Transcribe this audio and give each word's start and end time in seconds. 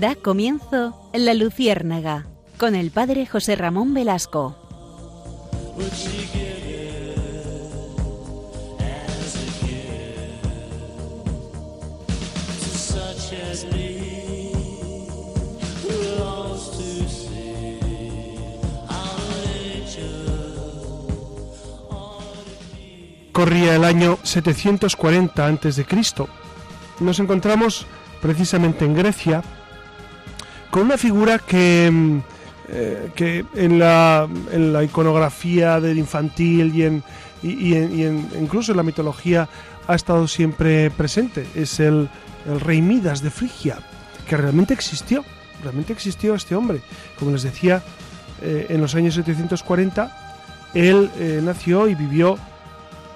Da 0.00 0.16
comienzo 0.16 1.08
La 1.12 1.34
Luciérnaga 1.34 2.26
con 2.58 2.74
el 2.74 2.90
padre 2.90 3.26
José 3.26 3.54
Ramón 3.54 3.94
Velasco. 3.94 4.56
Corría 23.30 23.76
el 23.76 23.84
año 23.84 24.18
740 24.24 25.46
a.C. 25.46 25.86
Nos 26.98 27.20
encontramos 27.20 27.86
precisamente 28.20 28.84
en 28.84 28.94
Grecia 28.94 29.44
con 30.74 30.86
una 30.86 30.98
figura 30.98 31.38
que, 31.38 31.88
mm, 31.88 32.18
eh, 32.68 33.10
que 33.14 33.44
en, 33.54 33.78
la, 33.78 34.28
en, 34.50 34.72
la, 34.72 34.82
iconografía 34.82 35.78
del 35.78 35.98
infantil 35.98 36.74
y, 36.74 36.82
en, 36.82 37.04
y, 37.44 37.74
en, 37.74 38.28
incluso 38.40 38.72
en 38.72 38.78
la 38.78 38.82
mitología 38.82 39.48
ha 39.86 39.94
estado 39.94 40.26
siempre 40.26 40.90
presente. 40.90 41.46
Es 41.54 41.78
el, 41.78 42.08
el 42.44 42.58
rey 42.58 42.82
Midas 42.82 43.22
de 43.22 43.30
Frigia, 43.30 43.78
que 44.28 44.36
realmente 44.36 44.74
existió. 44.74 45.24
Realmente 45.62 45.92
existió 45.92 46.34
este 46.34 46.56
hombre. 46.56 46.80
Como 47.20 47.30
les 47.30 47.44
decía, 47.44 47.80
eh, 48.42 48.66
en 48.68 48.80
los 48.80 48.96
años 48.96 49.14
740 49.14 50.10
él 50.74 51.08
eh, 51.20 51.40
nació 51.40 51.86
y 51.86 51.94
vivió 51.94 52.36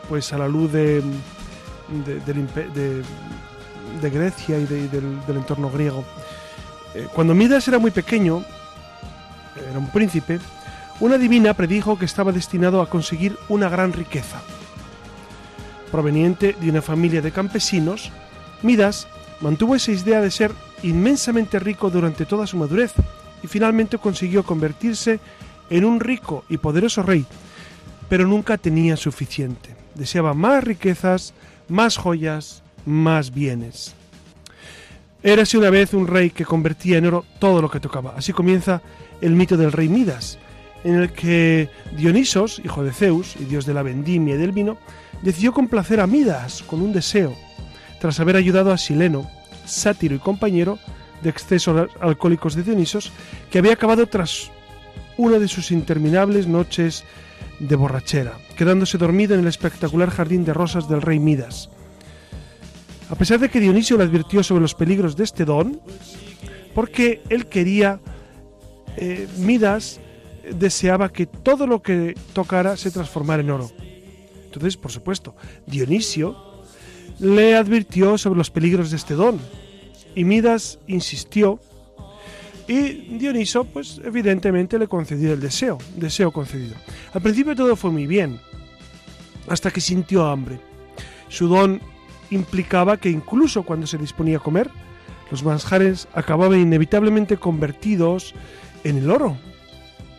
pues 0.09 0.33
a 0.33 0.39
la 0.39 0.47
luz 0.47 0.70
de, 0.70 1.03
de, 4.00 4.11
Grecia 4.11 4.61
y 4.61 4.65
del, 4.65 5.19
entorno 5.37 5.69
griego. 5.70 6.05
Eh, 6.94 7.06
cuando 7.14 7.34
Midas 7.34 7.67
era 7.69 7.78
muy 7.78 7.91
pequeño, 7.91 8.44
era 9.69 9.78
un 9.78 9.91
príncipe, 9.91 10.39
una 11.00 11.19
divina 11.19 11.55
predijo 11.55 11.98
que 11.98 12.05
estaba 12.05 12.33
destinado 12.33 12.81
a 12.81 12.89
conseguir 12.89 13.36
una 13.48 13.69
gran 13.69 13.92
riqueza. 13.92 14.41
Proveniente 15.91 16.56
de 16.61 16.70
una 16.70 16.83
familia 16.83 17.22
de 17.22 17.33
campesinos, 17.33 18.11
Midas 18.62 19.09
mantuvo 19.41 19.75
esa 19.75 19.92
idea 19.92 20.20
de 20.20 20.31
ser 20.31 20.53
inmensamente 20.83 21.59
rico 21.59 21.91
durante 21.91 22.27
toda 22.27 22.47
su 22.47 22.56
madurez 22.56 22.92
y 23.42 23.47
finalmente 23.47 23.98
consiguió 23.98 24.42
convertirse 24.42 25.20
en 25.70 25.84
un 25.84 26.00
rico 26.00 26.44
y 26.48 26.59
poderoso 26.59 27.03
rey, 27.03 27.25
pero 28.09 28.27
nunca 28.27 28.59
tenía 28.59 28.97
suficiente 28.97 29.78
deseaba 29.98 30.33
más 30.33 30.64
riquezas, 30.64 31.34
más 31.69 31.98
joyas, 31.98 32.62
más 32.86 33.34
bienes. 33.34 33.94
Érase 35.22 35.58
una 35.58 35.70
vez 35.70 35.94
un 35.94 36.06
rey 36.06 36.30
que 36.30 36.44
convertía 36.44 36.98
en 36.98 37.06
oro 37.06 37.24
todo 37.41 37.61
lo 37.61 37.70
que 37.70 37.80
tocaba. 37.80 38.14
Así 38.16 38.33
comienza 38.33 38.80
el 39.20 39.33
mito 39.33 39.56
del 39.56 39.72
rey 39.72 39.88
Midas, 39.88 40.38
en 40.84 40.94
el 40.94 41.12
que 41.12 41.69
Dionisos, 41.97 42.60
hijo 42.64 42.84
de 42.84 42.92
Zeus 42.92 43.34
y 43.36 43.44
dios 43.44 43.66
de 43.66 43.75
la 43.75 43.83
vendimia 43.83 44.36
y 44.36 44.38
del 44.38 44.52
vino, 44.52 44.78
decidió 45.22 45.52
complacer 45.52 46.00
a 46.00 46.06
Midas 46.06 46.62
con 46.62 46.80
un 46.80 46.92
deseo, 46.92 47.34
tras 48.00 48.20
haber 48.20 48.37
ayudado 48.37 48.72
a 48.72 48.78
Sileno, 48.78 49.28
sátiro 49.65 50.15
y 50.15 50.20
compañero 50.20 50.78
de 51.22 51.31
excesos 51.31 51.91
alcohólicos 52.00 52.54
de 52.54 52.62
Dionisos, 52.62 53.12
que 53.50 53.59
había 53.59 53.72
acabado 53.72 54.06
tras 54.06 54.53
una 55.16 55.41
de 55.41 55.48
sus 55.48 55.72
interminables 55.72 56.47
noches 56.47 57.04
de 57.59 57.75
borrachera, 57.75 58.38
quedándose 58.56 58.98
dormido 58.98 59.34
en 59.34 59.41
el 59.41 59.48
espectacular 59.48 60.10
jardín 60.10 60.44
de 60.44 60.54
rosas 60.54 60.88
del 60.88 61.03
rey 61.03 61.19
Midas. 61.19 61.70
A 63.10 63.14
pesar 63.14 63.41
de 63.41 63.48
que 63.48 63.60
Dionisio 63.60 63.96
le 63.96 64.04
advirtió 64.04 64.42
sobre 64.42 64.62
los 64.62 64.74
peligros 64.74 65.16
de 65.16 65.24
este 65.24 65.44
don, 65.44 65.80
porque 66.74 67.22
él 67.30 67.46
quería, 67.46 68.00
eh, 68.96 69.26
Midas 69.38 70.00
deseaba 70.52 71.10
que 71.10 71.26
todo 71.26 71.66
lo 71.66 71.82
que 71.82 72.14
tocara 72.32 72.76
se 72.76 72.91
transformara 72.91 73.42
en 73.42 73.50
oro. 73.50 73.70
Entonces, 74.44 74.76
por 74.76 74.92
supuesto, 74.92 75.34
Dionisio 75.66 76.36
le 77.19 77.56
advirtió 77.56 78.19
sobre 78.19 78.38
los 78.38 78.50
peligros 78.50 78.91
de 78.91 78.96
este 78.96 79.14
don, 79.14 79.40
y 80.14 80.25
Midas 80.25 80.78
insistió 80.86 81.60
y 82.66 83.16
Dioniso, 83.19 83.64
pues 83.64 83.98
evidentemente 84.04 84.78
le 84.78 84.88
concedió 84.88 85.32
el 85.32 85.40
deseo, 85.40 85.78
deseo 85.96 86.30
concedido. 86.30 86.75
Al 87.14 87.22
principio 87.22 87.56
todo 87.56 87.75
fue 87.76 87.90
muy 87.90 88.06
bien, 88.06 88.38
hasta 89.48 89.70
que 89.70 89.80
sintió 89.80 90.26
hambre. 90.26 90.60
Su 91.28 91.48
don 91.48 91.80
implicaba 92.31 92.97
que 92.97 93.11
incluso 93.11 93.62
cuando 93.62 93.87
se 93.87 93.99
disponía 93.99 94.39
a 94.39 94.41
comer, 94.41 94.71
los 95.31 95.44
manjares 95.44 96.09
acababan 96.15 96.61
inevitablemente 96.61 97.37
convertidos 97.37 98.34
en 98.84 98.99
el 98.99 99.11
oro. 99.11 99.37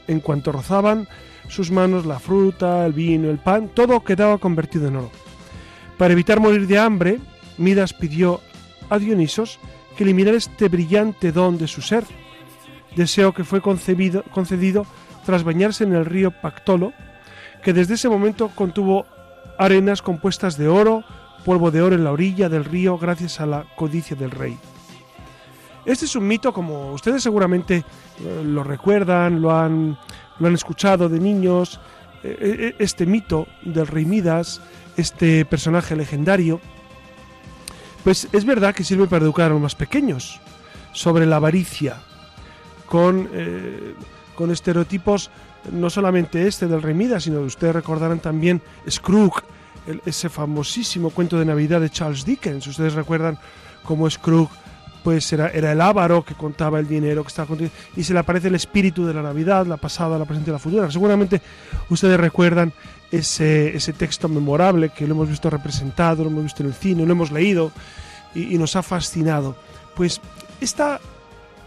En 0.08 0.19
cuanto 0.19 0.52
rozaban 0.52 1.08
sus 1.48 1.72
manos 1.72 2.06
la 2.06 2.19
fruta, 2.19 2.86
el 2.86 2.94
vino, 2.94 3.30
el 3.30 3.40
pan, 3.40 3.69
todo 3.69 4.03
quedaba 4.03 4.38
convertido 4.38 4.88
en 4.88 4.98
oro. 4.98 5.12
Para 5.98 6.14
evitar 6.14 6.40
morir 6.40 6.68
de 6.68 6.78
hambre, 6.78 7.19
Midas 7.58 7.94
pidió 7.94 8.42
a 8.90 9.00
Dionisos 9.00 9.59
que 9.98 10.03
eliminara 10.03 10.38
este 10.38 10.69
brillante 10.69 11.31
don 11.31 11.58
de 11.58 11.68
su 11.68 11.81
ser 11.81 12.06
deseo 12.96 13.34
que 13.34 13.44
fue 13.44 13.62
concedido 13.62 14.86
tras 15.25 15.44
bañarse 15.44 15.84
en 15.84 15.94
el 15.94 16.06
río 16.06 16.31
Pactolo, 16.31 16.94
que 17.64 17.74
desde 17.74 17.96
ese 17.96 18.09
momento 18.09 18.50
contuvo 18.56 19.06
arenas 19.58 20.02
compuestas 20.02 20.58
de 20.58 20.68
oro, 20.68 21.03
polvo 21.45 21.72
de 21.72 21.81
oro 21.81 21.95
en 21.95 22.03
la 22.03 22.11
orilla 22.11 22.50
del 22.50 22.66
río 22.66 22.97
gracias 22.97 23.39
a 23.39 23.45
la 23.45 23.66
codicia 23.75 24.16
del 24.16 24.31
rey. 24.31 24.57
Este 25.85 26.05
es 26.05 26.16
un 26.16 26.27
mito, 26.27 26.53
como 26.53 26.94
ustedes 26.94 27.23
seguramente 27.23 27.77
eh, 27.77 28.44
lo 28.45 28.63
recuerdan, 28.63 29.41
lo 29.41 29.55
han, 29.55 29.97
lo 30.39 30.47
han 30.47 30.53
escuchado 30.53 31.09
de 31.09 31.19
niños, 31.19 31.79
eh, 32.23 32.38
eh, 32.41 32.75
este 32.79 33.05
mito 33.05 33.47
del 33.63 33.88
rey 33.88 34.05
Midas, 34.05 34.61
este 34.97 35.45
personaje 35.45 35.95
legendario, 35.95 36.59
pues 38.03 38.27
es 38.31 38.45
verdad 38.45 38.75
que 38.75 38.83
sirve 38.83 39.07
para 39.07 39.23
educar 39.23 39.47
a 39.47 39.53
los 39.53 39.61
más 39.61 39.75
pequeños 39.75 40.39
sobre 40.94 41.25
la 41.25 41.38
avaricia, 41.38 42.01
con, 42.85 43.29
con 44.35 44.51
estereotipos, 44.51 45.29
no 45.71 45.89
solamente 45.89 46.47
este 46.47 46.67
del 46.67 46.81
Rey 46.81 46.95
Midas, 46.95 47.23
sino 47.23 47.41
ustedes 47.41 47.75
recordarán 47.75 48.19
también 48.19 48.61
Scrooge, 48.89 49.44
ese 50.06 50.29
famosísimo 50.29 51.09
cuento 51.09 51.40
de 51.40 51.45
Navidad 51.45 51.81
de 51.81 51.90
Charles 51.90 52.25
Dickens. 52.25 52.67
Ustedes 52.67 52.94
recuerdan 52.94 53.38
cómo 53.84 54.09
Scrooge 54.09 54.51
pues 55.03 55.31
era, 55.31 55.50
era 55.50 55.72
el 55.72 55.79
avaro 55.81 56.23
que 56.23 56.35
contaba 56.35 56.79
el 56.79 56.88
dinero 56.88 57.23
que 57.23 57.29
estaba 57.29 57.56
y 57.95 58.03
se 58.03 58.13
le 58.13 58.19
aparece 58.19 58.50
el 58.50 58.56
espíritu 58.56 59.06
de 59.06 59.13
la 59.13 59.22
Navidad, 59.22 59.66
la 59.66 59.78
pasada, 59.78 60.18
la 60.18 60.25
presente 60.25 60.51
y 60.51 60.53
la 60.53 60.59
futura. 60.59 60.91
Seguramente 60.91 61.41
ustedes 61.89 62.19
recuerdan 62.19 62.73
ese, 63.12 63.75
ese 63.75 63.94
texto 63.94 64.28
memorable 64.28 64.89
que 64.89 65.07
lo 65.07 65.16
hemos 65.16 65.29
visto 65.29 65.50
representado, 65.50 66.23
lo 66.23 66.29
hemos 66.29 66.44
visto 66.44 66.63
en 66.63 66.69
el 66.69 66.75
cine, 66.75 67.06
lo 67.06 67.12
hemos 67.13 67.31
leído 67.31 67.72
y, 68.35 68.56
y 68.56 68.57
nos 68.57 68.75
ha 68.75 68.84
fascinado. 68.84 69.56
Pues 69.95 70.19
esta 70.59 71.00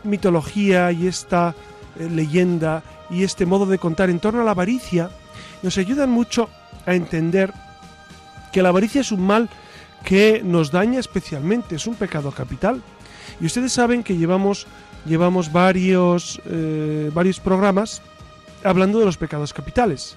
mitología 0.05 0.93
y 0.93 1.07
esta 1.07 1.55
eh, 1.99 2.09
leyenda 2.11 2.83
y 3.11 3.25
este 3.25 3.47
modo 3.47 3.67
de 3.67 3.79
contar 3.79 4.11
en 4.11 4.21
torno 4.21 4.43
a 4.43 4.45
la 4.45 4.53
avaricia 4.53 5.11
nos 5.63 5.79
ayudan 5.79 6.11
mucho 6.11 6.49
a 6.87 6.95
entender 6.95 7.53
que 8.53 8.63
la 8.63 8.69
avaricia 8.69 9.01
es 9.01 9.13
un 9.13 9.27
mal 9.27 9.49
que 10.05 10.43
nos 10.45 10.71
daña 10.71 11.01
especialmente, 11.01 11.77
es 11.77 11.87
un 11.87 11.95
pecado 11.95 12.31
capital. 12.33 12.83
Y 13.41 13.47
ustedes 13.47 13.73
saben 13.73 14.03
que 14.03 14.17
llevamos, 14.17 14.67
llevamos 15.07 15.53
varios, 15.53 16.41
eh, 16.47 17.11
varios 17.15 17.41
programas 17.41 18.03
hablando 18.65 18.99
de 18.99 19.07
los 19.07 19.17
pecados 19.17 19.53
capitales. 19.53 20.17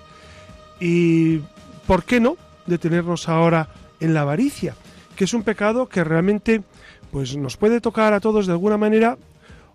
Y, 0.79 1.39
¿por 1.87 2.03
qué 2.03 2.19
no?, 2.19 2.37
detenernos 2.65 3.29
ahora 3.29 3.69
en 3.99 4.13
la 4.13 4.21
avaricia, 4.21 4.75
que 5.15 5.23
es 5.23 5.33
un 5.33 5.43
pecado 5.43 5.87
que 5.87 6.03
realmente 6.03 6.63
pues, 7.11 7.37
nos 7.37 7.57
puede 7.57 7.79
tocar 7.79 8.13
a 8.13 8.19
todos 8.19 8.47
de 8.47 8.53
alguna 8.53 8.77
manera 8.77 9.17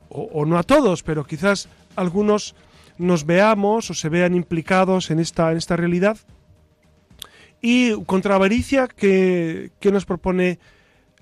o, 0.09 0.45
no 0.45 0.59
a 0.59 0.65
todos, 0.65 1.05
pero 1.05 1.25
quizás 1.25 1.69
algunos 1.95 2.57
nos 2.99 3.25
veamos 3.25 3.91
o 3.91 3.95
se 3.95 4.09
vean 4.09 4.35
implicados 4.35 5.11
en 5.13 5.21
esta, 5.21 5.53
en 5.53 5.57
esta 5.57 5.77
realidad. 5.77 6.19
Y 7.61 8.05
contra 8.05 8.37
avaricia, 8.37 8.89
¿qué, 8.89 9.71
nos 9.85 10.07
propone 10.07 10.59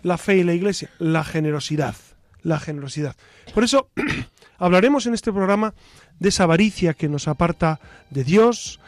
la 0.02 0.18
fe 0.18 0.38
y 0.38 0.44
la 0.44 0.54
iglesia? 0.54 0.90
La 0.98 1.24
generosidad. 1.24 1.96
La 2.42 2.60
generosidad. 2.60 3.16
Por 3.54 3.64
eso 3.64 3.90
hablaremos 4.58 5.06
en 5.06 5.14
este 5.14 5.32
programa 5.32 5.74
de 6.18 6.28
esa 6.28 6.44
avaricia 6.44 6.94
que 6.94 7.08
nos 7.08 7.26
aparta 7.26 7.80
de 8.10 8.24
Dios 8.24 8.80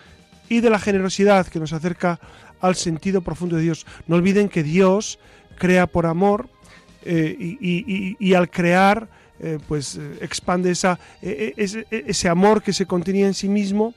y 0.48 0.60
de 0.60 0.70
la 0.70 0.78
generosidad 0.78 1.46
que 1.46 1.58
nos 1.58 1.72
acerca 1.72 2.20
al 2.60 2.76
sentido 2.76 3.22
profundo 3.22 3.56
de 3.56 3.62
Dios. 3.62 3.86
No 4.06 4.16
olviden 4.16 4.48
que 4.48 4.62
Dios 4.62 5.18
crea 5.58 5.86
por 5.86 6.06
amor 6.06 6.48
eh, 7.02 7.36
y, 7.38 8.34
al 8.34 8.50
crear 8.50 9.08
eh, 9.40 9.58
pues 9.66 9.96
eh, 9.96 10.18
expande 10.20 10.70
esa, 10.70 10.98
e, 11.22 11.54
e, 11.56 12.04
ese, 12.06 12.28
amor 12.28 12.62
que 12.62 12.74
se 12.74 12.84
contenía 12.84 13.26
en 13.26 13.32
sí 13.32 13.48
mismo 13.48 13.94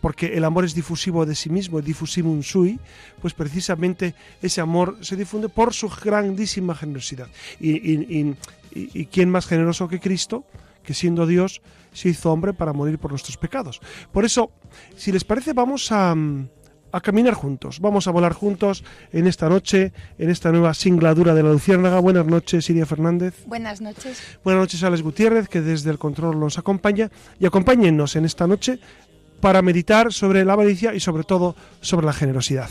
porque 0.00 0.36
el 0.36 0.44
amor 0.44 0.64
es 0.64 0.74
difusivo 0.74 1.26
de 1.26 1.34
sí 1.34 1.50
mismo, 1.50 1.80
diffusivum 1.80 2.42
sui, 2.42 2.78
pues 3.20 3.34
precisamente 3.34 4.14
ese 4.42 4.60
amor 4.60 4.96
se 5.00 5.16
difunde 5.16 5.48
por 5.48 5.74
su 5.74 5.88
grandísima 5.88 6.74
generosidad. 6.74 7.28
Y, 7.60 7.70
y, 7.70 8.36
y, 8.72 9.06
quién 9.06 9.30
más 9.30 9.46
generoso 9.46 9.88
que 9.88 10.00
Cristo, 10.00 10.44
que 10.82 10.94
siendo 10.94 11.26
Dios 11.26 11.62
se 11.92 12.10
hizo 12.10 12.32
hombre 12.32 12.52
para 12.52 12.72
morir 12.72 12.98
por 12.98 13.10
nuestros 13.10 13.36
pecados. 13.36 13.80
Por 14.12 14.24
eso, 14.24 14.52
si 14.96 15.10
les 15.10 15.24
parece, 15.24 15.52
vamos 15.52 15.90
a, 15.90 16.14
a 16.92 17.00
caminar 17.00 17.34
juntos, 17.34 17.80
vamos 17.80 18.06
a 18.06 18.10
volar 18.10 18.32
juntos 18.32 18.84
en 19.12 19.26
esta 19.26 19.48
noche, 19.48 19.92
en 20.18 20.30
esta 20.30 20.50
nueva 20.52 20.74
singladura 20.74 21.34
de 21.34 21.42
la 21.42 21.52
Luciérnaga. 21.52 21.98
Buenas 22.00 22.26
noches, 22.26 22.66
Siria 22.66 22.86
Fernández. 22.86 23.34
Buenas 23.46 23.80
noches. 23.80 24.22
Buenas 24.44 24.62
noches, 24.62 24.82
Alex 24.82 25.02
Gutiérrez, 25.02 25.48
que 25.48 25.60
desde 25.60 25.90
el 25.90 25.98
control 25.98 26.38
nos 26.38 26.58
acompaña. 26.58 27.10
Y 27.38 27.46
acompáñennos 27.46 28.16
en 28.16 28.24
esta 28.24 28.46
noche 28.46 28.80
para 29.40 29.62
meditar 29.62 30.12
sobre 30.12 30.44
la 30.44 30.54
avaricia 30.54 30.94
y 30.94 31.00
sobre 31.00 31.24
todo 31.24 31.54
sobre 31.80 32.06
la 32.06 32.12
generosidad. 32.12 32.70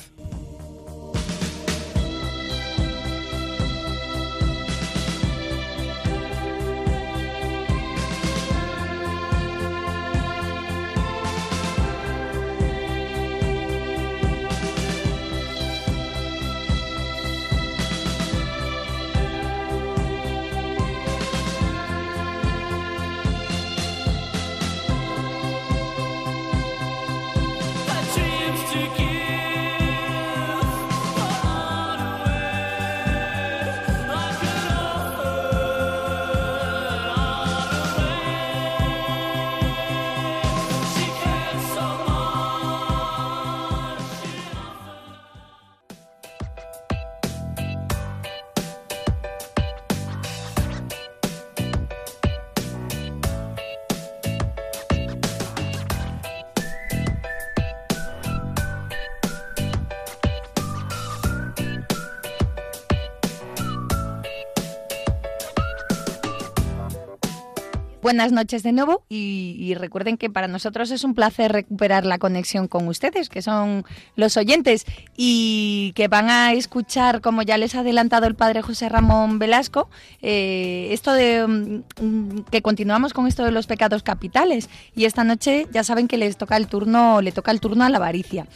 Buenas 68.08 68.32
noches 68.32 68.64
de 68.64 68.72
nuevo 68.72 69.04
y, 69.10 69.74
recuerden 69.74 70.16
que 70.16 70.30
para 70.30 70.48
nosotros 70.48 70.92
es 70.92 71.04
un 71.04 71.14
placer 71.14 71.52
recuperar 71.52 72.06
la 72.06 72.18
conexión 72.18 72.70
con 72.70 72.88
ustedes, 72.88 73.28
que 73.28 73.42
son 73.42 73.84
los 74.16 74.38
oyentes 74.38 74.86
y 75.18 75.92
que 75.94 76.08
van 76.08 76.30
a 76.30 76.54
escuchar, 76.54 77.20
como 77.20 77.42
ya 77.42 77.58
les 77.58 77.76
ha 77.76 77.82
adelantado 77.82 78.26
el 78.26 78.34
padre 78.34 78.62
José 78.62 78.88
Ramón 78.88 79.40
Velasco, 79.40 79.90
eh, 80.22 80.88
esto 80.92 81.12
de 81.12 81.46
mm, 81.46 82.44
que 82.50 82.62
continuamos 82.62 83.12
con 83.12 83.28
esto 83.28 83.44
de 83.44 83.52
los 83.52 83.68
pecados 83.68 84.04
capitales 84.04 84.70
y 84.96 85.04
esta 85.04 85.26
noche 85.26 85.68
ya 85.74 85.84
saben 85.84 86.08
que 86.08 86.16
les 86.16 86.38
toca 86.38 86.56
el 86.56 86.68
turno, 86.68 87.22
le 87.22 87.34
toca 87.34 87.52
el 87.52 87.60
turno 87.60 87.84
a 87.84 87.90
la 87.90 87.98
avaricia. 87.98 88.48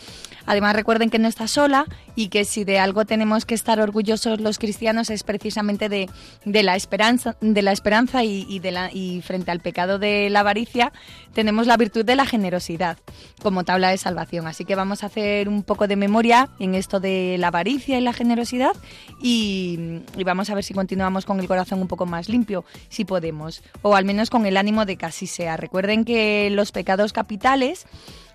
Además 0.46 0.76
recuerden 0.76 1.10
que 1.10 1.20
no 1.20 1.28
está 1.28 1.48
sola 1.48 1.86
y 2.16 2.28
que 2.30 2.46
si 2.46 2.64
de 2.64 2.80
algo 2.80 3.06
tenemos 3.06 3.46
que 3.46 3.56
estar 3.56 3.80
orgullosos 3.80 4.40
los 4.42 4.60
cristianos 4.60 5.10
es 5.10 5.24
precisamente 5.24 5.90
de, 5.90 6.10
la 6.46 6.76
esperanza, 6.76 7.36
de 7.42 7.62
la 7.62 7.72
esperanza 7.72 8.24
y, 8.24 8.60
de 8.60 8.72
la, 8.72 8.90
y 8.92 9.22
frente 9.22 9.52
al 9.52 9.60
pecado 9.60 10.00
de 10.00 10.30
la 10.30 10.42
avaricia 10.42 10.92
tenemos 11.34 11.68
la 11.68 11.78
virtud 11.78 12.04
de 12.04 12.16
la 12.16 12.26
generosidad 12.26 12.98
como 13.42 13.64
tabla 13.64 13.90
de 13.90 13.98
salvación. 13.98 14.48
Así 14.48 14.66
que 14.66 14.76
vamos 14.76 15.04
a 15.04 15.08
hacer 15.08 15.48
un 15.48 15.64
poco 15.64 15.88
de 15.88 15.96
memoria 15.96 16.50
en 16.60 16.76
esto 16.76 17.00
de 17.00 17.38
la 17.40 17.48
avaricia 17.48 17.98
y 17.98 18.02
la 18.02 18.14
generosidad 18.14 18.74
y, 19.22 20.02
y 20.18 20.24
vamos 20.24 20.50
a 20.50 20.56
ver 20.56 20.64
si 20.64 20.74
continuamos 20.74 21.26
con 21.26 21.40
el 21.40 21.48
corazón 21.48 21.82
un 21.82 21.88
poco 21.88 22.06
más 22.06 22.30
limpio, 22.30 22.66
si 22.90 23.06
podemos, 23.06 23.64
o 23.82 23.96
al 23.96 24.06
menos 24.06 24.30
con 24.30 24.46
el 24.46 24.58
ánimo 24.58 24.86
de 24.86 24.98
que 24.98 25.06
así 25.06 25.28
sea. 25.28 25.58
Recuerden 25.58 26.06
que 26.06 26.50
los 26.52 26.72
pecados 26.72 27.14
capitales 27.14 27.86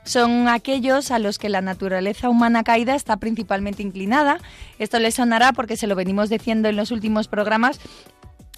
son 0.06 0.49
aquellos 0.49 1.11
a 1.11 1.19
los 1.19 1.38
que 1.38 1.49
la 1.49 1.61
naturaleza 1.61 2.29
humana 2.29 2.64
caída 2.64 2.94
está 2.94 3.17
principalmente 3.19 3.82
inclinada. 3.82 4.38
Esto 4.79 4.99
les 4.99 5.17
sonará 5.17 5.53
porque 5.53 5.76
se 5.76 5.87
lo 5.87 5.94
venimos 5.94 6.31
diciendo 6.31 6.69
en 6.69 6.76
los 6.76 6.91
últimos 6.91 7.29
programas 7.29 7.81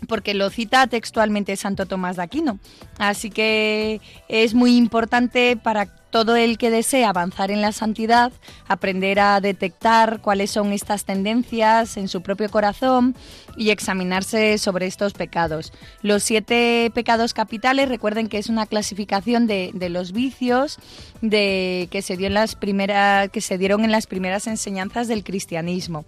porque 0.09 0.35
lo 0.35 0.51
cita 0.51 0.87
textualmente 0.89 1.57
Santo 1.57 1.87
Tomás 1.87 2.17
de 2.17 2.23
Aquino. 2.23 2.59
Así 2.99 3.31
que 3.31 4.01
es 4.29 4.55
muy 4.55 4.77
importante 4.77 5.57
para 5.57 5.87
todo 6.11 6.37
el 6.37 6.57
que 6.57 6.71
desee 6.71 7.05
avanzar 7.05 7.51
en 7.51 7.61
la 7.61 7.73
santidad, 7.73 8.33
aprender 8.67 9.21
a 9.21 9.41
detectar 9.41 10.21
cuáles 10.21 10.51
son 10.51 10.73
estas 10.73 11.05
tendencias 11.05 11.97
en 11.97 12.09
su 12.09 12.23
propio 12.23 12.49
corazón 12.51 13.15
y 13.57 13.71
examinarse 13.71 14.57
sobre 14.59 14.87
estos 14.87 15.13
pecados. 15.13 15.73
Los 16.03 16.23
siete 16.23 16.91
pecados 16.95 17.35
capitales, 17.35 17.89
recuerden 17.89 18.29
que 18.29 18.39
es 18.39 18.49
una 18.49 18.67
clasificación 18.67 19.47
de, 19.47 19.73
los 19.91 20.13
vicios 20.13 20.79
de, 21.21 21.89
que, 21.91 22.03
se 22.03 22.17
dio 22.17 22.29
en 22.29 22.35
las 22.35 22.57
que 22.57 23.41
se 23.41 23.59
dieron 23.59 23.85
en 23.85 23.93
las 23.93 24.07
primeras 24.07 24.47
enseñanzas 24.47 25.09
del 25.09 25.25
cristianismo. 25.25 26.05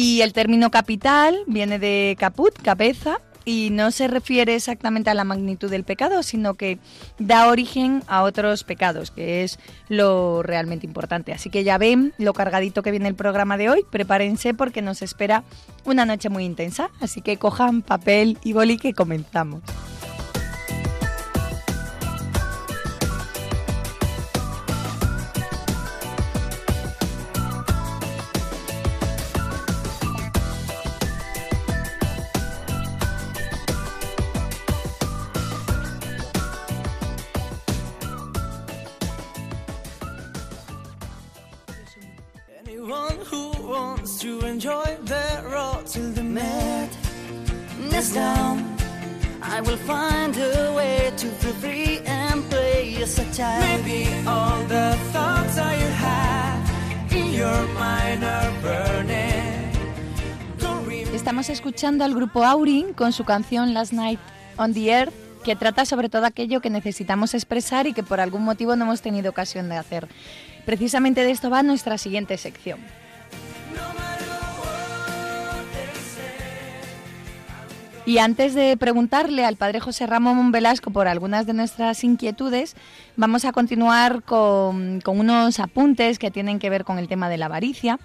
Y 0.00 0.20
el 0.20 0.32
término 0.32 0.70
capital 0.70 1.40
viene 1.48 1.80
de 1.80 2.14
caput, 2.20 2.56
cabeza, 2.62 3.20
y 3.44 3.70
no 3.70 3.90
se 3.90 4.06
refiere 4.06 4.54
exactamente 4.54 5.10
a 5.10 5.14
la 5.14 5.24
magnitud 5.24 5.68
del 5.68 5.82
pecado, 5.82 6.22
sino 6.22 6.54
que 6.54 6.78
da 7.18 7.48
origen 7.48 8.04
a 8.06 8.22
otros 8.22 8.62
pecados, 8.62 9.10
que 9.10 9.42
es 9.42 9.58
lo 9.88 10.44
realmente 10.44 10.86
importante. 10.86 11.32
Así 11.32 11.50
que 11.50 11.64
ya 11.64 11.78
ven 11.78 12.14
lo 12.16 12.32
cargadito 12.32 12.84
que 12.84 12.92
viene 12.92 13.08
el 13.08 13.16
programa 13.16 13.56
de 13.56 13.70
hoy, 13.70 13.84
prepárense 13.90 14.54
porque 14.54 14.82
nos 14.82 15.02
espera 15.02 15.42
una 15.84 16.06
noche 16.06 16.28
muy 16.28 16.44
intensa, 16.44 16.90
así 17.00 17.20
que 17.20 17.36
cojan 17.36 17.82
papel 17.82 18.38
y 18.44 18.52
boli 18.52 18.76
que 18.76 18.94
comenzamos. 18.94 19.62
Estamos 61.14 61.50
escuchando 61.50 62.04
al 62.04 62.14
grupo 62.14 62.44
Aurin 62.44 62.94
con 62.94 63.12
su 63.12 63.24
canción 63.24 63.74
Last 63.74 63.92
Night 63.92 64.20
on 64.56 64.72
the 64.72 64.90
Earth, 64.90 65.12
que 65.44 65.54
trata 65.54 65.84
sobre 65.84 66.08
todo 66.08 66.24
aquello 66.24 66.62
que 66.62 66.70
necesitamos 66.70 67.34
expresar 67.34 67.86
y 67.86 67.92
que 67.92 68.02
por 68.02 68.20
algún 68.20 68.42
motivo 68.42 68.74
no 68.74 68.84
hemos 68.84 69.02
tenido 69.02 69.28
ocasión 69.30 69.68
de 69.68 69.76
hacer. 69.76 70.08
Precisamente 70.64 71.24
de 71.24 71.30
esto 71.30 71.50
va 71.50 71.62
nuestra 71.62 71.98
siguiente 71.98 72.38
sección. 72.38 72.80
Y 78.08 78.16
antes 78.16 78.54
de 78.54 78.74
preguntarle 78.78 79.44
al 79.44 79.56
padre 79.56 79.80
José 79.80 80.06
Ramón 80.06 80.50
Velasco 80.50 80.90
por 80.90 81.08
algunas 81.08 81.44
de 81.44 81.52
nuestras 81.52 82.02
inquietudes, 82.04 82.74
vamos 83.16 83.44
a 83.44 83.52
continuar 83.52 84.22
con, 84.22 85.02
unos 85.06 85.60
apuntes 85.60 86.18
que 86.18 86.30
tienen 86.30 86.58
que 86.58 86.70
ver 86.70 86.84
con 86.84 86.98
el 86.98 87.06
tema 87.06 87.28
de 87.28 87.36
la 87.36 87.44
avaricia. 87.44 88.00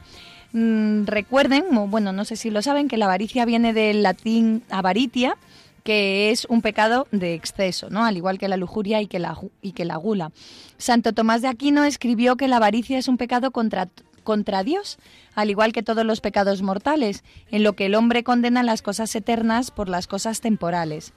Mm, 0.52 1.06
recuerden, 1.06 1.64
bueno, 1.90 2.12
no 2.12 2.26
sé 2.26 2.36
si 2.36 2.50
lo 2.50 2.62
saben, 2.62 2.90
que 2.90 2.98
la 2.98 3.06
avaricia 3.06 3.46
viene 3.46 3.72
del 3.72 4.04
latín 4.04 4.64
avaritia, 4.70 5.38
que 5.86 6.32
es 6.32 6.44
un 6.50 6.62
pecado 6.62 7.08
de 7.12 7.34
exceso, 7.34 7.90
¿no? 7.90 8.04
Al 8.04 8.18
igual 8.18 8.40
que 8.40 8.50
la 8.50 8.58
lujuria 8.58 9.02
y 9.02 9.08
que 9.08 9.20
la, 9.20 9.38
y 9.62 9.72
que 9.72 9.86
la 9.86 9.96
gula. 9.96 10.34
Santo 10.78 11.14
Tomás 11.14 11.42
de 11.42 11.48
Aquino 11.48 11.86
escribió 11.86 12.36
que 12.36 12.50
la 12.50 12.58
avaricia 12.58 12.98
es 12.98 13.08
un 13.08 13.16
pecado 13.16 13.52
contra 13.52 13.88
contra 14.24 14.64
Dios, 14.64 14.98
al 15.36 15.50
igual 15.50 15.74
que 15.74 15.84
todos 15.84 16.06
los 16.06 16.22
pecados 16.22 16.62
mortales, 16.62 17.24
en 17.52 17.64
lo 17.64 17.74
que 17.74 17.86
el 17.88 17.96
hombre 17.96 18.24
condena 18.24 18.64
las 18.64 18.82
cosas 18.82 19.16
eternas 19.16 19.72
por 19.72 19.90
las 19.90 20.08
cosas 20.08 20.42
temporales. 20.42 21.14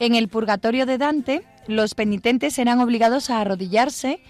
En 0.00 0.14
el 0.14 0.28
purgatorio 0.28 0.86
de 0.86 0.98
Dante, 0.98 1.42
los 1.66 1.94
penitentes 1.94 2.58
eran 2.58 2.80
obligados 2.80 3.30
a 3.30 3.40
arrodillarse 3.40 4.20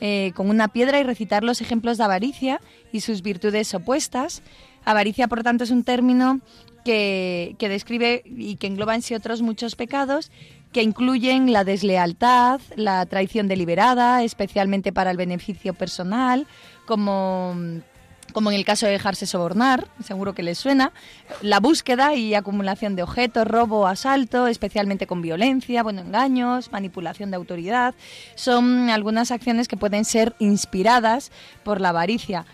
eh, 0.00 0.32
con 0.34 0.48
una 0.48 0.68
piedra 0.68 1.00
y 1.00 1.02
recitar 1.02 1.44
los 1.44 1.60
ejemplos 1.60 1.98
de 1.98 2.04
avaricia 2.04 2.60
y 2.92 3.00
sus 3.00 3.22
virtudes 3.22 3.74
opuestas. 3.74 4.42
Avaricia, 4.84 5.28
por 5.28 5.42
tanto, 5.42 5.64
es 5.64 5.70
un 5.70 5.84
término 5.84 6.40
que, 6.84 7.56
que 7.58 7.68
describe 7.68 8.22
y 8.24 8.56
que 8.56 8.68
engloba 8.68 8.94
en 8.94 9.02
sí 9.02 9.14
otros 9.14 9.42
muchos 9.42 9.76
pecados 9.76 10.30
que 10.72 10.82
incluyen 10.82 11.52
la 11.52 11.64
deslealtad, 11.64 12.60
la 12.76 13.04
traición 13.06 13.48
deliberada, 13.48 14.22
especialmente 14.22 14.92
para 14.92 15.10
el 15.10 15.16
beneficio 15.16 15.74
personal, 15.74 16.46
como 16.88 17.54
como 18.32 18.50
en 18.50 18.56
el 18.56 18.64
caso 18.64 18.86
de 18.86 18.92
dejarse 18.92 19.26
sobornar, 19.26 19.88
seguro 20.04 20.34
que 20.34 20.42
les 20.42 20.58
suena, 20.58 20.92
la 21.40 21.60
búsqueda 21.60 22.14
y 22.14 22.34
acumulación 22.34 22.94
de 22.94 23.02
objetos, 23.02 23.46
robo, 23.46 23.86
asalto, 23.86 24.46
especialmente 24.46 25.06
con 25.06 25.22
violencia, 25.22 25.82
bueno, 25.82 26.02
engaños, 26.02 26.70
manipulación 26.70 27.30
de 27.30 27.36
autoridad, 27.36 27.94
son 28.34 28.90
algunas 28.90 29.30
acciones 29.30 29.66
que 29.66 29.76
pueden 29.76 30.04
ser 30.04 30.34
inspiradas 30.38 31.32
por 31.64 31.80
la 31.80 31.88
avaricia. 31.88 32.44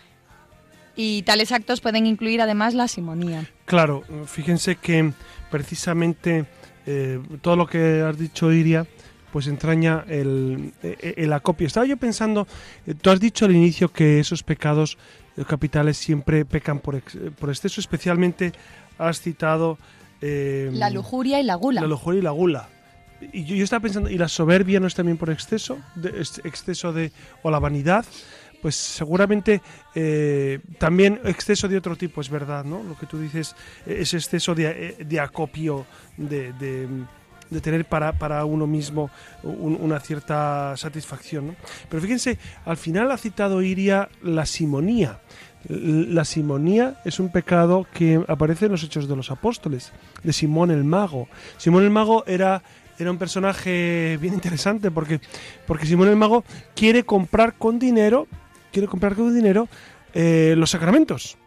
Y 0.97 1.23
tales 1.23 1.50
actos 1.50 1.81
pueden 1.81 2.07
incluir 2.07 2.41
además 2.41 2.75
la 2.75 2.87
simonía. 2.87 3.50
Claro, 3.64 4.05
fíjense 4.26 4.76
que 4.76 5.12
precisamente 5.50 6.47
eh, 6.87 7.21
todo 7.43 7.57
lo 7.57 7.67
que 7.67 8.03
has 8.03 8.17
dicho, 8.17 8.53
Iria, 8.53 8.87
pues 9.35 9.49
entraña 9.49 10.05
el, 10.07 10.73
el, 10.81 11.33
acopio. 11.33 11.67
Estaba 11.67 11.85
yo 11.87 11.97
pensando, 11.97 12.47
eh, 12.87 12.95
tú 12.95 13.11
has 13.11 13.19
dicho 13.19 13.47
al 13.47 13.50
inicio 13.50 13.93
que 13.93 14.21
esos 14.21 14.45
pecados 14.45 14.97
capitales 15.49 15.97
siempre 15.97 16.45
pecan 16.45 16.79
por, 16.79 17.03
por 17.33 17.50
exceso, 17.50 17.81
especialmente 17.81 18.53
has 18.97 19.21
citado... 19.21 19.76
Eh, 20.21 20.71
la 20.73 20.88
lujuria 20.88 21.41
y 21.41 21.43
la 21.43 21.57
gula. 21.57 21.81
La 21.81 21.88
lujuria 21.88 22.21
y 22.21 22.23
la 22.23 22.31
gula. 22.31 22.69
Y 23.33 23.43
yo, 23.43 23.64
estaba 23.64 23.81
pensando, 23.81 24.09
¿y 24.09 24.19
la 24.19 24.29
soberbia 24.29 24.79
no 24.79 24.87
es 24.87 24.95
también 24.95 25.19
por 25.19 25.31
exceso? 25.31 25.79
De, 25.97 26.11
exceso 26.45 26.93
de... 26.93 27.11
o 27.43 27.50
la 27.50 27.59
vanidad 27.59 28.07
pues 28.62 28.76
seguramente 28.76 29.61
eh, 29.95 30.61
también 30.79 31.21
exceso 31.25 31.69
de 31.69 31.76
otro 31.76 31.97
tipo, 31.97 32.23
es 32.23 32.31
verdad, 32.31 32.64
¿no? 32.64 32.83
Lo 32.83 32.97
que 32.97 33.05
tú 33.05 33.19
dices, 33.19 33.55
ese 33.85 34.17
exceso 34.17 34.55
de, 34.55 35.05
de 35.05 35.21
acopio, 35.21 35.85
de, 36.17 36.55
de 36.55 36.88
tener 37.63 37.85
para, 37.85 38.13
para 38.13 38.45
uno 38.45 38.67
mismo 38.67 39.11
una 39.43 40.01
cierta 40.01 40.77
satisfacción. 40.77 41.57
Pero 41.89 42.03
fíjense, 42.03 42.39
al 42.65 42.77
final 42.77 43.11
ha 43.11 43.17
citado 43.17 43.63
Iria 43.63 44.09
la 44.23 44.47
simonía. 44.47 45.21
La 45.69 46.25
simonía 46.25 47.01
es 47.05 47.21
un 47.21 47.31
pecado 47.31 47.87
que 47.95 48.23
aparece 48.29 48.67
en 48.67 48.73
los 48.73 48.83
Hechos 48.83 49.09
de 49.09 49.17
los 49.17 49.31
Apóstoles, 49.31 49.93
de 50.23 50.33
Simón 50.33 50.71
el 50.71 50.85
Mago. 50.85 51.29
Simón 51.57 51.85
el 51.85 51.91
Mago 51.91 52.25
era, 52.27 52.63
era 52.99 53.11
un 53.11 53.19
personaje 53.19 54.19
bien 54.21 54.35
interesante 54.35 54.91
porque, 54.91 55.21
porque 55.67 55.87
Simón 55.87 56.09
el 56.09 56.17
Mago 56.17 56.45
quiere 56.75 57.05
comprar 57.05 57.55
con 57.55 57.79
dinero, 57.79 58.27
quiere 58.73 58.89
comprar 58.89 59.15
con 59.15 59.35
dinero 59.35 59.69
eh, 60.13 60.55
los 60.59 60.71
sacramentos. 60.71 61.39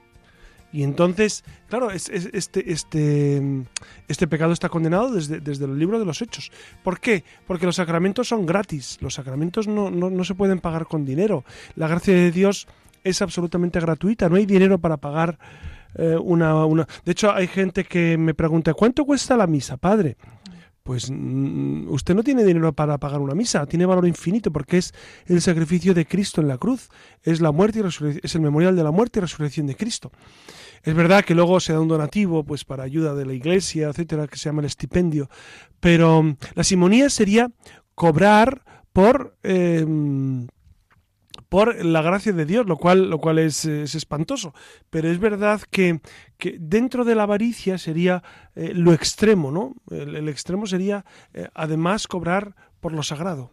Y 0.77 0.83
entonces, 0.83 1.43
claro, 1.69 1.89
este, 1.89 2.69
este, 2.71 3.65
este 4.07 4.27
pecado 4.27 4.53
está 4.53 4.69
condenado 4.69 5.11
desde, 5.11 5.39
desde 5.39 5.65
el 5.65 5.79
libro 5.79 5.97
de 5.97 6.05
los 6.05 6.21
Hechos. 6.21 6.51
¿Por 6.83 6.99
qué? 6.99 7.23
Porque 7.47 7.65
los 7.65 7.77
sacramentos 7.77 8.27
son 8.27 8.45
gratis, 8.45 8.99
los 9.01 9.15
sacramentos 9.15 9.67
no, 9.67 9.89
no, 9.89 10.23
se 10.23 10.35
pueden 10.35 10.59
pagar 10.59 10.85
con 10.85 11.03
dinero. 11.03 11.43
La 11.75 11.87
gracia 11.87 12.13
de 12.13 12.31
Dios 12.31 12.67
es 13.03 13.23
absolutamente 13.23 13.79
gratuita, 13.79 14.29
no 14.29 14.35
hay 14.35 14.45
dinero 14.45 14.77
para 14.77 14.97
pagar 14.97 15.39
eh, 15.95 16.15
una, 16.15 16.63
una... 16.65 16.87
De 17.03 17.13
hecho, 17.13 17.33
hay 17.33 17.47
gente 17.47 17.83
que 17.83 18.15
me 18.15 18.35
pregunta, 18.35 18.75
¿cuánto 18.75 19.03
cuesta 19.03 19.35
la 19.35 19.47
misa, 19.47 19.77
padre? 19.77 20.15
Pues 20.87 21.11
mm, 21.11 21.89
usted 21.89 22.15
no 22.15 22.23
tiene 22.23 22.45
dinero 22.45 22.71
para 22.71 22.97
pagar 22.97 23.19
una 23.19 23.35
misa, 23.35 23.65
tiene 23.65 23.85
valor 23.85 24.07
infinito 24.07 24.51
porque 24.53 24.77
es 24.77 24.93
el 25.25 25.41
sacrificio 25.41 25.93
de 25.93 26.05
Cristo 26.05 26.39
en 26.39 26.47
la 26.47 26.57
cruz, 26.57 26.87
es 27.23 27.41
la 27.41 27.51
muerte 27.51 27.81
y 27.81 28.19
es 28.23 28.35
el 28.35 28.41
memorial 28.41 28.73
de 28.73 28.83
la 28.83 28.91
muerte 28.91 29.19
y 29.19 29.21
resurrección 29.21 29.67
de 29.67 29.75
Cristo. 29.75 30.13
Es 30.83 30.95
verdad 30.95 31.25
que 31.25 31.35
luego 31.35 31.59
se 31.59 31.73
da 31.73 31.81
un 31.81 31.89
donativo 31.89 32.45
pues 32.45 32.63
para 32.63 32.85
ayuda 32.85 33.15
de 33.15 33.25
la 33.25 33.33
iglesia, 33.33 33.89
etcétera, 33.89 34.27
que 34.27 34.37
se 34.37 34.45
llama 34.45 34.61
el 34.61 34.67
estipendio, 34.67 35.29
pero 35.81 36.23
mm, 36.23 36.37
la 36.55 36.63
simonía 36.63 37.09
sería 37.09 37.51
cobrar 37.93 38.63
por 38.93 39.35
em, 39.43 40.47
por 41.49 41.83
la 41.83 42.01
gracia 42.01 42.33
de 42.33 42.45
Dios, 42.45 42.65
lo 42.65 42.77
cual, 42.77 43.09
lo 43.09 43.19
cual 43.19 43.39
es, 43.39 43.65
espantoso. 43.65 44.53
Pero 44.89 45.09
es 45.09 45.19
verdad 45.19 45.61
que, 45.69 46.01
que, 46.37 46.57
dentro 46.59 47.05
de 47.05 47.15
la 47.15 47.23
avaricia 47.23 47.77
sería 47.77 48.23
eh, 48.55 48.71
lo 48.73 48.93
extremo, 48.93 49.51
¿no? 49.51 49.75
El, 49.89 50.27
extremo 50.29 50.65
sería 50.65 51.05
eh, 51.33 51.47
además 51.53 52.07
cobrar 52.07 52.55
por 52.79 52.93
lo 52.93 53.03
sagrado. 53.03 53.51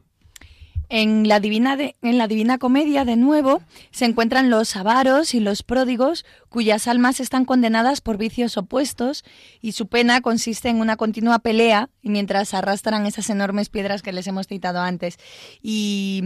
En 0.89 1.29
la, 1.29 1.41
Divina 1.41 1.77
en 1.79 2.19
la 2.19 2.29
Divina 2.29 2.59
Comedia, 2.59 3.05
de 3.05 3.17
nuevo, 3.17 3.63
se 3.91 4.05
encuentran 4.05 4.51
los 4.51 4.77
avaros 4.77 5.35
y 5.35 5.41
los 5.41 5.63
pródigos, 5.63 6.25
cuyas 6.49 6.87
almas 6.89 7.21
están 7.21 7.45
condenadas 7.45 8.01
por 8.01 8.19
vicios 8.19 8.57
opuestos, 8.57 9.25
y 9.61 9.73
su 9.73 9.87
pena 9.87 10.21
consiste 10.21 10.69
en 10.69 10.81
una 10.81 10.97
continua 10.97 11.39
pelea 11.39 11.89
mientras 12.03 12.55
arrastran 12.55 13.07
esas 13.07 13.31
enormes 13.31 13.69
piedras 13.71 14.03
que 14.03 14.13
les 14.13 14.27
hemos 14.27 14.47
citado 14.47 14.81
antes. 14.81 15.17
Y, 15.63 16.21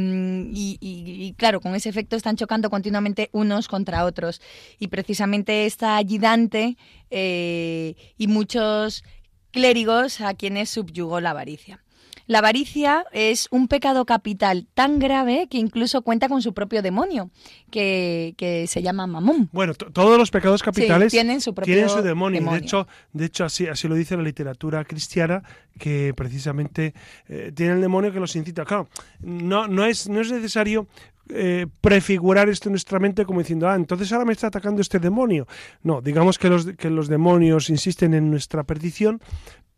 y 0.53 1.35
claro, 1.37 1.61
con 1.61 1.75
ese 1.75 1.89
efecto 1.89 2.17
están 2.17 2.37
chocando 2.37 2.71
continuamente 2.71 3.31
unos 3.33 3.69
contra 3.69 4.05
otros. 4.05 4.41
Y 4.79 4.89
precisamente 4.89 5.67
esta 5.67 5.97
ayudante 5.97 6.77
eh, 7.11 7.95
y 8.17 8.27
muchos 8.29 9.05
clérigos 9.51 10.21
a 10.21 10.35
quienes 10.35 10.71
subyugó 10.71 11.21
la 11.21 11.31
avaricia. 11.31 11.83
La 12.29 12.41
avaricia 12.41 13.07
es 13.11 13.49
un 13.51 13.69
pecado 13.69 14.05
capital 14.05 14.67
tan 14.75 14.99
grave 14.99 15.49
que 15.51 15.57
incluso 15.57 16.03
cuenta 16.03 16.29
con 16.29 16.43
su 16.43 16.53
propio 16.53 16.83
demonio, 16.83 17.31
que, 17.71 18.67
se 18.69 18.83
llama 18.83 19.07
Mamón. 19.07 19.49
Bueno, 19.51 19.73
todos 19.73 20.19
los 20.19 20.31
pecados 20.31 20.63
capitales 20.63 21.11
tienen 21.11 21.41
su 21.41 21.55
propio 21.55 22.03
demonio. 22.03 22.51
De 22.51 22.59
hecho, 22.59 22.87
de 23.15 23.25
hecho 23.25 23.47
así, 23.47 23.67
así 23.67 23.89
lo 23.89 23.95
dice 23.95 24.15
la 24.15 24.23
literatura 24.23 24.85
cristiana, 24.85 25.43
que 25.79 26.13
precisamente 26.15 26.93
eh, 27.29 27.51
tiene 27.55 27.73
el 27.73 27.81
demonio 27.81 28.13
que 28.13 28.21
los 28.21 28.37
incita. 28.37 28.67
Claro, 28.67 28.89
no, 29.21 29.67
no, 29.67 29.87
es, 29.87 30.07
no 30.07 30.21
es 30.21 30.31
necesario 30.31 30.87
eh, 31.31 31.67
prefigurar 31.81 32.51
esto 32.51 32.69
en 32.69 32.73
nuestra 32.73 32.99
mente 32.99 33.25
como 33.25 33.41
diciendo, 33.41 33.69
ah, 33.69 33.75
entonces 33.75 34.13
ahora 34.13 34.27
me 34.27 34.33
está 34.33 34.49
atacando 34.49 34.83
este 34.83 34.99
demonio. 34.99 35.47
No, 35.83 36.03
digamos 36.03 36.39
que 36.39 36.51
los, 36.51 36.67
que 36.77 36.91
los 36.91 37.09
demonios 37.09 37.71
insisten 37.71 38.13
en 38.13 38.31
nuestra 38.31 38.65
perdición, 38.65 39.21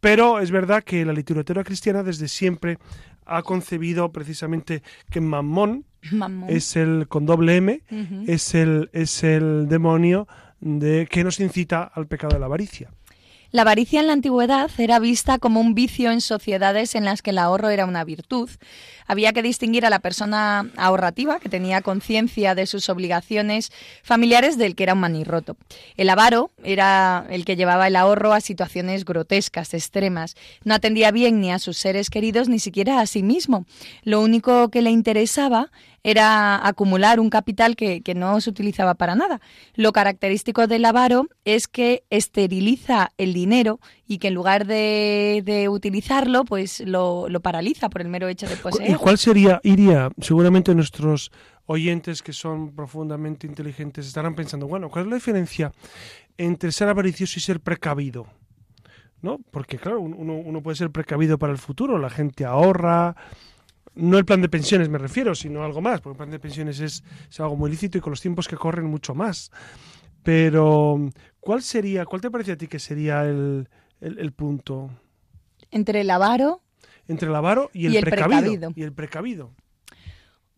pero 0.00 0.40
es 0.40 0.50
verdad 0.50 0.83
que 0.83 1.04
la 1.04 1.12
literatura 1.12 1.64
cristiana 1.64 2.02
desde 2.02 2.28
siempre 2.28 2.78
ha 3.26 3.42
concebido 3.42 4.11
precisamente 4.12 4.83
que 5.11 5.21
Mammón, 5.21 5.85
es 6.49 6.76
el 6.76 7.07
con 7.09 7.26
doble 7.26 7.57
M, 7.57 7.83
es 8.26 8.54
el 8.54 8.90
es 8.92 9.23
el 9.23 9.69
demonio 9.69 10.26
de 10.61 11.07
que 11.11 11.25
nos 11.25 11.38
incita 11.40 11.85
al 11.85 12.07
pecado 12.07 12.35
de 12.35 12.40
la 12.40 12.47
avaricia. 12.47 12.90
La 13.52 13.62
avaricia 13.62 13.99
en 13.99 14.07
la 14.07 14.12
antigüedad 14.12 14.71
era 14.78 15.00
vista 15.00 15.38
como 15.38 15.61
un 15.61 15.75
vicio 15.75 16.12
en 16.12 16.21
sociedades 16.21 16.95
en 16.95 17.04
las 17.04 17.21
que 17.21 17.30
el 17.30 17.38
ahorro 17.38 17.71
era 17.71 17.85
una 17.85 18.04
virtud. 18.04 18.49
Había 19.09 19.33
que 19.33 19.42
distinguir 19.42 19.85
a 19.85 19.90
la 19.90 19.99
persona 19.99 20.71
ahorrativa, 20.76 21.40
que 21.40 21.49
tenía 21.49 21.83
conciencia 21.83 22.54
de 22.54 22.66
sus 22.66 22.88
obligaciones 22.88 23.73
familiares, 24.04 24.57
del 24.57 24.76
que 24.76 24.85
era 24.85 24.95
un 24.95 25.00
manirroto. 25.00 25.57
El 25.97 26.11
avaro 26.11 26.52
era 26.62 27.26
el 27.28 27.45
que 27.45 27.57
llevaba 27.57 27.88
el 27.88 27.97
ahorro 27.97 28.33
a 28.33 28.40
situaciones 28.40 29.04
grotescas, 29.04 29.75
extremas. 29.75 30.37
No 30.62 30.75
atendía 30.75 31.11
bien 31.11 31.40
ni 31.40 31.50
a 31.50 31.59
sus 31.59 31.76
seres 31.76 32.09
queridos, 32.09 32.49
ni 32.49 32.61
siquiera 32.61 33.00
a 33.00 33.07
sí 33.07 33.25
mismo. 33.25 33.66
Lo 34.04 34.21
único 34.21 34.69
que 34.69 34.80
le 34.80 34.90
interesaba 34.90 35.73
era 36.02 36.66
acumular 36.66 37.21
un 37.21 37.30
capital 37.30 37.76
que, 37.76 38.02
no 38.16 38.40
se 38.40 38.50
utilizaba 38.50 38.95
para 38.95 39.14
nada. 39.14 39.40
Lo 39.75 39.92
característico 39.92 40.66
del 40.66 40.85
avaro 40.85 41.28
es 41.45 41.69
que 41.69 42.04
esteriliza 42.11 43.12
el 43.19 43.33
dinero 43.33 43.80
y 44.07 44.19
que 44.19 44.28
en 44.28 44.35
lugar 44.35 44.66
de, 44.66 45.66
utilizarlo, 45.71 46.45
pues 46.45 46.80
lo, 46.80 47.28
paraliza 47.42 47.88
por 47.88 48.00
el 48.00 48.09
mero 48.09 48.28
hecho 48.28 48.49
de 48.49 48.57
poseer. 48.57 48.90
¿Y 48.90 48.95
cuál 48.95 49.19
sería, 49.19 49.61
iría, 49.62 50.11
seguramente 50.21 50.75
nuestros 50.75 51.30
oyentes 51.66 52.23
que 52.23 52.33
son 52.33 52.75
profundamente 52.75 53.47
inteligentes 53.47 54.07
estarán 54.07 54.35
pensando, 54.35 54.66
bueno, 54.66 54.88
¿cuál 54.88 55.04
es 55.04 55.11
la 55.11 55.16
diferencia 55.16 55.73
entre 56.37 56.73
ser 56.73 56.88
avaricioso 56.88 57.38
y 57.38 57.42
ser 57.42 57.61
precavido? 57.61 58.26
¿No? 59.23 59.38
Porque 59.50 59.78
claro, 59.78 60.00
uno, 60.00 60.35
uno 60.35 60.62
puede 60.62 60.76
ser 60.76 60.90
precavido 60.90 61.38
para 61.38 61.52
el 61.52 61.59
futuro, 61.59 61.99
la 61.99 62.09
gente 62.09 62.47
ahorra, 62.47 63.14
no 63.94 64.18
el 64.18 64.25
plan 64.25 64.40
de 64.40 64.49
pensiones 64.49 64.88
me 64.88 64.99
refiero, 64.99 65.35
sino 65.35 65.64
algo 65.64 65.80
más, 65.80 66.00
porque 66.00 66.14
el 66.14 66.18
plan 66.18 66.30
de 66.30 66.38
pensiones 66.38 66.80
es, 66.80 67.02
algo 67.38 67.56
muy 67.56 67.70
lícito 67.70 67.99
y 67.99 68.00
con 68.00 68.11
los 68.11 68.20
tiempos 68.20 68.49
que 68.49 68.56
corren 68.56 68.87
mucho 68.87 69.14
más. 69.14 69.50
Pero, 70.23 71.11
¿cuál 71.40 71.62
sería, 71.62 72.04
cuál 72.04 72.20
te 72.20 72.30
parece 72.30 72.52
a 72.52 72.56
ti 72.56 72.66
que 72.66 72.78
sería 72.78 73.25
el, 73.25 73.66
punto? 74.37 74.90
Entre 75.70 76.02
el 76.02 76.11
avaro. 76.11 76.62
Entre 77.09 77.28
el 77.28 77.35
avaro 77.35 77.70
y 77.73 77.87
el, 77.87 78.04
precavido, 78.04 78.73
Y 78.76 78.82
el 78.82 78.92
precavido. 78.92 79.52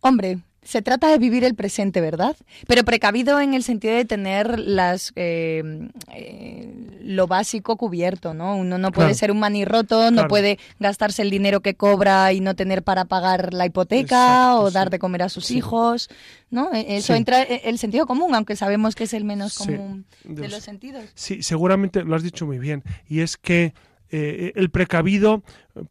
Hombre, 0.00 0.40
Se 0.62 0.80
trata 0.80 1.08
de 1.08 1.18
vivir 1.18 1.42
el 1.42 1.54
presente, 1.54 2.00
¿verdad? 2.00 2.36
Pero 2.68 2.84
precavido 2.84 3.40
en 3.40 3.54
el 3.54 3.64
sentido 3.64 3.94
de 3.94 4.04
tener 4.04 4.60
las 4.60 5.12
eh, 5.16 5.88
eh, 6.14 6.98
lo 7.00 7.26
básico 7.26 7.76
cubierto, 7.76 8.32
¿no? 8.32 8.56
Uno 8.56 8.78
no 8.78 8.92
puede 8.92 9.14
ser 9.14 9.32
un 9.32 9.40
manirroto, 9.40 10.12
no 10.12 10.28
puede 10.28 10.58
gastarse 10.78 11.22
el 11.22 11.30
dinero 11.30 11.60
que 11.60 11.74
cobra 11.74 12.32
y 12.32 12.40
no 12.40 12.54
tener 12.54 12.84
para 12.84 13.04
pagar 13.06 13.52
la 13.52 13.66
hipoteca 13.66 14.56
o 14.56 14.70
dar 14.70 14.90
de 14.90 15.00
comer 15.00 15.24
a 15.24 15.28
sus 15.28 15.50
hijos, 15.50 16.08
¿no? 16.50 16.72
E, 16.72 16.96
eso 16.96 17.14
entra 17.14 17.42
e, 17.42 17.62
el 17.64 17.78
sentido 17.78 18.06
común, 18.06 18.32
aunque 18.34 18.54
sabemos 18.54 18.94
que 18.94 19.04
es 19.04 19.14
el 19.14 19.24
menos 19.24 19.58
común 19.58 20.06
de 20.22 20.48
los 20.48 20.62
sentidos. 20.62 21.04
Sí, 21.14 21.42
seguramente 21.42 22.04
lo 22.04 22.14
has 22.14 22.22
dicho 22.22 22.46
muy 22.46 22.58
bien. 22.58 22.84
Y 23.08 23.20
es 23.20 23.36
que 23.36 23.74
eh, 24.10 24.52
el 24.54 24.70
precavido, 24.70 25.42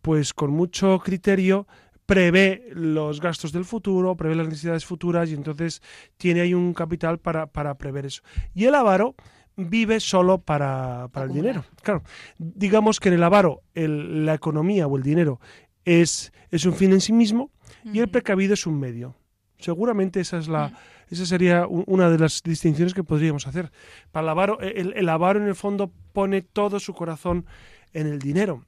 pues 0.02 0.34
con 0.34 0.52
mucho 0.52 1.00
criterio, 1.00 1.68
prevé 2.12 2.68
los 2.74 3.22
gastos 3.22 3.54
del 3.54 3.64
futuro, 3.64 4.18
prevé 4.18 4.36
las 4.36 4.50
necesidades 4.50 4.84
futuras 4.84 5.30
y 5.30 5.34
entonces 5.34 5.82
tiene 6.18 6.42
ahí 6.42 6.54
un 6.54 6.74
capital 6.74 7.20
para, 7.20 7.48
para 7.48 7.76
prever 7.76 8.06
eso. 8.06 8.22
Y 8.54 8.66
el 8.66 8.76
avaro 8.76 9.16
vive 9.56 10.02
solo 10.02 10.40
para, 10.40 11.08
para 11.14 11.28
el 11.28 11.32
dinero. 11.32 11.64
Claro, 11.82 12.04
digamos 12.38 13.00
que 13.00 13.08
en 13.08 13.16
el 13.16 13.24
avaro 13.24 13.62
la 13.74 14.34
economía 14.34 14.88
o 14.88 14.98
el 14.98 15.04
dinero 15.04 15.40
es, 15.86 16.34
es 16.50 16.66
un 16.66 16.74
fin 16.74 16.92
en 16.92 17.00
sí 17.00 17.14
mismo 17.14 17.50
y 17.86 18.00
el 18.00 18.10
precavido 18.10 18.56
es 18.56 18.68
un 18.68 18.78
medio. 18.78 19.16
Seguramente 19.58 20.20
esa 20.20 20.38
es 20.38 20.50
la, 20.50 20.78
esa 21.10 21.26
sería 21.26 21.66
una 21.66 22.10
de 22.10 22.20
las 22.20 22.44
distinciones 22.44 22.94
que 22.94 23.06
podríamos 23.06 23.48
hacer. 23.48 23.72
Para 24.12 24.26
el 24.26 24.30
avaro, 24.32 24.60
el, 24.60 24.92
el 24.98 25.08
avaro 25.08 25.40
en 25.40 25.48
el 25.48 25.56
fondo 25.56 25.94
pone 26.12 26.42
todo 26.42 26.82
su 26.82 26.94
corazón 26.94 27.46
en 27.94 28.08
el 28.08 28.20
dinero 28.20 28.66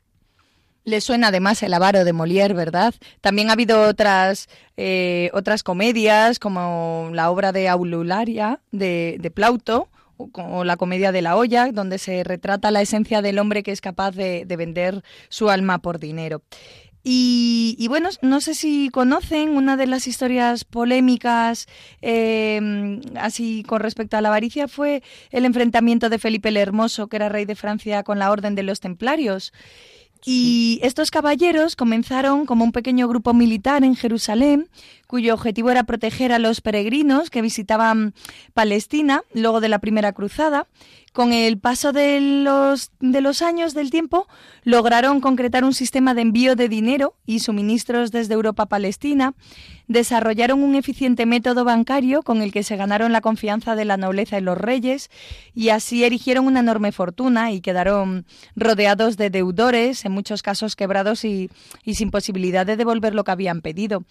le 0.85 1.01
suena 1.01 1.27
además 1.27 1.63
el 1.63 1.73
avaro 1.73 2.05
de 2.05 2.13
Molière, 2.13 2.53
¿verdad? 2.53 2.93
También 3.21 3.49
ha 3.49 3.53
habido 3.53 3.87
otras, 3.87 4.49
eh, 4.77 5.29
otras 5.33 5.63
comedias, 5.63 6.39
como 6.39 7.09
la 7.13 7.29
obra 7.31 7.51
de 7.51 7.69
Aulularia 7.69 8.59
de, 8.71 9.17
de 9.19 9.31
Plauto, 9.31 9.89
o 10.17 10.63
la 10.63 10.77
comedia 10.77 11.11
de 11.11 11.21
la 11.21 11.35
olla, 11.35 11.71
donde 11.71 11.97
se 11.97 12.23
retrata 12.23 12.71
la 12.71 12.81
esencia 12.81 13.21
del 13.21 13.39
hombre 13.39 13.63
que 13.63 13.71
es 13.71 13.81
capaz 13.81 14.11
de, 14.11 14.45
vender 14.45 15.03
su 15.29 15.49
alma 15.49 15.79
por 15.79 15.99
dinero. 15.99 16.43
Y, 17.05 17.85
bueno, 17.89 18.09
no 18.21 18.39
sé 18.39 18.53
si 18.53 18.89
conocen 18.89 19.49
una 19.49 19.75
de 19.75 19.87
las 19.87 20.07
historias 20.07 20.63
polémicas 20.63 21.67
em, 22.01 23.01
así 23.17 23.63
con 23.67 23.81
respecto 23.81 24.15
a 24.15 24.21
la 24.21 24.29
avaricia 24.29 24.69
fue 24.69 25.03
el 25.31 25.43
enfrentamiento 25.43 26.07
de 26.07 26.17
Felipe 26.17 26.47
el 26.47 26.55
Hermoso, 26.55 27.07
que 27.07 27.17
era 27.17 27.27
rey 27.27 27.43
de 27.43 27.55
Francia, 27.55 28.03
con 28.03 28.19
la 28.19 28.31
Orden 28.31 28.55
de 28.55 28.63
los 28.63 28.79
Templarios. 28.79 29.51
Y 30.25 30.79
estos 30.83 31.11
caballeros 31.11 31.75
comenzaron 31.75 32.45
como 32.45 32.63
un 32.63 32.71
pequeño 32.71 33.07
grupo 33.07 33.33
militar 33.33 33.83
en 33.83 33.95
Jerusalén, 33.95 34.69
cuyo 35.13 35.35
objetivo 35.35 35.69
era 35.69 35.83
proteger 35.83 36.31
a 36.31 36.39
los 36.39 36.61
peregrinos 36.61 37.29
que 37.29 37.43
visitaban 37.43 38.15
Palestina 38.55 39.21
luego 39.35 39.61
de 39.61 39.69
la 39.69 39.77
Primera 39.77 40.11
Cruzada, 40.11 40.65
con 41.11 41.31
el 41.31 41.59
paso 41.59 41.93
de 41.93 42.19
los, 42.19 42.91
de 42.99 43.21
los 43.21 43.43
años 43.43 43.75
del 43.75 43.91
tiempo, 43.91 44.27
lograron 44.63 45.21
concretar 45.21 45.63
un 45.63 45.75
sistema 45.75 46.15
de 46.15 46.23
envío 46.23 46.55
de 46.55 46.67
dinero 46.67 47.13
y 47.27 47.41
suministros 47.41 48.09
desde 48.09 48.33
Europa 48.33 48.63
a 48.63 48.65
Palestina, 48.65 49.35
desarrollaron 49.87 50.63
un 50.63 50.73
eficiente 50.73 51.27
método 51.27 51.63
bancario 51.63 52.23
con 52.23 52.41
el 52.41 52.51
que 52.51 52.63
se 52.63 52.75
ganaron 52.75 53.11
la 53.11 53.21
confianza 53.21 53.75
de 53.75 53.85
la 53.85 53.97
nobleza 53.97 54.39
y 54.39 54.41
los 54.41 54.57
reyes, 54.57 55.11
y 55.53 55.69
así 55.69 56.03
erigieron 56.03 56.47
una 56.47 56.61
enorme 56.61 56.91
fortuna 56.91 57.51
y 57.51 57.61
quedaron 57.61 58.25
rodeados 58.55 59.15
de 59.15 59.29
deudores, 59.29 60.05
en 60.05 60.11
muchos 60.13 60.41
casos 60.41 60.75
quebrados 60.75 61.23
y, 61.23 61.51
y 61.83 61.93
sin 61.93 62.09
posibilidad 62.09 62.65
de 62.65 62.77
devolver 62.77 63.13
lo 63.13 63.23
que 63.23 63.31
habían 63.31 63.61
pedido. 63.61 64.03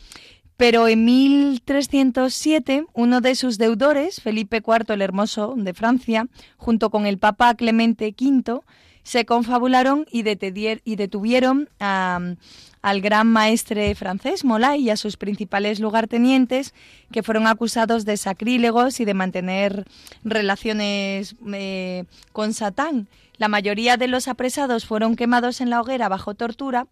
Pero 0.63 0.87
en 0.87 1.05
1307, 1.05 2.85
uno 2.93 3.21
de 3.21 3.35
sus 3.35 3.59
deudores, 3.59 4.21
Felipe 4.21 4.63
IV 4.65 4.95
el 4.95 5.03
Hermoso 5.03 5.55
de 5.57 5.75
Francia, 5.75 6.29
junto 6.57 6.89
con 6.91 7.05
el 7.05 7.19
Papa 7.19 7.53
Clemente 7.57 8.15
V, 8.17 8.61
se 9.03 9.25
confabularon 9.25 10.07
y, 10.13 10.23
detuvieron 10.23 11.69
al 11.81 13.01
gran 13.01 13.27
maestre 13.27 13.93
francés 13.97 14.45
Molay 14.45 14.83
y 14.83 14.91
a 14.91 14.97
sus 14.97 15.17
principales 15.17 15.81
lugartenientes, 15.81 16.75
que 17.11 17.25
fueron 17.25 17.49
acusados 17.49 18.05
de 18.05 18.17
sacrílegos 18.17 19.01
y 19.01 19.05
de 19.05 19.15
mantener 19.15 19.85
relaciones 20.23 21.35
eh, 21.55 22.05
con 22.31 22.55
Satán. 22.55 23.09
La 23.43 23.49
mayoría 23.49 23.97
de 23.97 24.07
los 24.07 24.29
apresados 24.29 24.87
fueron 24.87 25.17
quemados 25.17 25.61
en 25.61 25.69
la 25.69 25.81
hoguera 25.81 26.09
bajo 26.09 26.37
tortura 26.37 26.87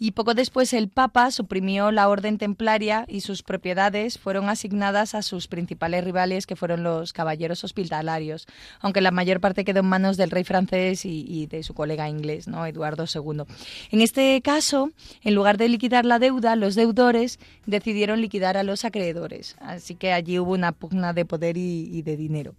y 0.00 0.10
poco 0.10 0.34
después 0.34 0.72
el 0.72 0.88
Papa 0.88 1.30
suprimió 1.30 1.92
la 1.92 2.08
orden 2.08 2.38
templaria 2.38 3.04
y 3.06 3.20
sus 3.20 3.44
propiedades 3.44 4.18
fueron 4.18 4.48
asignadas 4.48 5.14
a 5.14 5.22
sus 5.22 5.46
principales 5.46 6.02
rivales 6.02 6.48
que 6.48 6.56
fueron 6.56 6.82
los 6.82 7.12
caballeros 7.12 7.62
hospitalarios, 7.62 8.48
aunque 8.80 9.00
la 9.00 9.12
mayor 9.12 9.38
parte 9.38 9.64
quedó 9.64 9.78
en 9.78 9.86
manos 9.86 10.16
del 10.16 10.32
rey 10.32 10.42
francés 10.42 11.04
y, 11.04 11.46
de 11.46 11.62
su 11.62 11.72
colega 11.72 12.08
inglés, 12.08 12.48
¿no? 12.48 12.66
Eduardo 12.66 13.04
II. 13.04 13.44
En 13.92 14.00
este 14.00 14.42
caso, 14.42 14.90
en 15.22 15.36
lugar 15.36 15.56
de 15.56 15.68
liquidar 15.68 16.04
la 16.04 16.18
deuda, 16.18 16.56
los 16.56 16.74
deudores 16.74 17.38
decidieron 17.66 18.20
liquidar 18.20 18.56
a 18.56 18.64
los 18.64 18.84
acreedores. 18.84 19.54
Así 19.60 19.94
que 19.94 20.12
allí 20.12 20.40
hubo 20.40 20.50
una 20.50 20.72
pugna 20.72 21.12
de 21.12 21.24
poder 21.26 21.56
y, 21.56 22.02
de 22.02 22.16
dinero. 22.16 22.56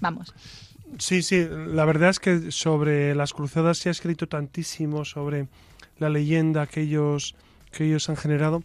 vamos. 0.00 0.34
Sí, 0.98 1.22
sí, 1.22 1.46
la 1.50 1.84
verdad 1.84 2.10
es 2.10 2.20
que 2.20 2.50
sobre 2.50 3.14
las 3.14 3.32
cruzadas 3.32 3.78
se 3.78 3.88
ha 3.88 3.92
escrito 3.92 4.28
tantísimo 4.28 5.04
sobre 5.04 5.48
la 5.98 6.08
leyenda 6.08 6.66
que 6.66 6.82
ellos, 6.82 7.34
que 7.72 7.84
ellos 7.84 8.08
han 8.08 8.16
generado. 8.16 8.62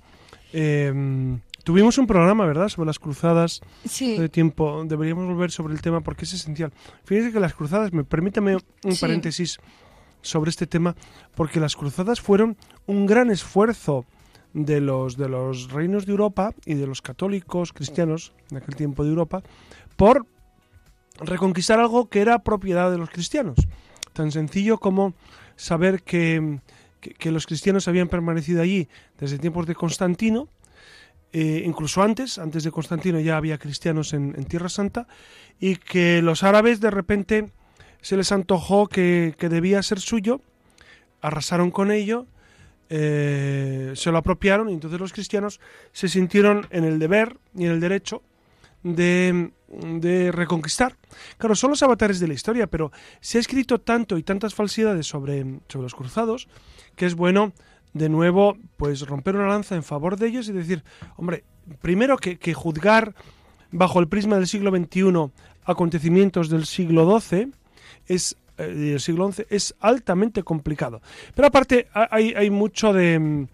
Em, 0.54 1.40
tuvimos 1.64 1.98
un 1.98 2.08
programa, 2.08 2.46
¿verdad?, 2.46 2.70
sobre 2.70 2.88
las 2.88 3.00
cruzadas 3.00 3.62
sí. 3.86 4.18
de 4.18 4.30
tiempo. 4.30 4.84
Deberíamos 4.86 5.26
volver 5.26 5.52
sobre 5.52 5.74
el 5.74 5.82
tema 5.82 6.02
porque 6.02 6.26
es 6.26 6.34
esencial. 6.34 6.72
Fíjense 7.04 7.32
que 7.32 7.40
las 7.40 7.54
cruzadas, 7.54 7.94
me 7.94 8.04
permítame 8.04 8.56
un 8.56 8.98
paréntesis 9.00 9.60
sobre 10.22 10.50
este 10.50 10.68
tema, 10.68 10.96
porque 11.36 11.60
las 11.60 11.76
cruzadas 11.76 12.22
fueron 12.22 12.56
un 12.86 13.06
gran 13.06 13.32
esfuerzo 13.32 14.06
de 14.54 14.82
los, 14.82 15.18
de 15.18 15.30
los 15.30 15.72
reinos 15.72 16.06
de 16.06 16.12
Europa 16.12 16.54
y 16.66 16.76
de 16.76 16.88
los 16.88 17.02
católicos 17.02 17.74
cristianos 17.74 18.34
en 18.52 18.58
aquel 18.58 18.76
tiempo 18.76 19.04
de 19.04 19.10
Europa 19.10 19.42
por 19.96 20.26
reconquistar 21.22 21.80
algo 21.80 22.10
que 22.10 22.22
era 22.22 22.40
propiedad 22.40 22.92
de 22.92 22.98
los 22.98 23.10
cristianos. 23.10 23.56
Tan 24.14 24.32
sencillo 24.32 24.80
como 24.80 25.14
saber 25.56 26.04
que, 26.04 26.60
los 27.24 27.46
cristianos 27.46 27.88
habían 27.88 28.08
permanecido 28.08 28.62
allí 28.62 28.88
desde 29.20 29.40
tiempos 29.40 29.66
de 29.68 29.76
Constantino, 29.76 30.50
eh, 31.34 31.64
incluso 31.66 32.04
antes, 32.04 32.38
antes 32.38 32.64
de 32.64 32.72
Constantino 32.72 33.20
ya 33.20 33.38
había 33.38 33.58
cristianos 33.58 34.14
en, 34.14 34.34
Tierra 34.46 34.70
Santa, 34.70 35.08
y 35.60 35.78
que 35.78 36.22
los 36.22 36.44
árabes 36.44 36.82
de 36.82 36.92
repente 36.92 37.52
se 38.02 38.18
les 38.18 38.32
antojó 38.32 38.88
que, 38.88 39.36
debía 39.40 39.82
ser 39.84 40.00
suyo, 40.00 40.42
arrasaron 41.22 41.72
con 41.72 41.92
ello, 41.92 42.26
eh, 42.90 43.94
se 43.96 44.12
lo 44.12 44.18
apropiaron 44.18 44.70
y 44.70 44.74
entonces 44.74 45.00
los 45.00 45.14
cristianos 45.14 45.62
se 45.94 46.10
sintieron 46.10 46.68
en 46.72 46.84
el 46.84 47.00
deber 47.00 47.38
y 47.56 47.66
en 47.66 47.72
el 47.72 47.80
derecho 47.80 48.22
de, 48.84 50.32
reconquistar. 50.32 50.98
Claro, 51.38 51.56
son 51.56 51.72
los 51.72 51.84
avatares 51.84 52.20
de 52.20 52.28
la 52.28 52.34
historia, 52.34 52.68
pero 52.68 52.92
se 53.20 53.38
ha 53.38 53.42
escrito 53.42 53.80
tanto 53.80 54.18
y 54.18 54.24
tantas 54.24 54.54
falsedades 54.54 55.08
sobre, 55.08 55.60
sobre 55.68 55.84
los 55.84 55.96
cruzados 55.96 56.48
que 56.96 57.06
es 57.06 57.16
bueno 57.16 57.54
de 57.94 58.10
nuevo 58.10 58.58
pues 58.78 59.02
romper 59.08 59.36
una 59.36 59.48
lanza 59.48 59.76
en 59.76 59.84
favor 59.84 60.18
de 60.18 60.28
ellos 60.28 60.48
y 60.50 60.54
decir, 60.54 60.84
hombre, 61.18 61.44
primero 61.82 62.18
que, 62.18 62.38
que 62.38 62.54
juzgar 62.54 63.16
bajo 63.72 64.00
el 64.00 64.08
prisma 64.08 64.38
del 64.38 64.48
siglo 64.48 64.72
XXI 64.72 65.32
acontecimientos 65.66 66.50
del 66.50 66.66
siglo 66.66 67.20
XII 67.20 67.52
es 68.08 68.38
eh, 68.58 68.68
del 68.68 69.00
siglo 69.00 69.32
XI 69.32 69.46
es 69.50 69.76
altamente 69.80 70.44
complicado. 70.44 71.02
Pero 71.36 71.48
aparte 71.48 71.88
hay, 71.94 72.34
hay 72.34 72.50
mucho 72.50 72.94
de 72.94 73.48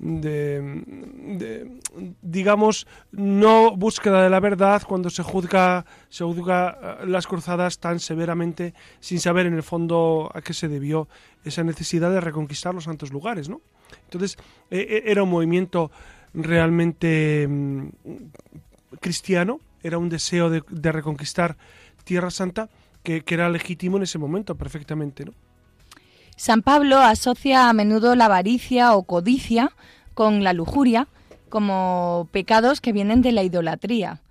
de, 0.00 1.78
digamos 2.22 2.86
no 3.12 3.76
búsqueda 3.76 4.22
de 4.22 4.30
la 4.30 4.40
verdad 4.40 4.82
cuando 4.86 5.10
se 5.10 5.22
juzga 5.22 5.84
se 6.08 6.24
juzga 6.24 6.78
eh, 7.02 7.06
las 7.06 7.26
cruzadas 7.26 7.78
tan 7.78 8.00
severamente 8.00 8.72
sin 9.00 9.20
saber 9.20 9.44
en 9.44 9.52
el 9.52 9.62
fondo 9.62 10.30
a 10.34 10.40
qué 10.40 10.54
se 10.54 10.68
debió 10.68 11.06
esa 11.44 11.64
necesidad 11.64 12.10
de 12.10 12.22
reconquistar 12.22 12.74
los 12.74 12.84
santos 12.84 13.12
lugares 13.12 13.50
no 13.50 13.60
entonces 14.04 14.38
e, 14.70 14.78
e, 14.78 15.10
era 15.10 15.22
un 15.22 15.30
movimiento 15.30 15.90
realmente 16.32 17.46
mm, 17.46 17.88
cristiano 19.00 19.60
era 19.82 19.98
un 19.98 20.08
deseo 20.08 20.48
de, 20.48 20.92
reconquistar 20.92 21.58
tierra 22.04 22.30
santa 22.30 22.70
que, 23.02 23.20
que 23.20 23.34
era 23.34 23.50
legítimo 23.50 23.98
en 23.98 24.04
ese 24.04 24.16
momento 24.16 24.54
perfectamente 24.54 25.26
no 25.26 25.32
San 26.36 26.62
Pablo 26.62 26.98
asocia 26.98 27.68
a 27.68 27.72
menudo 27.72 28.14
la 28.16 28.26
avaricia 28.26 28.94
o 28.94 29.02
codicia 29.02 29.72
con 30.14 30.42
la 30.44 30.52
lujuria 30.52 31.08
como 31.48 32.28
pecados 32.32 32.80
que 32.80 32.92
vienen 32.92 33.22
de 33.22 33.32
la 33.32 33.42
idolatría. 33.42 34.22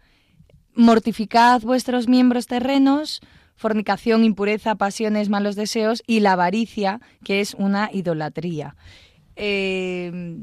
Mortificad 0.74 1.62
vuestros 1.62 2.08
miembros 2.08 2.48
terrenos, 2.48 3.22
fornicación, 3.56 4.24
impureza, 4.24 4.76
pasiones, 4.76 5.30
malos 5.30 5.56
deseos 5.56 6.02
y 6.08 6.22
la 6.22 6.34
avaricia, 6.34 7.02
que 7.24 7.42
es 7.42 7.54
una 7.54 7.90
idolatría. 7.92 8.76
Eh, 9.36 10.38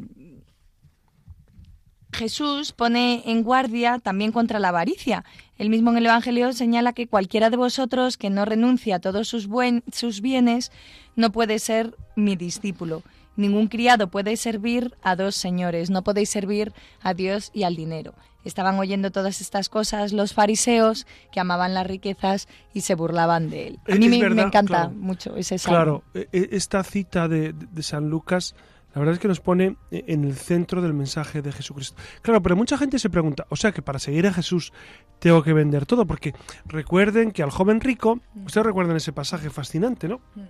Jesús 2.12 2.72
pone 2.72 3.22
en 3.26 3.42
guardia 3.42 3.98
también 3.98 4.32
contra 4.32 4.58
la 4.58 4.68
avaricia. 4.68 5.24
El 5.58 5.70
mismo 5.70 5.90
en 5.90 5.96
el 5.98 6.06
Evangelio 6.06 6.52
señala 6.52 6.92
que 6.92 7.06
cualquiera 7.06 7.50
de 7.50 7.56
vosotros 7.56 8.16
que 8.16 8.30
no 8.30 8.44
renuncie 8.44 8.92
a 8.92 9.00
todos 9.00 9.28
sus, 9.28 9.48
sus 9.92 10.20
bienes 10.20 10.70
no 11.14 11.32
puede 11.32 11.58
ser 11.58 11.96
mi 12.14 12.36
discípulo. 12.36 13.02
Ningún 13.36 13.68
criado 13.68 14.08
puede 14.08 14.36
servir 14.36 14.94
a 15.02 15.16
dos 15.16 15.34
señores, 15.34 15.90
no 15.90 16.02
podéis 16.02 16.30
servir 16.30 16.72
a 17.02 17.14
Dios 17.14 17.50
y 17.54 17.64
al 17.64 17.76
dinero. 17.76 18.14
Estaban 18.44 18.78
oyendo 18.78 19.10
todas 19.10 19.40
estas 19.40 19.68
cosas 19.68 20.12
los 20.12 20.32
fariseos 20.32 21.06
que 21.32 21.40
amaban 21.40 21.74
las 21.74 21.86
riquezas 21.86 22.48
y 22.72 22.82
se 22.82 22.94
burlaban 22.94 23.50
de 23.50 23.68
él. 23.68 23.80
A 23.88 23.96
mí 23.96 24.08
me, 24.08 24.18
encanta 24.18 24.88
mucho 24.88 25.36
ese 25.36 25.58
salmo. 25.58 25.76
Claro, 25.76 26.04
e, 26.14 26.28
e, 26.32 26.48
esta 26.52 26.84
cita 26.84 27.28
de, 27.28 27.52
de 27.52 27.82
San 27.82 28.08
Lucas 28.08 28.54
la 28.96 29.00
verdad 29.00 29.12
es 29.12 29.20
que 29.20 29.28
nos 29.28 29.40
pone 29.40 29.76
en 29.90 30.24
el 30.24 30.36
centro 30.36 30.80
del 30.80 30.94
mensaje 30.94 31.42
de 31.42 31.52
Jesucristo. 31.52 32.00
Claro, 32.22 32.40
pero 32.40 32.56
mucha 32.56 32.78
gente 32.78 32.98
se 32.98 33.10
pregunta, 33.10 33.46
o 33.50 33.54
sea 33.54 33.70
que 33.70 33.82
para 33.82 33.98
seguir 33.98 34.26
a 34.26 34.32
Jesús 34.32 34.72
tengo 35.18 35.42
que 35.42 35.52
vender 35.52 35.84
todo, 35.84 36.06
porque 36.06 36.32
recuerden 36.64 37.30
que 37.30 37.42
al 37.42 37.50
joven 37.50 37.82
rico, 37.82 38.16
mm. 38.16 38.46
ustedes 38.46 38.64
recuerdan 38.64 38.96
ese 38.96 39.12
pasaje 39.12 39.50
fascinante, 39.50 40.08
¿no? 40.08 40.22
Mm. 40.34 40.40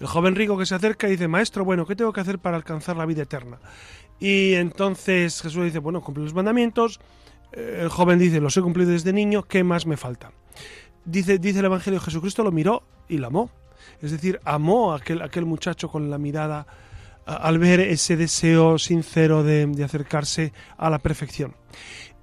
El 0.00 0.06
joven 0.06 0.34
rico 0.34 0.58
que 0.58 0.66
se 0.66 0.74
acerca 0.74 1.08
y 1.08 1.12
dice, 1.12 1.26
maestro, 1.26 1.64
bueno, 1.64 1.86
¿qué 1.86 1.96
tengo 1.96 2.12
que 2.12 2.20
hacer 2.20 2.38
para 2.38 2.58
alcanzar 2.58 2.98
la 2.98 3.06
vida 3.06 3.22
eterna? 3.22 3.58
Y 4.20 4.52
entonces 4.52 5.40
Jesús 5.40 5.64
dice, 5.64 5.78
bueno, 5.78 6.02
cumple 6.02 6.24
los 6.24 6.34
mandamientos. 6.34 7.00
Eh, 7.52 7.78
el 7.80 7.88
joven 7.88 8.18
dice, 8.18 8.42
los 8.42 8.58
he 8.58 8.60
cumplido 8.60 8.90
desde 8.90 9.14
niño, 9.14 9.44
¿qué 9.44 9.64
más 9.64 9.86
me 9.86 9.96
falta? 9.96 10.32
Dice, 11.06 11.38
dice 11.38 11.60
el 11.60 11.64
Evangelio, 11.64 11.98
Jesucristo 11.98 12.44
lo 12.44 12.52
miró 12.52 12.82
y 13.08 13.16
lo 13.16 13.28
amó. 13.28 13.50
Es 14.02 14.10
decir, 14.10 14.38
amó 14.44 14.92
a 14.92 14.96
aquel, 14.96 15.22
aquel 15.22 15.46
muchacho 15.46 15.88
con 15.88 16.10
la 16.10 16.18
mirada 16.18 16.66
al 17.28 17.58
ver 17.58 17.80
ese 17.80 18.16
deseo 18.16 18.78
sincero 18.78 19.42
de, 19.42 19.70
acercarse 19.84 20.52
a 20.78 20.88
la 20.88 20.98
perfección. 20.98 21.54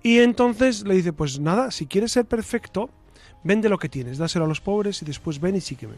Y 0.02 0.20
entonces 0.20 0.86
le 0.86 0.96
dice, 0.96 1.14
pues 1.14 1.40
nada, 1.40 1.72
si 1.72 1.86
quieres 1.86 2.12
ser 2.12 2.26
perfecto, 2.26 2.90
vende 3.44 3.70
lo 3.70 3.78
que 3.78 3.90
tienes, 3.90 4.18
dáselo 4.18 4.46
a 4.46 4.48
los 4.48 4.62
pobres 4.62 5.02
y 5.02 5.06
después 5.06 5.40
ven 5.40 5.56
y 5.56 5.62
sígueme. 5.62 5.96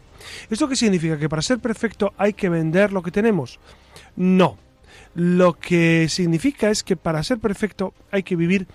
¿Esto 0.50 0.68
qué 0.68 0.76
significa? 0.76 1.18
¿Que 1.18 1.28
para 1.28 1.42
ser 1.42 1.58
perfecto 1.58 2.12
hay 2.18 2.34
que 2.34 2.50
vender 2.50 2.92
lo 2.92 3.02
que 3.02 3.10
tenemos? 3.10 3.58
No. 4.14 4.58
Lo 5.14 5.54
que 5.54 6.06
significa 6.10 6.70
es 6.70 6.82
que 6.82 6.96
para 6.96 7.22
ser 7.22 7.38
perfecto 7.38 7.94
hay 8.10 8.22
que 8.22 8.36
vivir 8.36 8.66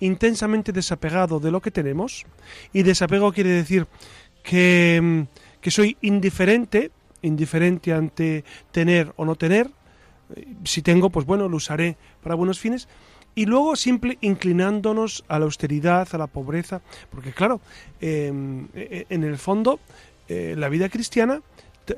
intensamente 0.00 0.72
desapegado 0.72 1.40
de 1.40 1.50
lo 1.50 1.62
que 1.62 1.70
tenemos. 1.70 2.26
Y 2.72 2.82
desapego 2.82 3.32
quiere 3.32 3.50
decir 3.50 3.86
que, 4.42 5.26
que 5.60 5.70
soy 5.70 5.96
indiferente, 6.02 6.90
indiferente 7.22 7.92
ante 7.92 8.44
tener 8.70 9.12
o 9.16 9.24
no 9.24 9.34
tener, 9.34 9.70
si 10.64 10.82
tengo, 10.82 11.10
pues 11.10 11.26
bueno, 11.26 11.48
lo 11.48 11.56
usaré 11.56 11.96
para 12.22 12.34
buenos 12.34 12.58
fines. 12.58 12.88
Y 13.34 13.46
luego 13.46 13.76
simple 13.76 14.18
inclinándonos 14.20 15.24
a 15.28 15.38
la 15.38 15.44
austeridad, 15.44 16.08
a 16.12 16.18
la 16.18 16.26
pobreza, 16.26 16.80
porque 17.10 17.32
claro, 17.32 17.60
em, 18.00 18.64
e, 18.74 19.06
e, 19.08 19.14
en 19.14 19.22
el 19.22 19.38
fondo 19.38 19.78
eh, 20.28 20.54
la 20.58 20.68
vida 20.68 20.88
cristiana 20.88 21.40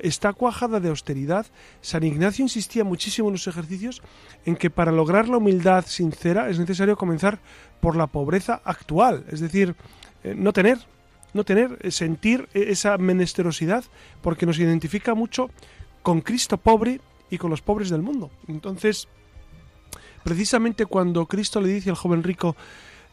está 0.01 0.33
cuajada 0.33 0.79
de 0.79 0.89
austeridad. 0.89 1.47
San 1.81 2.03
Ignacio 2.03 2.43
insistía 2.43 2.83
muchísimo 2.83 3.29
en 3.29 3.33
los 3.33 3.47
ejercicios 3.47 4.01
en 4.45 4.55
que 4.55 4.69
para 4.69 4.91
lograr 4.91 5.27
la 5.27 5.37
humildad 5.37 5.85
sincera 5.87 6.49
es 6.49 6.59
necesario 6.59 6.95
comenzar 6.95 7.39
por 7.79 7.95
la 7.95 8.07
pobreza 8.07 8.61
actual, 8.63 9.25
es 9.29 9.39
decir, 9.39 9.75
eh, 10.23 10.35
no 10.37 10.53
tener, 10.53 10.77
no 11.33 11.43
tener, 11.43 11.77
eh, 11.81 11.91
sentir 11.91 12.47
esa 12.53 12.97
menesterosidad, 12.97 13.83
porque 14.21 14.45
nos 14.45 14.59
identifica 14.59 15.13
mucho 15.15 15.49
con 16.01 16.21
Cristo 16.21 16.57
pobre 16.57 16.99
y 17.29 17.37
con 17.37 17.49
los 17.49 17.61
pobres 17.61 17.89
del 17.89 18.01
mundo. 18.01 18.29
Entonces, 18.47 19.07
precisamente 20.23 20.85
cuando 20.85 21.25
Cristo 21.25 21.61
le 21.61 21.69
dice 21.69 21.89
al 21.89 21.95
joven 21.95 22.23
rico, 22.23 22.55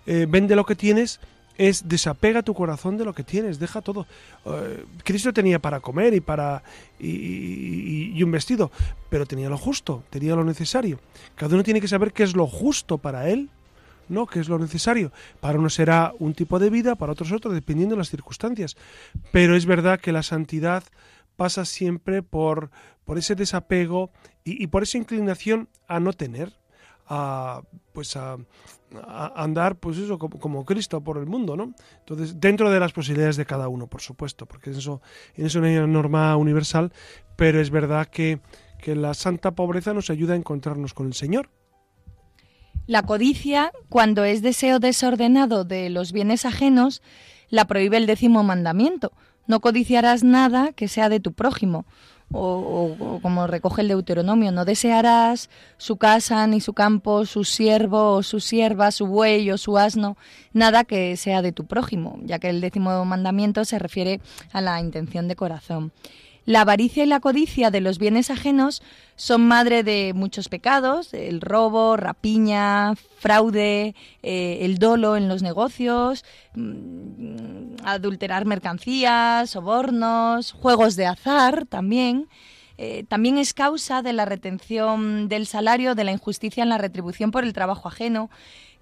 eh, 0.07 0.27
vende 0.29 0.57
lo 0.57 0.65
que 0.65 0.75
tienes, 0.75 1.21
es 1.59 1.89
desapega 1.89 2.43
tu 2.43 2.55
corazón 2.55 2.97
de 2.97 3.05
lo 3.05 3.13
que 3.13 3.25
tienes, 3.25 3.59
deja 3.59 3.83
todo. 3.83 4.07
Eh, 4.47 4.85
Cristo 5.05 5.33
tenía 5.33 5.59
para 5.59 5.81
comer 5.81 6.15
y 6.15 6.21
para 6.21 6.63
y, 6.99 8.23
un 8.23 8.31
vestido, 8.31 8.71
pero 9.11 9.27
tenía 9.27 9.49
lo 9.49 9.59
justo, 9.59 10.05
tenía 10.09 10.35
lo 10.35 10.45
necesario. 10.45 11.01
Cada 11.35 11.55
uno 11.55 11.65
tiene 11.65 11.81
que 11.81 11.89
saber 11.89 12.13
qué 12.13 12.23
es 12.23 12.35
lo 12.35 12.47
justo 12.47 12.99
para 12.99 13.29
él, 13.29 13.51
no, 14.09 14.27
qué 14.27 14.40
es 14.40 14.49
lo 14.49 14.59
necesario. 14.59 15.12
Para 15.40 15.59
uno 15.59 15.71
será 15.71 16.12
un 16.18 16.35
tipo 16.35 16.59
de 16.59 16.71
vida, 16.71 16.97
para 16.97 17.12
otros 17.12 17.33
otro, 17.33 17.53
dependiendo 17.53 17.94
de 17.94 17.99
las 17.99 18.11
circunstancias. 18.11 18.77
Pero 19.33 19.57
es 19.57 19.66
verdad 19.66 20.01
que 20.01 20.12
la 20.12 20.23
santidad 20.23 20.85
pasa 21.37 21.64
siempre 21.64 22.23
por, 22.23 22.71
por 23.05 23.16
ese 23.16 23.35
desapego 23.37 24.11
y, 24.44 24.66
por 24.66 24.83
esa 24.83 24.99
inclinación 24.99 25.68
a 25.87 26.01
no 26.01 26.12
tener, 26.12 26.53
a 27.07 27.62
pues 27.92 28.16
a, 28.16 28.38
andar 29.37 29.77
pues 29.77 29.99
eso 29.99 30.18
como, 30.18 30.64
Cristo 30.64 31.03
por 31.03 31.18
el 31.18 31.27
mundo, 31.27 31.57
¿no? 31.57 31.75
Entonces, 32.01 32.40
dentro 32.40 32.71
de 32.71 32.81
las 32.81 32.92
posibilidades 32.92 33.37
de 33.37 33.47
cada 33.47 33.68
uno, 33.68 33.87
por 33.87 34.01
supuesto, 34.01 34.47
porque 34.47 34.71
eso, 34.71 35.01
en 35.37 35.47
eso 35.47 35.59
una 35.59 35.87
norma 35.87 36.37
universal, 36.37 36.92
pero 37.37 37.61
es 37.61 37.71
verdad 37.71 38.09
que, 38.09 38.40
que 38.83 38.97
la 38.97 39.14
santa 39.14 39.53
pobreza 39.53 39.94
nos 39.94 40.11
ayuda 40.11 40.35
a 40.35 40.37
encontrarnos 40.37 40.94
con 40.94 41.07
el 41.07 41.14
Señor. 41.14 41.51
La 42.88 43.03
codicia, 43.03 43.70
cuando 43.90 44.24
es 44.24 44.40
deseo 44.40 44.79
desordenado 44.79 45.64
de 45.64 45.90
los 45.90 46.11
bienes 46.11 46.46
ajenos, 46.46 47.03
la 47.51 47.66
prohíbe 47.66 47.98
el 47.98 48.07
décimo 48.07 48.42
mandamiento. 48.44 49.12
No 49.46 49.61
codiciarás 49.61 50.24
nada 50.24 50.72
que 50.72 50.88
sea 50.88 51.11
de 51.11 51.20
tu 51.20 51.35
prójimo 51.35 51.85
o, 52.33 53.18
como 53.20 53.46
recoge 53.46 53.83
el 53.83 53.88
Deuteronomio, 53.88 54.53
no 54.53 54.64
desearás 54.64 55.51
su 55.77 55.98
casa, 55.98 56.46
ni 56.46 56.62
su 56.62 56.72
campo, 56.72 57.27
su 57.27 57.44
siervo 57.44 58.14
o 58.14 58.22
su 58.22 58.40
sierva, 58.40 58.90
su 58.90 59.07
buey 59.07 59.51
o 59.51 59.59
su 59.59 59.77
asno, 59.77 60.16
nada 60.55 60.85
que 60.85 61.16
sea 61.18 61.42
de 61.42 61.53
tu 61.53 61.66
prójimo, 61.66 62.18
ya 62.22 62.38
que 62.38 62.48
el 62.48 62.62
décimo 62.62 63.05
mandamiento 63.05 63.66
se 63.66 63.79
refiere 63.79 64.22
a 64.53 64.62
la 64.62 64.81
intención 64.81 65.29
de 65.29 65.37
corazón. 65.37 65.92
La 66.49 66.63
avaricia 66.63 67.05
y 67.05 67.07
la 67.07 67.21
codicia 67.21 67.71
de 67.71 67.83
los 67.83 67.99
bienes 67.99 68.31
ajenos 68.31 68.81
son 69.17 69.47
madre 69.47 69.83
de 69.83 70.15
muchos 70.15 70.49
pecados, 70.49 71.13
el 71.13 71.43
robo, 71.43 71.99
rapiña, 71.99 72.95
fraude, 73.19 73.95
eh, 74.23 74.59
el 74.63 74.79
dolo 74.79 75.19
en 75.19 75.29
los 75.29 75.43
negocios, 75.43 76.25
mm, 76.55 77.85
adulterar 77.85 78.47
mercancías, 78.47 79.51
sobornos, 79.51 80.53
juegos 80.53 80.97
de 80.97 81.05
azar 81.05 81.67
también. 81.67 82.29
Eh, 82.79 83.05
también 83.07 83.37
es 83.37 83.53
causa 83.53 84.01
de 84.01 84.15
la 84.15 84.25
retención 84.25 85.29
del 85.29 85.47
salario, 85.47 85.95
de 85.95 86.05
la 86.05 86.13
injusticia 86.13 86.63
en 86.63 86.71
la 86.71 86.79
retribución 86.79 87.31
por 87.31 87.45
el 87.45 87.53
trabajo 87.53 87.89
ajeno. 87.89 88.31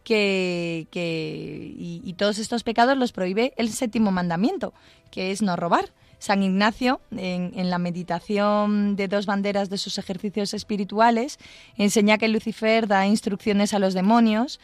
Que, 0.05 0.87
y 0.93 2.15
todos 2.17 2.39
estos 2.39 2.63
pecados 2.63 2.97
los 2.97 3.11
prohíbe 3.11 3.55
el 3.57 3.71
séptimo 3.71 4.13
mandamiento, 4.13 4.73
que 5.11 5.33
es 5.33 5.43
no 5.43 5.57
robar. 5.57 5.91
San 6.19 6.43
Ignacio, 6.43 7.01
en, 7.17 7.71
la 7.71 7.79
meditación 7.79 8.97
de 8.97 9.09
dos 9.09 9.27
banderas 9.27 9.71
de 9.71 9.79
sus 9.79 9.99
ejercicios 9.99 10.55
espirituales, 10.55 11.39
enseña 11.77 12.19
que 12.19 12.29
Lucifer 12.29 12.87
da 12.87 13.07
instrucciones 13.07 13.75
a 13.75 13.79
los 13.79 13.95
demonios 13.95 14.61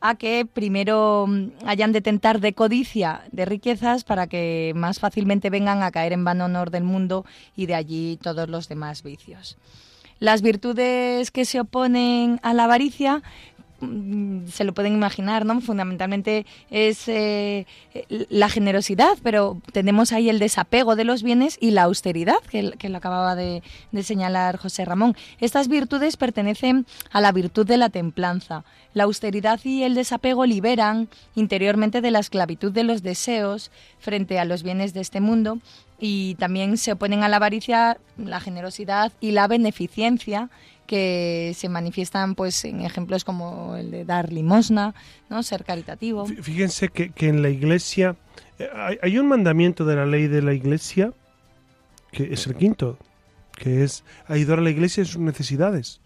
a 0.00 0.14
que 0.14 0.44
primero 0.44 1.26
mm, 1.26 1.66
hayan 1.66 1.92
de 1.92 2.02
tentar 2.02 2.40
de 2.40 2.52
codicia 2.52 3.22
de 3.32 3.46
riquezas 3.46 4.04
para 4.04 4.26
que 4.26 4.72
más 4.76 4.98
fácilmente 4.98 5.48
vengan 5.48 5.82
a 5.82 5.90
caer 5.90 6.12
en 6.12 6.24
vano 6.24 6.44
honor 6.44 6.70
del 6.70 6.84
mundo 6.84 7.24
y 7.56 7.66
de 7.66 7.74
allí 7.74 8.18
todos 8.20 8.48
los 8.48 8.68
demás 8.68 9.02
vicios. 9.02 9.56
Las 10.18 10.40
virtudes 10.40 11.30
que 11.30 11.44
se 11.44 11.60
oponen 11.60 12.40
a 12.42 12.54
la 12.54 12.64
avaricia 12.64 13.22
se 13.80 14.64
lo 14.64 14.72
pueden 14.72 14.94
imaginar, 14.94 15.44
¿no? 15.44 15.60
Fundamentalmente 15.60 16.46
es 16.70 17.08
eh, 17.08 17.66
la 18.08 18.48
generosidad, 18.48 19.18
pero 19.22 19.60
tenemos 19.72 20.12
ahí 20.12 20.28
el 20.28 20.38
desapego 20.38 20.96
de 20.96 21.04
los 21.04 21.22
bienes 21.22 21.58
y 21.60 21.72
la 21.72 21.82
austeridad, 21.82 22.40
que, 22.48 22.62
lo 22.62 22.96
acababa 22.96 23.34
de, 23.34 23.62
señalar 24.02 24.56
José 24.56 24.84
Ramón. 24.84 25.16
Estas 25.40 25.68
virtudes 25.68 26.16
pertenecen 26.16 26.86
a 27.12 27.20
la 27.20 27.32
virtud 27.32 27.66
de 27.66 27.76
la 27.76 27.90
templanza. 27.90 28.64
La 28.94 29.04
austeridad 29.04 29.60
y 29.64 29.82
el 29.82 29.94
desapego 29.94 30.46
liberan 30.46 31.08
interiormente 31.34 32.00
de 32.00 32.10
la 32.10 32.20
esclavitud 32.20 32.72
de 32.72 32.84
los 32.84 33.02
deseos 33.02 33.70
frente 33.98 34.38
a 34.38 34.44
los 34.44 34.62
bienes 34.62 34.94
de 34.94 35.00
este 35.00 35.20
mundo 35.20 35.58
y 35.98 36.34
también 36.36 36.76
se 36.76 36.92
oponen 36.92 37.22
a 37.22 37.28
la 37.28 37.36
avaricia, 37.36 37.98
la 38.16 38.40
generosidad 38.40 39.12
y 39.20 39.30
la 39.30 39.48
beneficencia 39.48 40.50
que 40.86 41.52
se 41.56 41.68
manifiestan 41.68 42.34
pues 42.34 42.64
en 42.64 42.80
ejemplos 42.82 43.24
como 43.24 43.76
el 43.76 43.90
de 43.90 44.04
dar 44.04 44.32
limosna, 44.32 44.94
¿no? 45.28 45.42
ser 45.42 45.64
caritativo. 45.64 46.26
Fíjense 46.26 46.88
que, 46.88 47.12
en 47.28 47.42
la 47.42 47.48
iglesia 47.48 48.16
eh, 48.58 48.68
hay, 49.02 49.18
un 49.18 49.28
mandamiento 49.28 49.84
de 49.84 49.96
la 49.96 50.06
ley 50.06 50.28
de 50.28 50.42
la 50.42 50.54
iglesia 50.54 51.12
que 52.12 52.32
es 52.32 52.46
el 52.46 52.54
quinto, 52.54 52.98
que 53.56 53.84
es 53.84 54.04
ayudar 54.26 54.60
a 54.60 54.62
la 54.62 54.70
iglesia 54.70 55.02
en 55.02 55.06
sus 55.06 55.20
necesidades. 55.20 56.00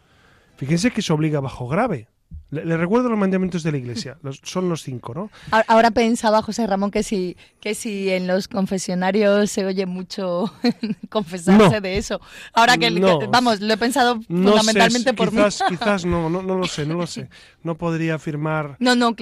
Fíjense 0.56 0.90
que 0.90 1.02
se 1.02 1.12
obliga 1.12 1.40
bajo 1.40 1.68
grave. 1.68 2.08
Le, 2.50 2.76
recuerdo 2.76 3.08
los 3.08 3.18
mandamientos 3.18 3.62
de 3.62 3.70
la 3.70 3.78
iglesia, 3.78 4.18
son 4.42 4.68
los 4.68 4.82
cinco, 4.82 5.14
¿no? 5.14 5.30
Ahora 5.68 5.92
pensaba 5.92 6.42
José 6.42 6.66
Ramón 6.66 6.90
que 6.90 7.04
si, 7.04 7.36
que 7.60 7.74
si 7.74 8.10
en 8.10 8.26
los 8.26 8.48
confesionarios 8.48 9.50
se 9.50 9.64
oye 9.64 9.86
mucho 9.86 10.52
confesarse 11.10 11.80
de 11.80 11.96
eso. 11.96 12.20
Ahora 12.52 12.76
que, 12.76 12.90
vamos, 13.28 13.60
lo 13.60 13.72
he 13.72 13.76
pensado 13.76 14.20
fundamentalmente 14.22 15.14
por 15.14 15.30
quizás, 15.30 15.62
mí. 15.70 15.76
Quizás 15.80 16.04
no, 16.04 16.28
no, 16.28 16.42
no 16.42 16.56
lo 16.56 16.66
sé, 16.66 16.86
no 16.86 16.94
lo 16.94 17.06
sé. 17.06 17.28
No 17.62 17.76
podría 17.76 18.16
afirmar 18.16 18.76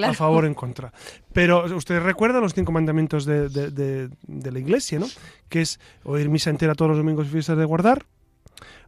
a 0.05 0.15
favor 0.15 0.45
o 0.45 0.47
en 0.47 0.55
contra. 0.55 0.93
Pero 1.33 1.65
usted 1.77 2.01
recuerda 2.01 2.41
los 2.41 2.55
cinco 2.55 2.73
mandamientos 2.73 3.27
de, 3.27 3.49
de, 3.49 4.09
de 4.09 4.53
la 4.53 4.59
iglesia, 4.59 4.99
¿no? 4.99 5.07
Que 5.49 5.61
es 5.61 5.81
oír 6.05 6.31
misa 6.31 6.51
entera 6.51 6.75
todos 6.75 6.91
los 6.91 6.99
domingos 6.99 7.27
y 7.27 7.31
fiestas 7.31 7.59
de 7.59 7.65
guardar, 7.67 8.07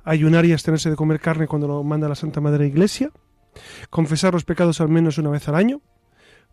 ayunar 0.05 0.47
y 0.47 0.53
abstenerse 0.53 0.89
de 0.89 0.97
comer 0.97 1.21
carne 1.21 1.47
cuando 1.47 1.69
lo 1.69 1.83
manda 1.85 2.09
la 2.09 2.15
Santa 2.15 2.41
Madre 2.41 2.67
Iglesia, 2.67 3.11
confesar 3.91 4.33
los 4.33 4.45
pecados 4.45 4.81
al 4.81 4.89
menos 4.89 5.19
una 5.19 5.31
vez 5.31 5.49
al 5.49 5.55
año, 5.55 5.81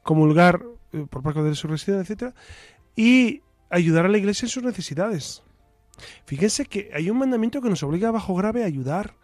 comulgar 0.03 0.63
eh, 0.93 1.05
por 1.10 1.23
parte 1.23 1.43
de 1.43 1.55
su 1.55 1.67
residencia, 1.67 2.15
etc. 2.15 2.33
Y 2.95 3.41
ayudar 3.69 4.05
a 4.05 4.10
la 4.10 4.17
iglesia 4.17 4.45
en 4.45 4.49
sus 4.49 4.63
necesidades. 4.63 5.43
Fíjense 6.25 6.65
que 6.65 6.91
hay 6.93 7.10
un 7.10 7.17
mandamiento 7.17 7.62
que 7.62 7.69
nos 7.69 7.83
obliga 7.83 8.12
bajo 8.12 8.36
grave 8.36 8.63
a 8.63 8.67
ayudar, 8.67 9.15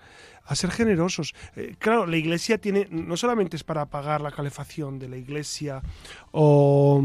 a 0.43 0.55
ser 0.55 0.71
generosos. 0.71 1.33
Eh, 1.55 1.75
claro, 1.77 2.05
la 2.05 2.17
iglesia 2.17 2.57
tiene, 2.57 2.88
no 2.89 3.15
solamente 3.15 3.55
es 3.55 3.63
para 3.63 3.86
pagar 3.86 4.21
la 4.21 4.31
calefacción 4.31 4.99
de 4.99 5.09
la 5.09 5.17
iglesia 5.17 5.81
o, 6.31 7.01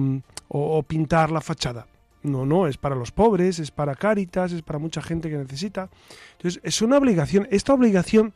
o 0.48 0.82
pintar 0.82 1.30
la 1.30 1.40
fachada. 1.40 1.86
No, 2.22 2.44
no, 2.44 2.66
es 2.66 2.76
para 2.76 2.96
los 2.96 3.12
pobres, 3.12 3.58
es 3.60 3.70
para 3.70 3.94
Cáritas, 3.94 4.52
es 4.52 4.62
para 4.62 4.78
mucha 4.78 5.00
gente 5.00 5.30
que 5.30 5.36
necesita. 5.36 5.88
Entonces, 6.32 6.60
es 6.64 6.82
una 6.82 6.98
obligación. 6.98 7.46
Esta 7.50 7.72
obligación 7.72 8.34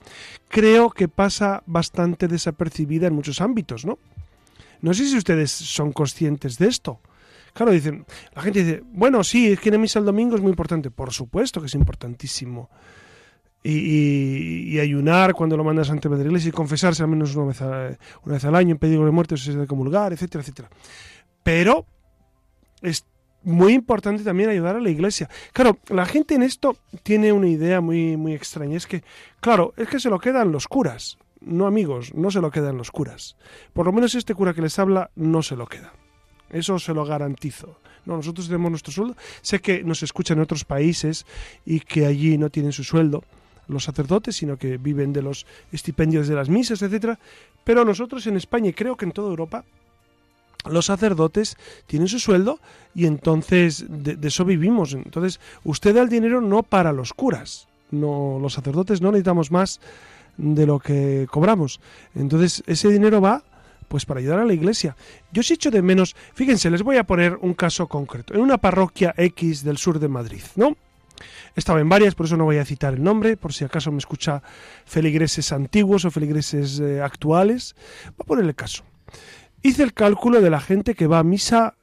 creo 0.48 0.90
que 0.90 1.08
pasa 1.08 1.62
bastante 1.66 2.28
desapercibida 2.28 3.08
en 3.08 3.14
muchos 3.14 3.40
ámbitos, 3.40 3.84
¿no? 3.84 3.98
No 4.80 4.94
sé 4.94 5.06
si 5.06 5.16
ustedes 5.16 5.50
son 5.50 5.92
conscientes 5.92 6.58
de 6.58 6.68
esto. 6.68 7.00
Claro, 7.54 7.72
dicen, 7.72 8.06
la 8.34 8.42
gente 8.42 8.64
dice, 8.64 8.82
bueno, 8.92 9.22
sí, 9.24 9.52
es 9.52 9.60
que 9.60 9.68
ir 9.68 9.74
a 9.74 9.78
misa 9.78 9.98
el 9.98 10.04
domingo 10.04 10.36
es 10.36 10.42
muy 10.42 10.50
importante. 10.50 10.90
Por 10.90 11.12
supuesto 11.12 11.60
que 11.60 11.66
es 11.66 11.74
importantísimo. 11.74 12.70
Y, 13.64 14.80
ayunar 14.80 15.34
cuando 15.34 15.56
lo 15.56 15.62
mandas 15.62 15.88
ante 15.90 16.08
la 16.08 16.16
iglesia 16.16 16.48
y 16.48 16.52
confesarse 16.52 17.02
al 17.04 17.08
menos 17.08 17.36
una 17.36 17.46
vez, 17.46 17.60
una 17.60 18.34
vez 18.34 18.44
al 18.44 18.56
año, 18.56 18.72
en 18.72 18.78
pedir 18.78 18.98
de 18.98 19.10
muerte, 19.12 19.36
o 19.36 19.38
de 19.38 19.66
comulgar, 19.68 20.12
etcétera, 20.12 20.42
etcétera. 20.42 20.68
Pero 21.44 21.86
muy 23.44 23.72
importante 23.72 24.24
también 24.24 24.50
ayudar 24.50 24.76
a 24.76 24.80
la 24.80 24.90
iglesia. 24.90 25.28
Claro, 25.52 25.78
la 25.88 26.06
gente 26.06 26.34
en 26.34 26.42
esto 26.42 26.76
tiene 27.02 27.32
una 27.32 27.48
idea 27.48 27.80
muy, 27.80 28.16
muy 28.16 28.34
extraña. 28.34 28.76
Es 28.76 28.86
que, 28.86 29.02
claro, 29.40 29.74
es 29.76 29.88
que 29.88 30.00
se 30.00 30.10
lo 30.10 30.18
quedan 30.18 30.52
los 30.52 30.68
curas. 30.68 31.18
No 31.40 31.66
amigos, 31.66 32.14
no 32.14 32.30
se 32.30 32.40
lo 32.40 32.50
quedan 32.50 32.76
los 32.76 32.90
curas. 32.90 33.36
Por 33.72 33.86
lo 33.86 33.92
menos 33.92 34.14
este 34.14 34.34
cura 34.34 34.54
que 34.54 34.62
les 34.62 34.78
habla 34.78 35.10
no 35.16 35.42
se 35.42 35.56
lo 35.56 35.66
queda. 35.66 35.92
Eso 36.50 36.78
se 36.78 36.94
lo 36.94 37.04
garantizo. 37.04 37.78
No, 38.04 38.16
nosotros 38.16 38.46
tenemos 38.46 38.70
nuestro 38.70 38.92
sueldo. 38.92 39.16
Sé 39.40 39.60
que 39.60 39.82
nos 39.82 40.02
escuchan 40.02 40.38
en 40.38 40.44
otros 40.44 40.64
países 40.64 41.26
y 41.64 41.80
que 41.80 42.06
allí 42.06 42.38
no 42.38 42.50
tienen 42.50 42.72
su 42.72 42.84
sueldo 42.84 43.24
los 43.68 43.84
sacerdotes, 43.84 44.36
sino 44.36 44.56
que 44.56 44.76
viven 44.76 45.12
de 45.12 45.22
los 45.22 45.46
estipendios 45.70 46.28
de 46.28 46.34
las 46.34 46.48
misas, 46.48 46.82
etcétera. 46.82 47.18
Pero 47.64 47.84
nosotros 47.84 48.26
en 48.26 48.36
España 48.36 48.70
y 48.70 48.72
creo 48.72 48.96
que 48.96 49.04
en 49.04 49.12
toda 49.12 49.30
Europa 49.30 49.64
los 50.64 50.86
sacerdotes 50.86 51.56
tienen 51.86 52.08
su 52.08 52.18
sueldo 52.18 52.60
y 52.94 53.06
entonces 53.06 53.84
de, 53.88 54.16
eso 54.26 54.44
vivimos. 54.44 54.94
Entonces, 54.94 55.40
usted 55.64 55.94
da 55.94 56.02
el 56.02 56.08
dinero 56.08 56.40
no 56.40 56.62
para 56.62 56.92
los 56.92 57.12
curas. 57.12 57.68
No, 57.90 58.38
los 58.40 58.54
sacerdotes 58.54 59.00
no 59.00 59.10
necesitamos 59.10 59.50
más 59.50 59.80
de 60.36 60.66
lo 60.66 60.78
que 60.78 61.26
cobramos. 61.30 61.80
Entonces, 62.14 62.62
ese 62.66 62.88
dinero 62.88 63.20
va 63.20 63.42
pues 63.88 64.06
para 64.06 64.20
ayudar 64.20 64.38
a 64.38 64.46
la 64.46 64.54
iglesia. 64.54 64.96
Yo 65.32 65.42
sí 65.42 65.52
echo 65.52 65.70
de 65.70 65.82
menos, 65.82 66.16
fíjense, 66.32 66.70
les 66.70 66.82
voy 66.82 66.96
a 66.96 67.04
poner 67.04 67.36
un 67.42 67.52
caso 67.52 67.88
concreto. 67.88 68.32
En 68.32 68.40
una 68.40 68.56
parroquia 68.56 69.12
X 69.18 69.64
del 69.64 69.76
sur 69.76 69.98
de 69.98 70.08
Madrid, 70.08 70.40
¿no? 70.56 70.76
Estaba 71.54 71.80
en 71.80 71.90
varias, 71.90 72.14
por 72.14 72.24
eso 72.24 72.38
no 72.38 72.44
voy 72.44 72.56
a 72.56 72.64
citar 72.64 72.94
el 72.94 73.02
nombre, 73.02 73.36
por 73.36 73.52
si 73.52 73.64
acaso 73.64 73.92
me 73.92 73.98
escucha 73.98 74.42
feligreses 74.86 75.52
antiguos 75.52 76.06
o 76.06 76.10
feligreses 76.10 76.80
eh, 76.80 77.02
actuales. 77.02 77.76
Voy 78.16 78.24
a 78.24 78.24
poner 78.24 78.44
el 78.46 78.54
caso. 78.54 78.82
Hice 79.62 79.82
el 79.82 79.94
cálculo 79.94 80.40
de 80.40 80.50
la 80.50 80.60
gente 80.60 80.94
que 80.94 81.06
va 81.06 81.20
a 81.20 81.24
misa 81.24 81.76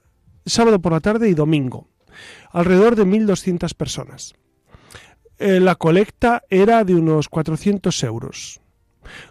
sábado 0.45 0.81
por 0.81 0.91
la 0.91 0.99
tarde 0.99 1.29
y 1.29 1.33
domingo, 1.33 1.87
alrededor 2.51 2.95
de 2.95 3.05
1.200 3.05 3.73
personas. 3.73 4.33
Eh, 5.37 5.59
la 5.61 5.75
colecta 5.75 6.43
era 6.49 6.83
de 6.83 6.95
unos 6.95 7.29
400 7.29 8.03
euros, 8.03 8.59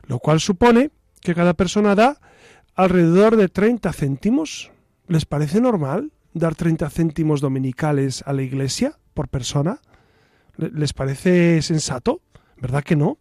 lo 0.06 0.18
cual 0.18 0.40
supone 0.40 0.90
que 1.20 1.34
cada 1.34 1.54
persona 1.54 1.94
da 1.94 2.20
alrededor 2.74 3.36
de 3.36 3.48
30 3.48 3.92
céntimos. 3.92 4.70
¿Les 5.08 5.26
parece 5.26 5.60
normal 5.60 6.12
dar 6.32 6.54
30 6.54 6.88
céntimos 6.88 7.40
dominicales 7.40 8.22
a 8.26 8.32
la 8.32 8.42
iglesia 8.42 8.98
por 9.12 9.28
persona? 9.28 9.80
¿Les 10.56 10.92
parece 10.92 11.60
sensato? 11.60 12.22
¿Verdad 12.56 12.84
que 12.84 12.96
no? 12.96 13.18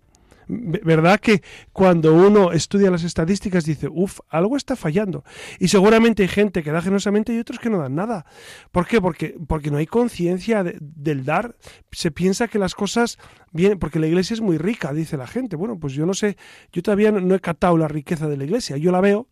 ¿Verdad 0.47 1.19
que 1.19 1.41
cuando 1.73 2.13
uno 2.13 2.53
estudia 2.53 2.89
las 2.89 3.03
estadísticas 3.03 3.65
dice, 3.65 3.89
uff, 3.91 4.19
algo 4.29 4.55
está 4.55 4.75
fallando? 4.75 5.23
Y 5.59 5.67
seguramente 5.67 6.23
hay 6.23 6.29
gente 6.29 6.63
que 6.63 6.71
da 6.71 6.81
generosamente 6.81 7.33
y 7.33 7.39
otros 7.39 7.59
que 7.59 7.69
no 7.69 7.79
dan 7.79 7.95
nada. 7.95 8.25
¿Por 8.71 8.87
qué? 8.87 9.01
Porque, 9.01 9.35
porque 9.47 9.71
no 9.71 9.77
hay 9.77 9.87
conciencia 9.87 10.63
del 10.63 11.25
dar. 11.25 11.57
Se 11.91 12.11
piensa 12.11 12.47
que 12.47 12.59
las 12.59 12.75
cosas 12.75 13.17
vienen, 13.51 13.77
porque 13.77 13.99
la 13.99 14.07
iglesia 14.07 14.35
es 14.35 14.41
muy 14.41 14.57
rica, 14.57 14.93
dice 14.93 15.17
la 15.17 15.27
gente. 15.27 15.57
Bueno, 15.57 15.77
pues 15.79 15.93
yo 15.93 16.05
no 16.05 16.13
sé, 16.13 16.37
yo 16.71 16.81
todavía 16.81 17.11
no, 17.11 17.35
he 17.35 17.39
catado 17.41 17.77
la 17.77 17.89
riqueza 17.89 18.27
de 18.29 18.37
la 18.37 18.45
iglesia, 18.45 18.77
yo 18.77 18.91
la 18.91 19.01
veo, 19.01 19.27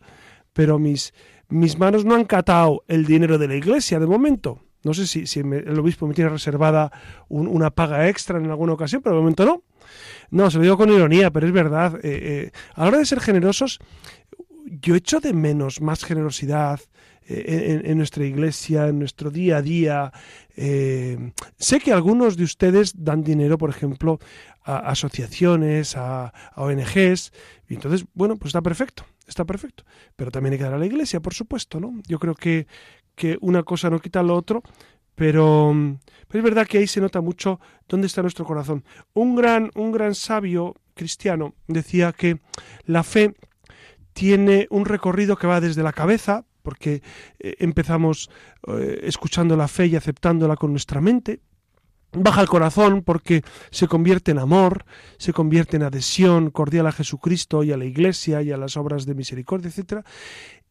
pero 0.52 0.80
mis, 0.80 1.14
mis 1.48 1.80
manos 1.80 2.04
no 2.04 2.16
han 2.16 2.26
catado 2.26 2.84
el 2.88 3.06
dinero 3.06 3.38
de 3.38 3.48
la 3.48 3.56
iglesia 3.56 4.00
de 4.00 4.08
momento. 4.08 4.60
No 4.84 4.94
sé 4.94 5.08
si, 5.08 5.26
si 5.26 5.40
el 5.40 5.80
obispo 5.80 6.08
me 6.08 6.14
tiene 6.14 6.30
reservada 6.30 6.92
una 7.28 7.72
paga 7.72 8.08
extra 8.08 8.38
en 8.38 8.50
alguna 8.52 8.74
ocasión, 8.74 9.02
pero 9.02 9.16
de 9.16 9.22
momento 9.22 9.46
no. 9.46 9.64
No, 10.30 10.50
se 10.50 10.58
lo 10.58 10.64
digo 10.64 10.78
con 10.78 10.90
ironía, 10.92 11.32
pero 11.32 11.48
es 11.48 11.54
verdad. 11.54 11.96
Eh, 11.98 12.02
eh, 12.04 12.52
a 12.74 12.82
la 12.82 12.88
hora 12.88 12.98
de 13.00 13.06
ser 13.06 13.20
generosos, 13.20 13.80
yo 14.66 14.96
echo 14.96 15.20
de 15.20 15.34
menos 15.34 15.82
más 15.82 16.04
generosidad 16.04 16.80
eh, 17.28 17.82
en, 17.84 17.98
nuestra 17.98 18.26
iglesia, 18.26 18.88
en 18.88 19.00
nuestro 19.00 19.32
día 19.32 19.58
a 19.58 19.62
día. 19.62 20.12
sé 20.56 21.80
que 21.84 21.92
algunos 21.92 22.38
de 22.38 22.44
ustedes 22.44 22.94
dan 23.04 23.24
dinero, 23.24 23.58
por 23.58 23.70
ejemplo, 23.70 24.20
a, 24.64 24.78
asociaciones, 24.90 25.96
a, 25.98 26.34
ONGs, 26.56 27.32
y 27.68 27.76
entonces, 27.76 28.06
bueno, 28.14 28.36
pues 28.38 28.50
está 28.50 28.62
perfecto, 28.62 29.06
está 29.28 29.46
perfecto. 29.46 29.84
Pero 30.16 30.32
también 30.32 30.54
hay 30.54 30.58
que 30.60 30.66
dar 30.66 30.74
a 30.74 30.80
la 30.80 30.86
iglesia, 30.86 31.20
por 31.20 31.34
supuesto, 31.34 31.80
¿no? 31.80 31.94
Yo 32.08 32.20
creo 32.20 32.36
que, 32.36 32.68
que 33.16 33.38
una 33.42 33.64
cosa 33.64 33.90
no 33.90 34.00
quita 34.00 34.22
lo 34.22 34.36
otro, 34.36 34.64
pero, 35.16 35.74
es 36.32 36.44
verdad 36.44 36.68
que 36.68 36.78
ahí 36.78 36.88
se 36.88 37.02
nota 37.02 37.22
mucho 37.22 37.60
dónde 37.88 38.08
está 38.08 38.22
nuestro 38.22 38.46
corazón. 38.46 38.84
Un 39.14 39.36
gran, 39.36 39.72
un 39.76 39.92
gran 39.92 40.14
sabio 40.14 40.76
cristiano 40.94 41.56
decía 41.68 42.12
que 42.12 42.40
la 42.86 43.04
fe 43.04 43.34
tiene 44.14 44.68
un 44.70 44.86
recorrido 44.86 45.38
que 45.38 45.48
va 45.48 45.62
desde 45.62 45.84
la 45.84 45.94
cabeza, 45.94 46.46
porque 46.62 47.02
eh, 47.40 47.56
empezamos 47.60 48.30
eh, 48.68 49.02
escuchando 49.04 49.56
la 49.56 49.68
fe 49.68 49.88
y 49.88 49.96
aceptándola 49.96 50.56
con 50.56 50.72
nuestra 50.72 51.02
mente, 51.02 51.42
baja 52.12 52.42
al 52.42 52.48
corazón 52.48 53.04
porque 53.04 53.44
se 53.72 53.88
convierte 53.88 54.32
en 54.32 54.40
amor, 54.40 54.86
se 55.18 55.34
convierte 55.34 55.78
en 55.78 55.84
adhesión 55.84 56.50
cordial 56.50 56.88
a 56.88 56.92
Jesucristo 56.92 57.64
y 57.64 57.72
a 57.72 57.78
la 57.78 57.86
Iglesia 57.86 58.42
y 58.42 58.52
a 58.52 58.58
las 58.58 58.78
obras 58.78 59.06
de 59.06 59.16
misericordia, 59.16 59.70
etc. 59.70 60.06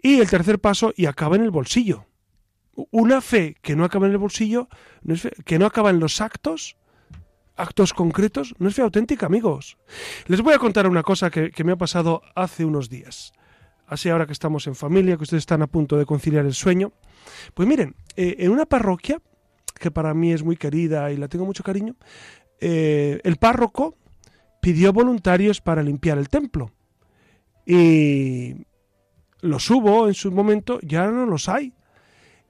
Y 0.00 0.20
el 0.20 0.28
tercer 0.28 0.58
paso, 0.58 0.92
y 0.96 1.06
acaba 1.06 1.36
en 1.36 1.42
el 1.42 1.50
bolsillo. 1.50 2.06
Una 2.90 3.20
fe 3.20 3.56
que 3.62 3.76
no 3.76 3.84
acaba 3.84 4.06
en 4.06 4.12
el 4.12 4.18
bolsillo, 4.18 4.68
que 5.44 5.58
no 5.58 5.66
acaba 5.66 5.90
en 5.90 6.00
los 6.00 6.20
actos, 6.20 6.76
actos 7.56 7.92
concretos, 7.92 8.54
no 8.58 8.68
es 8.68 8.74
fe 8.74 8.82
auténtica, 8.82 9.26
amigos. 9.26 9.78
Les 10.26 10.40
voy 10.40 10.54
a 10.54 10.58
contar 10.58 10.86
una 10.88 11.02
cosa 11.02 11.30
que, 11.30 11.52
me 11.64 11.72
ha 11.72 11.76
pasado 11.76 12.22
hace 12.34 12.64
unos 12.64 12.88
días. 12.88 13.32
Así 13.86 14.08
ahora 14.08 14.26
que 14.26 14.32
estamos 14.32 14.66
en 14.66 14.74
familia, 14.74 15.16
que 15.16 15.22
ustedes 15.22 15.42
están 15.42 15.62
a 15.62 15.66
punto 15.66 15.96
de 15.96 16.06
conciliar 16.06 16.46
el 16.46 16.54
sueño. 16.54 16.92
Pues 17.52 17.68
miren, 17.68 17.94
eh, 18.16 18.36
en 18.38 18.50
una 18.50 18.66
parroquia, 18.66 19.20
que 19.78 19.90
para 19.90 20.14
mí 20.14 20.32
es 20.32 20.42
muy 20.42 20.56
querida 20.56 21.12
y 21.12 21.16
la 21.16 21.28
tengo 21.28 21.44
mucho 21.44 21.62
cariño, 21.62 21.96
eh, 22.60 23.20
el 23.24 23.36
párroco 23.36 23.98
pidió 24.60 24.92
voluntarios 24.92 25.60
para 25.60 25.82
limpiar 25.82 26.18
el 26.18 26.28
templo. 26.28 26.72
Y 27.66 28.66
los 29.40 29.70
hubo 29.70 30.08
en 30.08 30.14
su 30.14 30.32
momento, 30.32 30.80
ya 30.82 31.06
no 31.10 31.26
los 31.26 31.48
hay. 31.48 31.74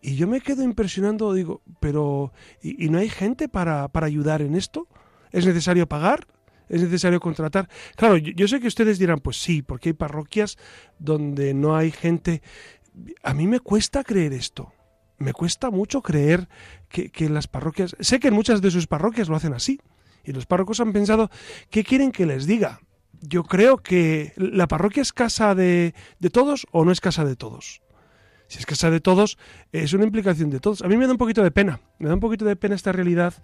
Y 0.06 0.16
yo 0.16 0.28
me 0.28 0.42
quedo 0.42 0.62
impresionando, 0.62 1.32
digo, 1.32 1.62
pero 1.80 2.30
¿y, 2.60 2.90
no 2.90 2.98
hay 2.98 3.08
gente 3.08 3.48
para, 3.48 3.88
para, 3.88 4.06
ayudar 4.06 4.42
en 4.42 4.54
esto? 4.54 4.86
¿Es 5.32 5.46
necesario 5.46 5.88
pagar? 5.88 6.26
¿Es 6.68 6.82
necesario 6.82 7.20
contratar? 7.20 7.70
Claro, 7.96 8.18
yo, 8.18 8.46
sé 8.46 8.60
que 8.60 8.66
ustedes 8.66 8.98
dirán, 8.98 9.20
pues 9.20 9.38
sí, 9.38 9.62
porque 9.62 9.88
hay 9.88 9.92
parroquias 9.94 10.58
donde 10.98 11.54
no 11.54 11.74
hay 11.74 11.90
gente. 11.90 12.42
A 13.22 13.32
mí 13.32 13.46
me 13.46 13.60
cuesta 13.60 14.04
creer 14.04 14.34
esto. 14.34 14.74
Me 15.16 15.32
cuesta 15.32 15.70
mucho 15.70 16.02
creer 16.02 16.50
que, 16.90 17.08
que 17.08 17.30
las 17.30 17.48
parroquias... 17.48 17.96
Sé 17.98 18.20
que 18.20 18.28
en 18.28 18.34
muchas 18.34 18.60
de 18.60 18.70
sus 18.70 18.86
parroquias 18.86 19.30
lo 19.30 19.36
hacen 19.36 19.54
así. 19.54 19.80
Y 20.22 20.32
los 20.32 20.44
párrocos 20.44 20.80
han 20.80 20.92
pensado, 20.92 21.30
¿qué 21.70 21.82
quieren 21.82 22.12
que 22.12 22.26
les 22.26 22.44
diga? 22.46 22.78
yo 23.26 23.44
creo 23.44 23.78
que 23.78 24.34
la 24.36 24.68
parroquia 24.68 25.00
es 25.00 25.14
casa 25.14 25.54
de, 25.54 25.94
de 26.18 26.28
todos 26.28 26.66
o 26.72 26.84
no 26.84 26.92
es 26.92 27.00
casa 27.00 27.24
de 27.24 27.36
todos. 27.36 27.80
Si 28.54 28.60
es 28.60 28.66
casa 28.66 28.88
de 28.88 29.00
todos, 29.00 29.36
es 29.72 29.94
una 29.94 30.04
implicación 30.04 30.48
de 30.48 30.60
todos. 30.60 30.82
A 30.82 30.86
mí 30.86 30.96
me 30.96 31.06
da 31.06 31.10
un 31.10 31.18
poquito 31.18 31.42
de 31.42 31.50
pena, 31.50 31.80
me 31.98 32.06
da 32.06 32.14
un 32.14 32.20
poquito 32.20 32.44
de 32.44 32.54
pena 32.54 32.76
esta 32.76 32.92
realidad 32.92 33.34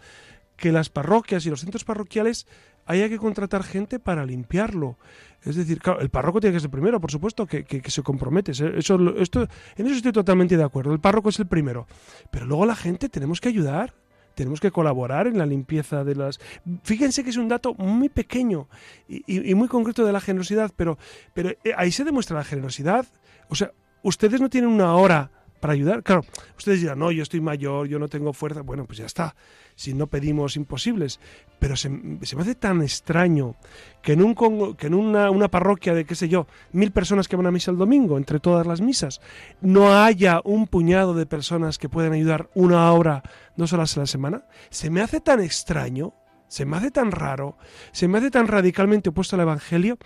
que 0.57 0.71
las 0.71 0.89
parroquias 0.89 1.45
y 1.45 1.51
los 1.51 1.63
centros 1.63 1.83
parroquiales 1.83 2.47
haya 2.87 3.09
que 3.09 3.19
contratar 3.19 3.65
gente 3.65 3.99
para 3.99 4.25
limpiarlo. 4.25 4.99
Es 5.43 5.57
decir, 5.57 5.81
claro, 5.81 5.99
el 5.99 6.11
párroco 6.11 6.39
tiene 6.39 6.55
que 6.55 6.61
ser 6.61 6.71
primero, 6.71 7.01
por 7.01 7.11
supuesto, 7.11 7.45
que, 7.45 7.83
se 7.87 8.03
compromete. 8.05 8.53
Eso, 8.53 8.69
esto, 8.69 9.49
en 9.77 9.87
eso 9.87 9.97
estoy 9.97 10.13
totalmente 10.13 10.57
de 10.57 10.63
acuerdo. 10.63 10.93
El 10.93 11.01
párroco 11.01 11.31
es 11.31 11.41
el 11.41 11.49
primero. 11.49 11.89
Pero 12.31 12.47
luego 12.47 12.65
la 12.65 12.77
gente 12.77 13.09
tenemos 13.09 13.41
que 13.41 13.49
ayudar 13.49 13.95
tenemos 14.37 14.61
que 14.61 14.71
colaborar 14.71 15.27
en 15.27 15.37
la 15.37 15.45
limpieza 15.45 16.05
de 16.05 16.15
las... 16.15 16.39
Fíjense 16.85 17.25
que 17.25 17.31
es 17.31 17.37
un 17.37 17.49
dato 17.49 17.75
muy 17.75 18.09
pequeño 18.09 18.69
y, 19.09 19.25
y 19.27 19.55
muy 19.55 19.67
concreto 19.67 20.07
de 20.07 20.13
la 20.13 20.21
generosidad, 20.21 20.73
pero, 20.77 20.99
pero 21.35 21.51
eh, 21.51 21.75
ahí 21.77 21.91
se 21.91 22.05
demuestra 22.05 22.39
la 22.39 22.45
generosidad. 22.45 23.07
O 23.49 23.55
sea, 23.55 23.73
ustedes 24.03 24.41
no 24.41 24.49
tienen 24.49 24.71
una 24.71 24.95
hora 24.95 25.31
para 25.61 25.75
ayudar. 25.75 26.03
Claro, 26.03 26.25
ustedes 26.57 26.81
dirán, 26.81 26.99
no, 26.99 27.13
yo 27.13 27.23
estoy 27.23 27.41
mayor, 27.41 27.87
yo 27.87 27.99
no 27.99 28.09
tengo 28.09 28.33
fuerza. 28.33 28.63
Bueno, 28.63 28.87
pues 28.87 28.99
ya 28.99 29.07
está 29.07 29.35
si 29.81 29.95
no 29.95 30.09
pedimos 30.09 30.57
imposibles. 30.57 31.21
Pero 31.59 31.77
se, 31.77 31.89
me 31.89 32.19
hace 32.21 32.55
tan 32.55 32.83
extraño 32.83 33.57
que 34.03 34.13
en, 34.13 34.23
un, 34.23 34.75
que 34.77 34.89
en 34.89 34.95
una, 34.95 35.31
una, 35.31 35.49
parroquia 35.49 35.95
de, 35.95 36.05
qué 36.05 36.15
sé 36.15 36.29
yo, 36.29 36.47
mil 36.73 36.91
personas 36.91 37.29
que 37.29 37.37
van 37.37 37.47
a 37.47 37.51
misa 37.51 37.71
el 37.71 37.79
domingo, 37.79 38.17
entre 38.17 38.41
todas 38.41 38.67
las 38.67 38.81
misas, 38.81 39.21
no 39.61 39.95
haya 40.03 40.41
un 40.45 40.67
puñado 40.67 41.15
de 41.15 41.27
personas 41.27 41.79
que 41.79 41.89
puedan 41.89 42.13
ayudar 42.13 42.51
una 42.55 42.91
hora, 42.93 43.23
dos 43.57 43.73
horas 43.73 43.97
a 43.97 44.01
la 44.01 44.07
semana. 44.07 44.45
Se 44.71 44.91
me 44.91 45.01
hace 45.01 45.21
tan 45.21 45.41
extraño, 45.41 46.15
se 46.49 46.65
me 46.65 46.77
hace 46.77 46.91
tan 46.91 47.11
raro, 47.11 47.57
se 47.93 48.09
me 48.09 48.19
hace 48.19 48.31
tan 48.31 48.49
radicalmente 48.49 49.11
opuesto 49.11 49.37
al 49.37 49.43
Evangelio 49.43 49.99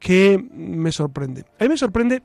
que 0.00 0.42
me 0.52 0.90
sorprende. 0.90 1.44
A 1.60 1.64
mí 1.64 1.68
me 1.68 1.76
sorprende 1.76 2.22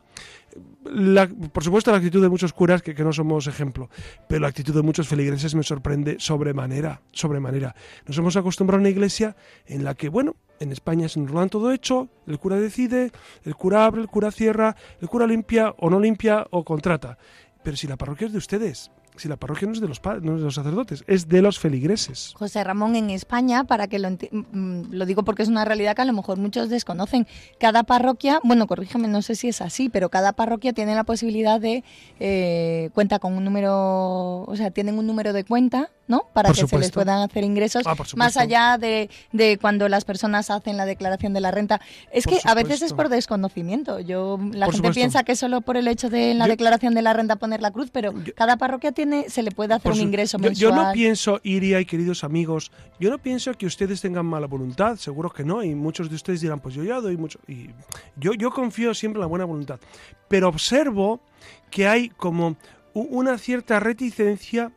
por 1.51 1.63
supuesto 1.63 1.91
la 1.91 1.97
actitud 1.97 2.21
de 2.21 2.29
muchos 2.29 2.53
curas 2.53 2.81
que, 2.81 2.93
no 3.03 3.11
somos 3.11 3.47
ejemplo, 3.47 3.89
pero 4.27 4.41
la 4.41 4.47
actitud 4.47 4.73
de 4.73 4.81
muchos 4.81 5.07
feligreses 5.07 5.55
me 5.55 5.63
sorprende 5.63 6.17
sobremanera, 6.19 7.01
sobremanera. 7.11 7.75
Nos 8.05 8.17
hemos 8.17 8.35
acostumbrado 8.35 8.79
a 8.79 8.81
una 8.81 8.89
iglesia 8.89 9.35
en 9.65 9.83
la 9.83 9.95
que, 9.95 10.09
bueno, 10.09 10.35
en 10.59 10.71
España 10.71 11.09
se 11.09 11.19
nos 11.19 11.31
lo 11.31 11.39
dan 11.39 11.49
todo 11.49 11.71
hecho, 11.71 12.09
el 12.27 12.39
cura 12.39 12.57
decide, 12.57 13.11
el 13.43 13.55
cura 13.55 13.85
abre, 13.85 14.01
el 14.01 14.07
cura 14.07 14.31
cierra, 14.31 14.75
el 15.01 15.09
cura 15.09 15.27
limpia 15.27 15.73
o 15.77 15.89
no 15.89 15.99
limpia 15.99 16.45
o 16.51 16.63
contrata. 16.63 17.17
Pero 17.63 17.77
si 17.77 17.87
la 17.87 17.97
parroquia 17.97 18.27
es 18.27 18.33
de 18.33 18.37
ustedes, 18.37 18.91
si 19.17 19.27
la 19.27 19.37
parroquia 19.37 19.67
no 19.67 19.73
es 19.73 19.81
de 19.81 19.87
los 19.87 20.01
no 20.03 20.33
es 20.33 20.39
de 20.39 20.45
los 20.45 20.55
sacerdotes, 20.55 21.03
es 21.07 21.27
de 21.27 21.41
los 21.41 21.59
feligreses. 21.59 22.33
José 22.35 22.63
Ramón, 22.63 22.95
en 22.95 23.09
España, 23.09 23.63
para 23.63 23.87
que 23.87 23.99
lo, 23.99 24.09
mm, 24.11 24.91
lo 24.91 25.05
digo 25.05 25.23
porque 25.23 25.43
es 25.43 25.49
una 25.49 25.65
realidad 25.65 25.95
que 25.95 26.01
a 26.01 26.05
lo 26.05 26.13
mejor 26.13 26.37
muchos 26.37 26.69
desconocen, 26.69 27.27
cada 27.59 27.83
parroquia, 27.83 28.39
bueno, 28.43 28.67
corrígeme, 28.67 29.07
no 29.07 29.21
sé 29.21 29.35
si 29.35 29.49
es 29.49 29.61
así, 29.61 29.89
pero 29.89 30.09
cada 30.09 30.33
parroquia 30.33 30.73
tiene 30.73 30.95
la 30.95 31.03
posibilidad 31.03 31.59
de, 31.59 31.83
eh, 32.19 32.89
cuenta 32.93 33.19
con 33.19 33.33
un 33.33 33.43
número, 33.43 34.43
o 34.43 34.55
sea, 34.55 34.71
tienen 34.71 34.97
un 34.97 35.07
número 35.07 35.33
de 35.33 35.43
cuenta 35.43 35.91
¿no? 36.07 36.27
Para 36.33 36.51
que 36.51 36.67
se 36.67 36.77
les 36.77 36.91
puedan 36.91 37.21
hacer 37.21 37.43
ingresos 37.43 37.83
ah, 37.85 37.95
más 38.15 38.37
allá 38.37 38.77
de, 38.77 39.09
de, 39.31 39.57
cuando 39.57 39.89
las 39.89 40.05
personas 40.05 40.49
hacen 40.51 40.77
la 40.77 40.85
declaración 40.85 41.33
de 41.33 41.41
la 41.41 41.51
renta. 41.51 41.81
Es 42.11 42.25
que 42.25 42.39
a 42.43 42.53
veces 42.53 42.81
es 42.81 42.93
por 42.93 43.09
desconocimiento. 43.09 43.99
Yo 43.99 44.39
la 44.53 44.71
gente 44.71 44.91
piensa 44.91 45.23
que 45.23 45.35
solo 45.35 45.61
por 45.61 45.77
el 45.77 45.87
hecho 45.87 46.09
de 46.09 46.31
en 46.31 46.39
la 46.39 46.47
declaración 46.47 46.93
de 46.93 47.01
la 47.01 47.13
renta 47.13 47.37
poner 47.37 47.61
la 47.61 47.71
cruz, 47.71 47.89
pero 47.91 48.13
cada 48.35 48.57
parroquia 48.57 48.91
tiene 48.91 49.29
se 49.29 49.41
le 49.43 49.51
puede 49.51 49.73
hacer 49.73 49.91
un 49.91 49.99
ingreso 49.99 50.37
mensual. 50.37 50.75
Yo, 50.75 50.75
no 50.75 50.91
pienso, 50.93 51.39
Iria 51.43 51.79
y 51.79 51.85
queridos 51.85 52.23
amigos, 52.23 52.71
yo 52.99 53.09
no 53.09 53.17
pienso 53.17 53.53
que 53.53 53.65
ustedes 53.65 54.01
tengan 54.01 54.25
mala 54.25 54.47
voluntad, 54.47 54.97
seguro 54.97 55.29
que 55.31 55.43
no, 55.43 55.63
y 55.63 55.73
muchos 55.75 56.09
de 56.09 56.15
ustedes 56.15 56.41
dirán, 56.41 56.59
pues 56.59 56.75
yo 56.75 56.83
ya 56.83 56.99
doy 56.99 57.17
mucho. 57.17 57.39
Y 57.47 57.69
yo, 58.15 58.33
yo 58.33 58.51
confío 58.51 58.93
siempre 58.93 59.17
en 59.17 59.21
la 59.21 59.27
buena 59.27 59.45
voluntad. 59.45 59.79
Pero 60.27 60.49
observo 60.49 61.21
que 61.69 61.87
hay 61.87 62.09
como 62.09 62.55
una 62.93 63.37
cierta 63.37 63.79
reticencia 63.79 64.71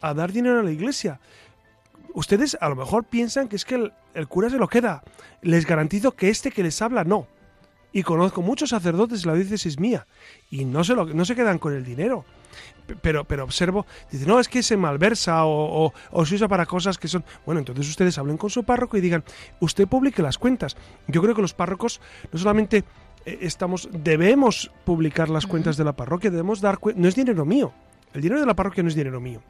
a, 0.00 0.14
dar 0.14 0.32
dinero 0.32 0.60
a 0.60 0.62
la 0.62 0.70
iglesia. 0.70 1.20
Ustedes 2.14 2.56
a 2.60 2.68
lo 2.68 2.76
mejor 2.76 3.04
piensan 3.04 3.48
que 3.48 3.56
es 3.56 3.64
que 3.64 3.92
el, 4.14 4.28
cura 4.28 4.48
se 4.50 4.58
lo 4.58 4.68
queda. 4.68 5.02
Les 5.42 5.66
garantizo 5.66 6.12
que 6.12 6.30
este 6.30 6.50
que 6.50 6.62
les 6.62 6.80
habla 6.80 7.04
no. 7.04 7.26
Y 7.92 8.02
conozco 8.02 8.42
muchos 8.42 8.70
sacerdotes 8.70 9.22
de 9.22 9.28
la 9.28 9.34
diócesis 9.34 9.78
mía 9.78 10.06
y 10.50 10.64
no 10.64 10.84
se, 10.84 10.94
lo, 10.94 11.06
no 11.06 11.24
se 11.24 11.34
quedan 11.34 11.58
con 11.58 11.74
el 11.74 11.84
dinero. 11.84 12.24
Pero, 13.00 13.24
pero 13.24 13.44
observo, 13.44 13.86
dice, 14.10 14.26
no, 14.26 14.38
es 14.38 14.48
que 14.48 14.62
se 14.62 14.76
malversa 14.76 15.44
o, 15.44 15.92
o, 16.10 16.26
se 16.26 16.34
usa 16.34 16.48
para 16.48 16.66
cosas 16.66 16.98
que 16.98 17.08
son... 17.08 17.24
Bueno, 17.44 17.60
entonces 17.60 17.88
ustedes 17.88 18.16
hablen 18.18 18.36
con 18.36 18.50
su 18.50 18.64
párroco 18.64 18.96
y 18.96 19.00
digan, 19.00 19.24
usted 19.60 19.88
publique 19.88 20.22
las 20.22 20.38
cuentas. 20.38 20.76
Yo 21.08 21.22
creo 21.22 21.34
que 21.34 21.42
los 21.42 21.54
párrocos 21.54 22.00
no 22.32 22.38
solamente 22.38 22.84
eh, 23.24 23.38
estamos, 23.42 23.88
debemos 23.92 24.70
publicar 24.84 25.28
las 25.28 25.46
cuentas 25.46 25.76
de 25.76 25.84
la 25.84 25.94
parroquia, 25.94 26.30
debemos 26.30 26.60
dar... 26.60 26.78
No 26.94 27.08
es 27.08 27.14
dinero 27.14 27.44
mío. 27.44 27.72
El 28.12 28.22
dinero 28.22 28.40
de 28.40 28.46
la 28.46 28.54
parroquia 28.54 28.82
no 28.82 28.88
es 28.88 28.94
dinero 28.94 29.20
mío. 29.20 29.42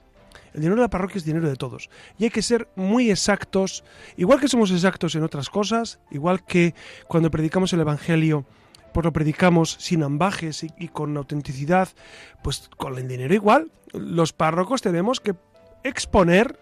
El 0.57 0.63
dinero 0.63 0.77
de 0.77 0.83
la 0.83 0.91
parroquia 0.91 1.19
es 1.19 1.25
dinero 1.27 1.49
de 1.49 1.57
todos. 1.57 1.91
Y 2.19 2.25
hay 2.25 2.31
que 2.31 2.41
ser 2.41 2.69
muy 2.77 3.11
exactos, 3.11 3.85
igual 4.17 4.41
que 4.41 4.49
somos 4.49 4.71
exactos 4.71 5.15
en 5.15 5.23
otras 5.23 5.51
cosas, 5.51 6.01
igual 6.11 6.45
que 6.47 6.75
cuando 7.07 7.31
predicamos 7.31 7.75
el 7.75 7.81
Evangelio, 7.81 8.47
pues 8.95 9.05
lo 9.05 9.13
predicamos 9.13 9.77
sin 9.79 10.03
ambajes 10.03 10.65
y, 10.65 10.71
y 10.79 10.89
con 10.89 11.15
autenticidad, 11.15 11.91
pues 12.43 12.71
con 12.79 12.97
el 12.97 13.07
dinero 13.07 13.35
igual. 13.35 13.71
Los 13.93 14.33
párrocos 14.33 14.81
tenemos 14.81 15.21
que 15.21 15.35
exponer 15.85 16.59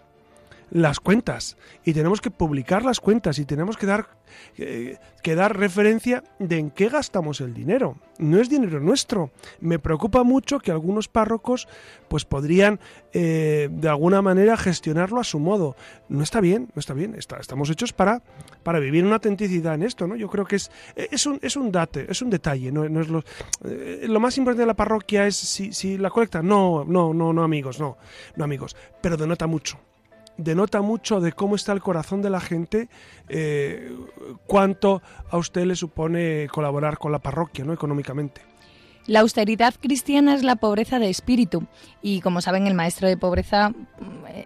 las 0.75 0.99
cuentas 0.99 1.55
y 1.85 1.93
tenemos 1.93 2.19
que 2.19 2.31
publicar 2.31 2.83
las 2.83 2.99
cuentas 2.99 3.39
y 3.39 3.45
tenemos 3.45 3.77
que 3.77 3.85
dar, 3.85 4.09
eh, 4.57 4.97
que 5.23 5.33
dar 5.33 5.57
referencia 5.57 6.21
de 6.37 6.57
en 6.57 6.69
qué 6.69 6.89
gastamos 6.89 7.39
el 7.39 7.53
dinero. 7.53 7.95
No 8.17 8.41
es 8.41 8.49
dinero 8.49 8.81
nuestro. 8.81 9.31
Me 9.61 9.79
preocupa 9.79 10.23
mucho 10.23 10.59
que 10.59 10.71
algunos 10.71 11.07
párrocos 11.07 11.69
pues 12.09 12.25
podrían 12.25 12.81
eh, 13.13 13.69
de 13.71 13.87
alguna 13.87 14.21
manera 14.21 14.57
gestionarlo 14.57 15.21
a 15.21 15.23
su 15.23 15.39
modo. 15.39 15.77
No 16.09 16.21
está 16.21 16.41
bien, 16.41 16.67
no 16.75 16.81
está 16.81 16.93
bien. 16.93 17.15
estamos 17.15 17.69
hechos 17.69 17.93
para, 17.93 18.21
para 18.63 18.79
vivir 18.79 19.05
una 19.05 19.15
autenticidad 19.15 19.75
en 19.75 19.83
esto, 19.83 20.07
¿no? 20.07 20.17
Yo 20.17 20.27
creo 20.29 20.43
que 20.43 20.57
es, 20.57 20.69
es, 20.97 21.25
un, 21.25 21.39
es 21.41 21.55
un 21.55 21.71
date, 21.71 22.05
es 22.09 22.21
un 22.21 22.29
detalle. 22.29 22.73
No, 22.73 22.83
es 22.83 23.07
lo, 23.07 23.23
eh, 23.63 24.07
lo 24.09 24.19
más 24.19 24.37
importante 24.37 24.63
de 24.63 24.67
la 24.67 24.73
parroquia 24.73 25.25
es 25.25 25.37
si, 25.37 25.71
si 25.71 25.97
la 25.97 26.09
colecta. 26.09 26.41
No, 26.41 26.83
no, 26.83 27.13
no, 27.13 27.31
no 27.31 27.43
amigos, 27.43 27.79
no, 27.79 27.97
no 28.35 28.43
amigos. 28.43 28.75
Pero 29.01 29.15
denota 29.15 29.47
mucho 29.47 29.79
denota 30.37 30.81
mucho 30.81 31.19
de 31.19 31.31
cómo 31.31 31.55
está 31.55 31.71
el 31.71 31.81
corazón 31.81 32.21
de 32.21 32.29
la 32.29 32.39
gente, 32.39 32.89
eh, 33.29 33.95
cuánto 34.45 35.01
a 35.29 35.37
usted 35.37 35.65
le 35.65 35.75
supone 35.75 36.47
colaborar 36.51 36.97
con 36.97 37.11
la 37.11 37.19
parroquia, 37.19 37.65
¿no? 37.65 37.73
Económicamente. 37.73 38.41
La 39.07 39.19
austeridad 39.19 39.75
cristiana 39.79 40.33
es 40.33 40.43
la 40.43 40.55
pobreza 40.55 40.97
de 40.97 41.09
espíritu 41.09 41.67
y 42.01 42.21
como 42.21 42.41
saben 42.41 42.65
el 42.65 42.73
maestro 42.73 43.07
de 43.07 43.17
pobreza 43.17 43.69
mm, 43.69 43.75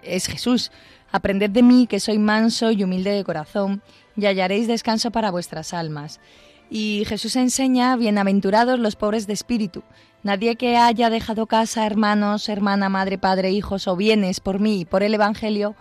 es 0.04 0.28
Jesús. 0.28 0.71
Aprended 1.12 1.49
de 1.49 1.63
mí 1.63 1.88
que 1.88 1.99
soy 1.99 2.19
manso 2.19 2.71
y 2.71 2.84
humilde 2.84 3.12
de 3.12 3.23
corazón 3.23 3.82
y 4.17 4.25
hallaréis 4.25 4.67
descanso 4.67 5.12
para 5.12 5.32
vuestras 5.32 5.73
almas. 5.73 6.19
Y 6.69 7.04
Jesús 7.08 7.36
enseña, 7.36 7.95
bienaventurados 7.95 8.80
los 8.80 8.95
pobres 8.95 9.25
de 9.25 9.34
espíritu, 9.34 9.84
Nadie 10.21 10.58
que 10.58 10.75
haya 10.75 11.10
dejado 11.10 11.45
casa, 11.45 11.86
hermanos, 11.86 12.49
hermana, 12.49 12.89
madre, 12.89 13.17
padre, 13.17 13.51
hijos 13.51 13.88
o 13.88 13.95
bienes 13.95 14.41
por 14.41 14.60
mí 14.60 14.82
y 14.82 14.86
por 14.86 15.01
el 15.01 15.13
Evangelio, 15.13 15.75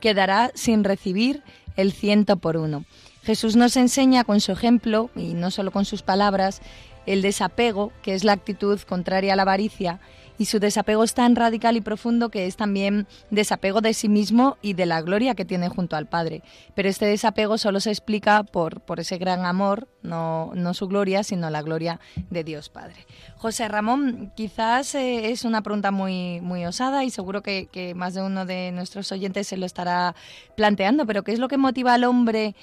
quedará 0.00 0.50
sin 0.54 0.82
recibir 0.82 1.42
el 1.76 1.92
ciento 1.92 2.36
por 2.36 2.56
uno. 2.56 2.84
Jesús 3.22 3.54
nos 3.54 3.76
enseña 3.76 4.24
con 4.24 4.40
su 4.40 4.50
ejemplo, 4.50 5.10
y 5.14 5.34
no 5.34 5.52
solo 5.52 5.70
con 5.70 5.84
sus 5.84 6.02
palabras, 6.02 6.60
el 7.06 7.22
desapego, 7.22 7.92
que 8.02 8.14
es 8.14 8.24
la 8.24 8.32
actitud 8.32 8.80
contraria 8.80 9.34
a 9.34 9.36
la 9.36 9.42
avaricia, 9.42 10.00
y 10.38 10.46
su 10.46 10.58
desapego 10.58 11.04
es 11.04 11.14
tan 11.14 11.36
radical 11.36 11.76
y 11.76 11.80
profundo 11.80 12.28
que 12.28 12.46
es 12.46 12.56
también 12.56 13.06
desapego 13.30 13.80
de 13.80 13.94
sí 13.94 14.08
mismo 14.08 14.56
y 14.62 14.74
de 14.74 14.86
la 14.86 15.00
gloria 15.02 15.34
que 15.34 15.44
tiene 15.44 15.68
junto 15.68 15.96
al 15.96 16.06
Padre. 16.06 16.42
Pero 16.74 16.88
este 16.88 17.06
desapego 17.06 17.58
solo 17.58 17.80
se 17.80 17.90
explica 17.90 18.42
por, 18.42 18.80
por 18.80 19.00
ese 19.00 19.18
gran 19.18 19.44
amor, 19.44 19.88
no, 20.02 20.52
no 20.54 20.74
su 20.74 20.88
gloria, 20.88 21.22
sino 21.22 21.50
la 21.50 21.62
gloria 21.62 22.00
de 22.30 22.44
Dios 22.44 22.68
Padre. 22.68 23.06
José 23.36 23.68
Ramón, 23.68 24.32
quizás 24.36 24.94
eh, 24.94 25.30
es 25.30 25.44
una 25.44 25.62
pregunta 25.62 25.90
muy, 25.90 26.40
muy 26.40 26.64
osada 26.64 27.04
y 27.04 27.10
seguro 27.10 27.42
que, 27.42 27.68
que 27.70 27.94
más 27.94 28.14
de 28.14 28.22
uno 28.22 28.46
de 28.46 28.72
nuestros 28.72 29.10
oyentes 29.12 29.48
se 29.48 29.56
lo 29.56 29.66
estará 29.66 30.14
planteando, 30.56 31.06
pero 31.06 31.22
¿qué 31.22 31.32
es 31.32 31.38
lo 31.38 31.48
que 31.48 31.56
motiva 31.56 31.94
al 31.94 32.04
hombre? 32.04 32.54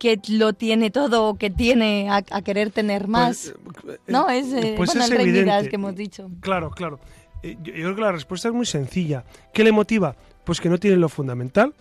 Que 0.00 0.18
lo 0.30 0.54
tiene 0.54 0.90
todo, 0.90 1.34
que 1.34 1.50
tiene 1.50 2.08
a, 2.10 2.22
querer 2.42 2.70
tener 2.70 3.02
pues, 3.02 3.10
más. 3.10 3.46
Eh, 3.48 3.98
no, 4.06 4.30
es, 4.30 4.50
eh, 4.52 4.72
pues 4.74 4.96
es 4.96 5.10
evidente. 5.10 5.68
que 5.68 5.76
hemos 5.76 5.94
dicho. 5.94 6.30
Claro, 6.40 6.70
claro. 6.70 6.98
Eh, 7.42 7.58
yo, 7.62 7.72
creo 7.72 7.94
que 7.94 8.00
la 8.00 8.12
respuesta 8.12 8.48
es 8.48 8.54
muy 8.54 8.64
sencilla. 8.64 9.24
¿Qué 9.52 9.62
le 9.62 9.72
motiva? 9.72 10.16
Pues 10.44 10.58
que 10.58 10.70
no 10.70 10.78
tiene 10.78 10.96
lo 10.96 11.10
fundamental. 11.10 11.74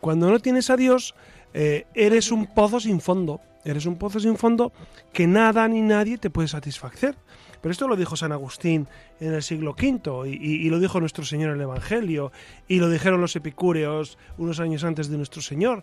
Cuando 0.00 0.30
no 0.30 0.40
tienes 0.40 0.70
a 0.70 0.76
Dios, 0.78 1.14
eh, 1.52 1.86
eres 1.94 2.32
un 2.32 2.46
pozo 2.46 2.80
sin 2.80 3.00
fondo. 3.00 3.40
Eres 3.62 3.84
un 3.84 3.96
pozo 3.98 4.20
sin 4.20 4.38
fondo 4.38 4.72
que 5.12 5.26
nada 5.26 5.68
ni 5.68 5.82
nadie 5.82 6.16
te 6.16 6.30
puede 6.30 6.48
satisfacer. 6.48 7.14
Pero 7.60 7.72
esto 7.72 7.88
lo 7.88 7.96
dijo 7.96 8.16
San 8.16 8.32
Agustín 8.32 8.88
en 9.20 9.34
el 9.34 9.42
siglo 9.42 9.72
V 9.72 10.30
y, 10.30 10.70
lo 10.70 10.78
dijo 10.78 10.98
nuestro 11.00 11.24
Señor 11.24 11.50
en 11.50 11.56
el 11.56 11.62
Evangelio 11.62 12.32
y 12.68 12.78
lo 12.78 12.88
dijeron 12.88 13.20
los 13.20 13.36
epicúreos 13.36 14.16
unos 14.38 14.60
años 14.60 14.84
antes 14.84 15.10
de 15.10 15.18
nuestro 15.18 15.42
Señor. 15.42 15.82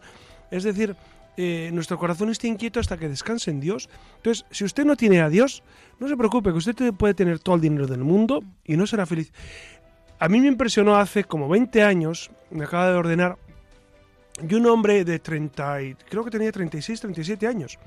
Es 0.49 0.63
decir, 0.63 0.95
eh, 1.37 1.71
nuestro 1.73 1.97
corazón 1.97 2.29
esté 2.29 2.47
inquieto 2.47 2.79
hasta 2.79 2.97
que 2.97 3.09
descanse 3.09 3.51
en 3.51 3.59
Dios. 3.59 3.89
Entonces, 4.17 4.45
si 4.51 4.63
usted 4.63 4.85
no 4.85 4.95
tiene 4.95 5.21
a 5.21 5.29
Dios, 5.29 5.63
no 5.99 6.07
se 6.07 6.17
preocupe, 6.17 6.51
que 6.51 6.57
usted 6.57 6.93
puede 6.93 7.13
tener 7.13 7.39
todo 7.39 7.55
el 7.55 7.61
dinero 7.61 7.87
del 7.87 8.03
mundo 8.03 8.43
y 8.65 8.77
no 8.77 8.85
será 8.85 9.05
feliz. 9.05 9.31
A 10.19 10.29
mí 10.29 10.39
me 10.39 10.47
impresionó 10.47 10.95
hace 10.95 11.23
como 11.23 11.49
20 11.49 11.83
años, 11.83 12.31
me 12.51 12.65
acaba 12.65 12.89
de 12.89 12.95
ordenar, 12.95 13.37
y 14.47 14.53
un 14.55 14.65
hombre 14.67 15.03
de 15.03 15.19
30, 15.19 15.77
creo 16.09 16.23
que 16.23 16.31
tenía 16.31 16.51
36, 16.51 17.01
37 17.01 17.47
años, 17.47 17.77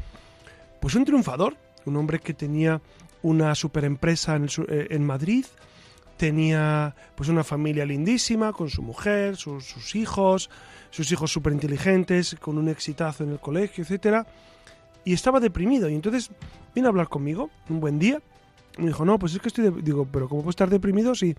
pues 0.81 0.95
un 0.95 1.05
triunfador, 1.05 1.57
un 1.85 1.97
hombre 1.97 2.19
que 2.19 2.35
tenía 2.35 2.81
una 3.23 3.55
superempresa 3.55 4.37
en, 4.37 4.47
eh, 4.69 4.87
en 4.91 5.05
Madrid, 5.05 5.47
tenía 6.17 6.95
pues 7.15 7.29
una 7.29 7.45
familia 7.45 7.85
lindísima 7.85 8.53
con 8.53 8.71
su 8.71 8.83
mujer, 8.83 9.37
sus, 9.37 9.95
hijos, 9.95 10.51
sus 10.91 11.11
hijos 11.13 11.31
súper 11.31 11.53
inteligentes, 11.53 12.37
con 12.41 12.59
un 12.59 12.69
exitazo 12.69 13.25
en 13.25 13.33
el 13.33 13.41
colegio, 13.41 13.85
etcétera, 13.85 14.27
y 15.05 15.13
estaba 15.13 15.41
deprimido. 15.41 15.89
Y 15.89 15.95
entonces 15.95 16.31
vino 16.75 16.89
a 16.89 16.91
hablar 16.91 17.09
conmigo 17.09 17.51
un 17.69 17.81
buen 17.81 17.99
día. 17.99 18.21
Me 18.79 18.89
dijo, 18.89 19.05
no, 19.05 19.19
pues 19.19 19.35
es 19.35 19.41
que 19.41 19.49
estoy... 19.49 19.71
Digo, 19.83 20.07
pero 20.11 20.29
¿cómo 20.29 20.43
puedo 20.43 20.51
estar 20.51 20.69
deprimido 20.69 21.15
si, 21.15 21.35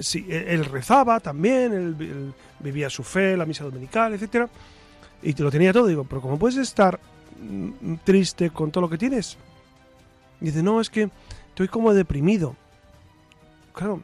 si 0.00 0.26
él 0.28 0.64
rezaba 0.64 1.20
también, 1.20 1.72
él, 1.72 2.34
vivía 2.60 2.90
su 2.90 3.02
fe, 3.02 3.36
la 3.36 3.46
misa 3.46 3.64
dominical, 3.64 4.14
etcétera, 4.14 4.48
y 5.22 5.32
te 5.32 5.42
lo 5.42 5.50
tenía 5.50 5.72
todo? 5.72 5.86
Digo, 5.86 6.04
pero 6.04 6.20
¿cómo 6.20 6.38
puedes 6.38 6.56
estar 6.58 7.00
mm, 7.40 7.94
triste 8.04 8.50
con 8.50 8.70
todo 8.70 8.82
lo 8.82 8.90
que 8.90 8.98
tienes? 8.98 9.36
Y 10.40 10.46
dice, 10.46 10.62
no, 10.62 10.80
es 10.80 10.90
que 10.90 11.10
estoy 11.48 11.68
como 11.68 11.94
deprimido. 11.94 12.56
Claro, 13.74 14.02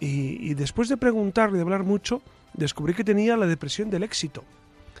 y, 0.00 0.54
después 0.54 0.88
de 0.88 0.96
preguntarle, 0.96 1.56
de 1.56 1.62
hablar 1.62 1.82
mucho, 1.82 2.22
descubrí 2.54 2.94
que 2.94 3.02
tenía 3.02 3.36
la 3.36 3.46
depresión 3.46 3.90
del 3.90 4.04
éxito. 4.04 4.44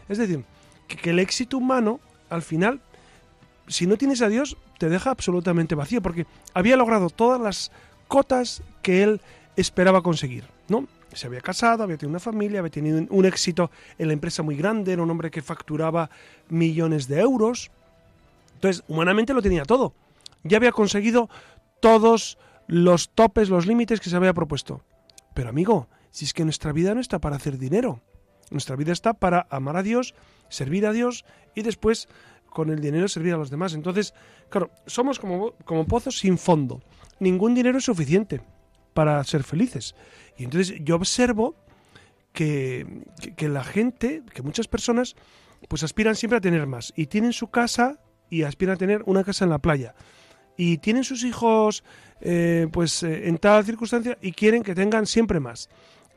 Es 0.08 0.18
decir, 0.18 0.44
que, 0.88 1.10
el 1.10 1.20
éxito 1.20 1.56
humano, 1.56 2.00
al 2.28 2.42
final, 2.42 2.80
si 3.68 3.86
no 3.86 3.96
tienes 3.96 4.20
a 4.20 4.28
Dios, 4.28 4.56
te 4.78 4.88
deja 4.88 5.10
absolutamente 5.10 5.76
vacío, 5.76 6.02
porque 6.02 6.26
había 6.52 6.76
logrado 6.76 7.10
todas 7.10 7.40
las 7.40 7.70
cotas 8.08 8.62
que 8.82 9.04
él 9.04 9.20
esperaba 9.56 10.02
conseguir, 10.02 10.44
¿no? 10.68 10.88
Se 11.12 11.28
había 11.28 11.40
casado, 11.40 11.84
había 11.84 11.96
tenido 11.96 12.10
una 12.10 12.20
familia, 12.20 12.58
había 12.58 12.70
tenido 12.70 13.00
un 13.08 13.24
éxito 13.24 13.70
en 13.98 14.08
la 14.08 14.14
empresa 14.14 14.42
muy 14.42 14.56
grande, 14.56 14.92
era 14.92 15.02
un 15.02 15.10
hombre 15.10 15.30
que 15.30 15.42
facturaba 15.42 16.10
millones 16.48 17.06
de 17.06 17.20
euros. 17.20 17.70
Entonces, 18.54 18.82
humanamente 18.88 19.32
lo 19.32 19.42
tenía 19.42 19.64
todo. 19.64 19.94
Ya 20.42 20.58
había 20.58 20.72
conseguido 20.72 21.30
todos 21.80 22.36
los 22.68 23.10
topes, 23.10 23.48
los 23.48 23.66
límites 23.66 24.00
que 24.00 24.10
se 24.10 24.16
había 24.16 24.34
propuesto. 24.34 24.84
Pero 25.34 25.48
amigo, 25.48 25.88
si 26.10 26.26
es 26.26 26.32
que 26.32 26.44
nuestra 26.44 26.72
vida 26.72 26.94
no 26.94 27.00
está 27.00 27.18
para 27.18 27.36
hacer 27.36 27.58
dinero, 27.58 28.02
nuestra 28.50 28.76
vida 28.76 28.92
está 28.92 29.14
para 29.14 29.46
amar 29.50 29.76
a 29.76 29.82
Dios, 29.82 30.14
servir 30.48 30.86
a 30.86 30.92
Dios 30.92 31.24
y 31.54 31.62
después 31.62 32.08
con 32.50 32.70
el 32.70 32.80
dinero 32.80 33.08
servir 33.08 33.34
a 33.34 33.36
los 33.36 33.50
demás. 33.50 33.74
Entonces, 33.74 34.14
claro, 34.48 34.70
somos 34.86 35.18
como, 35.18 35.52
como 35.64 35.86
pozos 35.86 36.18
sin 36.18 36.38
fondo. 36.38 36.82
Ningún 37.20 37.54
dinero 37.54 37.78
es 37.78 37.84
suficiente 37.84 38.40
para 38.94 39.22
ser 39.24 39.44
felices. 39.44 39.94
Y 40.36 40.44
entonces 40.44 40.76
yo 40.80 40.96
observo 40.96 41.56
que, 42.32 43.04
que, 43.36 43.48
la 43.48 43.64
gente, 43.64 44.22
que 44.32 44.42
muchas 44.42 44.68
personas, 44.68 45.16
pues 45.68 45.82
aspiran 45.82 46.16
siempre 46.16 46.38
a 46.38 46.40
tener 46.40 46.66
más. 46.66 46.92
Y 46.96 47.06
tienen 47.06 47.32
su 47.32 47.48
casa 47.48 48.00
y 48.30 48.42
aspiran 48.42 48.74
a 48.74 48.78
tener 48.78 49.02
una 49.06 49.24
casa 49.24 49.44
en 49.44 49.50
la 49.50 49.58
playa. 49.58 49.94
Y 50.58 50.78
tienen 50.78 51.04
sus 51.04 51.24
hijos 51.24 51.82
eh, 52.20 52.68
pues 52.70 53.02
eh, 53.02 53.28
en 53.28 53.38
tal 53.38 53.64
circunstancia 53.64 54.18
y 54.20 54.32
quieren 54.32 54.62
que 54.62 54.74
tengan 54.74 55.06
siempre 55.06 55.40
más. 55.40 55.70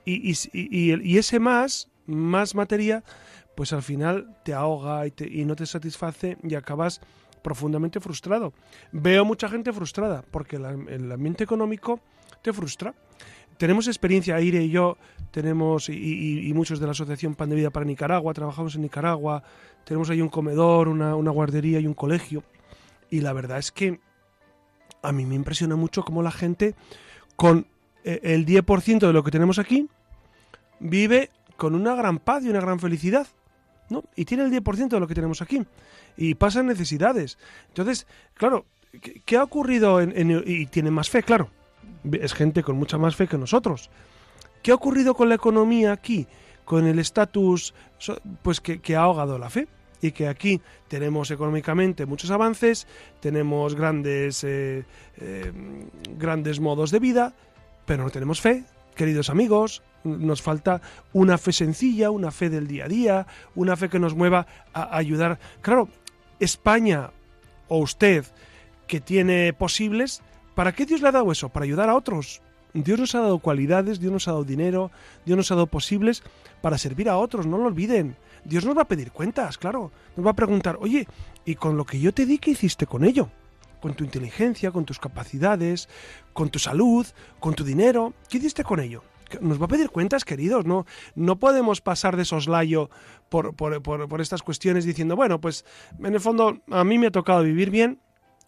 Y, 0.03 0.35
y, 0.51 1.17
ese 1.17 1.39
más, 1.39 1.87
más 2.07 2.55
materia, 2.55 3.03
pues 3.55 3.71
al 3.71 3.83
final 3.83 4.35
te 4.43 4.53
ahoga 4.53 5.05
y, 5.05 5.13
y 5.29 5.45
no 5.45 5.55
te 5.55 5.67
satisface 5.67 6.37
y 6.43 6.55
acabas 6.55 6.99
profundamente 7.43 7.99
frustrado. 7.99 8.51
Veo 8.91 9.23
mucha 9.25 9.47
gente 9.47 9.71
frustrada 9.71 10.23
porque 10.31 10.55
el 10.55 11.11
ambiente 11.11 11.43
económico 11.43 11.99
te 12.41 12.51
frustra. 12.51 12.95
Tenemos 13.57 13.87
experiencia, 13.87 14.35
Aire 14.37 14.63
y 14.63 14.71
yo, 14.71 14.97
tenemos, 15.29 15.87
y, 15.87 16.51
muchos 16.55 16.79
de 16.79 16.87
la 16.87 16.93
Asociación 16.93 17.35
Pan 17.35 17.49
de 17.49 17.57
Vida 17.57 17.69
para 17.69 17.85
Nicaragua, 17.85 18.33
trabajamos 18.33 18.73
en 18.73 18.81
Nicaragua, 18.81 19.43
tenemos 19.85 20.09
ahí 20.09 20.19
un 20.19 20.29
comedor, 20.29 20.87
una, 20.87 21.15
una 21.15 21.29
guardería 21.29 21.79
y 21.79 21.85
un 21.85 21.93
colegio. 21.93 22.43
Y 23.11 23.21
la 23.21 23.33
verdad 23.33 23.59
es 23.59 23.71
que 23.71 23.99
a 25.01 25.11
mí 25.11 25.25
me 25.25 25.35
impresiona 25.35 25.75
mucho 25.75 26.03
cómo 26.03 26.21
la 26.21 26.31
gente 26.31 26.75
con 27.35 27.67
eh, 28.03 28.19
el 28.23 28.45
10% 28.45 28.99
de 28.99 29.13
lo 29.13 29.23
que 29.23 29.31
tenemos 29.31 29.59
aquí 29.59 29.87
vive 30.79 31.29
con 31.57 31.75
una 31.75 31.95
gran 31.95 32.19
paz 32.19 32.43
y 32.43 32.49
una 32.49 32.61
gran 32.61 32.79
felicidad. 32.79 33.27
¿no? 33.89 34.03
Y 34.15 34.25
tiene 34.25 34.43
el 34.43 34.51
10% 34.51 34.89
de 34.89 34.99
lo 34.99 35.07
que 35.07 35.15
tenemos 35.15 35.41
aquí. 35.41 35.63
Y 36.17 36.35
pasan 36.35 36.67
necesidades. 36.67 37.37
Entonces, 37.67 38.07
claro, 38.35 38.65
¿qué, 39.25 39.37
ha 39.37 39.43
ocurrido? 39.43 39.99
En, 40.01 40.43
y 40.45 40.65
tiene 40.67 40.91
más 40.91 41.09
fe, 41.09 41.23
claro. 41.23 41.49
Es 42.11 42.33
gente 42.33 42.63
con 42.63 42.77
mucha 42.77 42.97
más 42.97 43.15
fe 43.15 43.27
que 43.27 43.37
nosotros. 43.37 43.89
¿Qué 44.63 44.71
ha 44.71 44.75
ocurrido 44.75 45.13
con 45.13 45.29
la 45.29 45.35
economía 45.35 45.91
aquí? 45.91 46.27
Con 46.63 46.87
el 46.87 46.99
estatus, 46.99 47.73
pues 48.41 48.61
que 48.61 48.95
ha 48.95 49.01
ahogado 49.01 49.37
la 49.37 49.49
fe 49.49 49.67
y 50.01 50.11
que 50.11 50.27
aquí 50.27 50.61
tenemos 50.87 51.31
económicamente 51.31 52.05
muchos 52.05 52.31
avances, 52.31 52.87
tenemos 53.19 53.75
grandes, 53.75 54.43
eh, 54.43 54.85
eh, 55.17 55.51
grandes 56.17 56.59
modos 56.59 56.91
de 56.91 56.99
vida, 56.99 57.33
pero 57.85 58.03
no 58.03 58.09
tenemos 58.09 58.41
fe, 58.41 58.63
queridos 58.95 59.29
amigos, 59.29 59.83
nos 60.03 60.41
falta 60.41 60.81
una 61.13 61.37
fe 61.37 61.53
sencilla, 61.53 62.09
una 62.09 62.31
fe 62.31 62.49
del 62.49 62.67
día 62.67 62.85
a 62.85 62.87
día, 62.87 63.27
una 63.55 63.75
fe 63.75 63.89
que 63.89 63.99
nos 63.99 64.15
mueva 64.15 64.47
a 64.73 64.97
ayudar. 64.97 65.39
Claro, 65.61 65.89
España 66.39 67.11
o 67.67 67.77
usted 67.77 68.25
que 68.87 68.99
tiene 68.99 69.53
posibles, 69.53 70.21
¿para 70.55 70.73
qué 70.73 70.85
Dios 70.85 71.01
le 71.01 71.07
ha 71.07 71.11
dado 71.11 71.31
eso? 71.31 71.49
Para 71.49 71.65
ayudar 71.65 71.89
a 71.89 71.95
otros. 71.95 72.41
Dios 72.73 72.99
nos 72.99 73.15
ha 73.15 73.19
dado 73.19 73.39
cualidades, 73.39 73.99
Dios 73.99 74.11
nos 74.13 74.27
ha 74.27 74.31
dado 74.31 74.43
dinero, 74.43 74.91
Dios 75.25 75.37
nos 75.37 75.51
ha 75.51 75.55
dado 75.55 75.67
posibles 75.67 76.23
para 76.61 76.77
servir 76.77 77.09
a 77.09 77.17
otros, 77.17 77.45
no 77.45 77.57
lo 77.57 77.65
olviden. 77.65 78.15
Dios 78.43 78.65
nos 78.65 78.77
va 78.77 78.83
a 78.83 78.87
pedir 78.87 79.11
cuentas, 79.11 79.57
claro. 79.57 79.91
Nos 80.15 80.25
va 80.25 80.31
a 80.31 80.35
preguntar, 80.35 80.77
oye, 80.79 81.07
¿y 81.45 81.55
con 81.55 81.77
lo 81.77 81.85
que 81.85 81.99
yo 81.99 82.13
te 82.13 82.25
di 82.25 82.37
qué 82.37 82.51
hiciste 82.51 82.85
con 82.85 83.03
ello? 83.03 83.29
Con 83.81 83.93
tu 83.93 84.03
inteligencia, 84.03 84.71
con 84.71 84.85
tus 84.85 84.99
capacidades, 84.99 85.89
con 86.33 86.49
tu 86.49 86.59
salud, 86.59 87.05
con 87.39 87.53
tu 87.53 87.63
dinero, 87.63 88.13
¿qué 88.29 88.37
hiciste 88.37 88.63
con 88.63 88.79
ello? 88.79 89.03
Nos 89.39 89.61
va 89.61 89.65
a 89.65 89.69
pedir 89.69 89.89
cuentas, 89.89 90.25
queridos, 90.25 90.65
¿no? 90.65 90.85
No 91.15 91.39
podemos 91.39 91.79
pasar 91.79 92.17
de 92.17 92.25
soslayo 92.25 92.89
por, 93.29 93.55
por, 93.55 93.81
por, 93.81 94.21
estas 94.21 94.41
cuestiones 94.43 94.83
diciendo, 94.83 95.15
bueno, 95.15 95.39
pues 95.39 95.63
en 95.99 96.13
el 96.13 96.19
fondo 96.19 96.59
a 96.69 96.83
mí 96.83 96.97
me 96.97 97.07
ha 97.07 97.11
tocado 97.11 97.43
vivir 97.43 97.69
bien, 97.69 97.99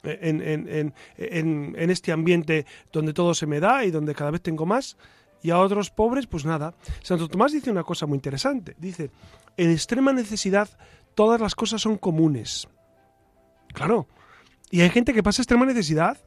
en, 0.03 0.41
en, 0.41 0.93
en, 1.17 1.75
en, 1.77 1.89
este 1.89 2.11
ambiente 2.11 2.65
donde 2.91 3.13
todo 3.13 3.33
se 3.33 3.47
me 3.47 3.61
da 3.61 3.85
y 3.85 3.91
donde 3.91 4.13
cada 4.13 4.31
vez 4.31 4.41
tengo 4.41 4.65
más, 4.65 4.97
y 5.43 5.51
a 5.51 5.59
otros 5.59 5.91
pobres, 5.91 6.25
pues 6.25 6.45
nada. 6.45 6.73
Santo 7.03 7.27
Tomás 7.27 7.51
dice 7.51 7.69
una 7.69 7.83
cosa 7.83 8.05
muy 8.05 8.15
interesante. 8.15 8.75
Dice, 8.79 9.11
en 9.57 9.69
extrema 9.69 10.13
necesidad 10.13 10.69
todas 11.13 11.39
las 11.39 11.53
cosas 11.53 11.81
son 11.81 11.97
comunes. 11.97 12.67
Claro. 13.73 14.07
Y 14.71 14.81
hay 14.81 14.89
gente 14.89 15.13
que 15.13 15.21
pasa 15.21 15.41
extrema 15.41 15.65
necesidad 15.65 16.17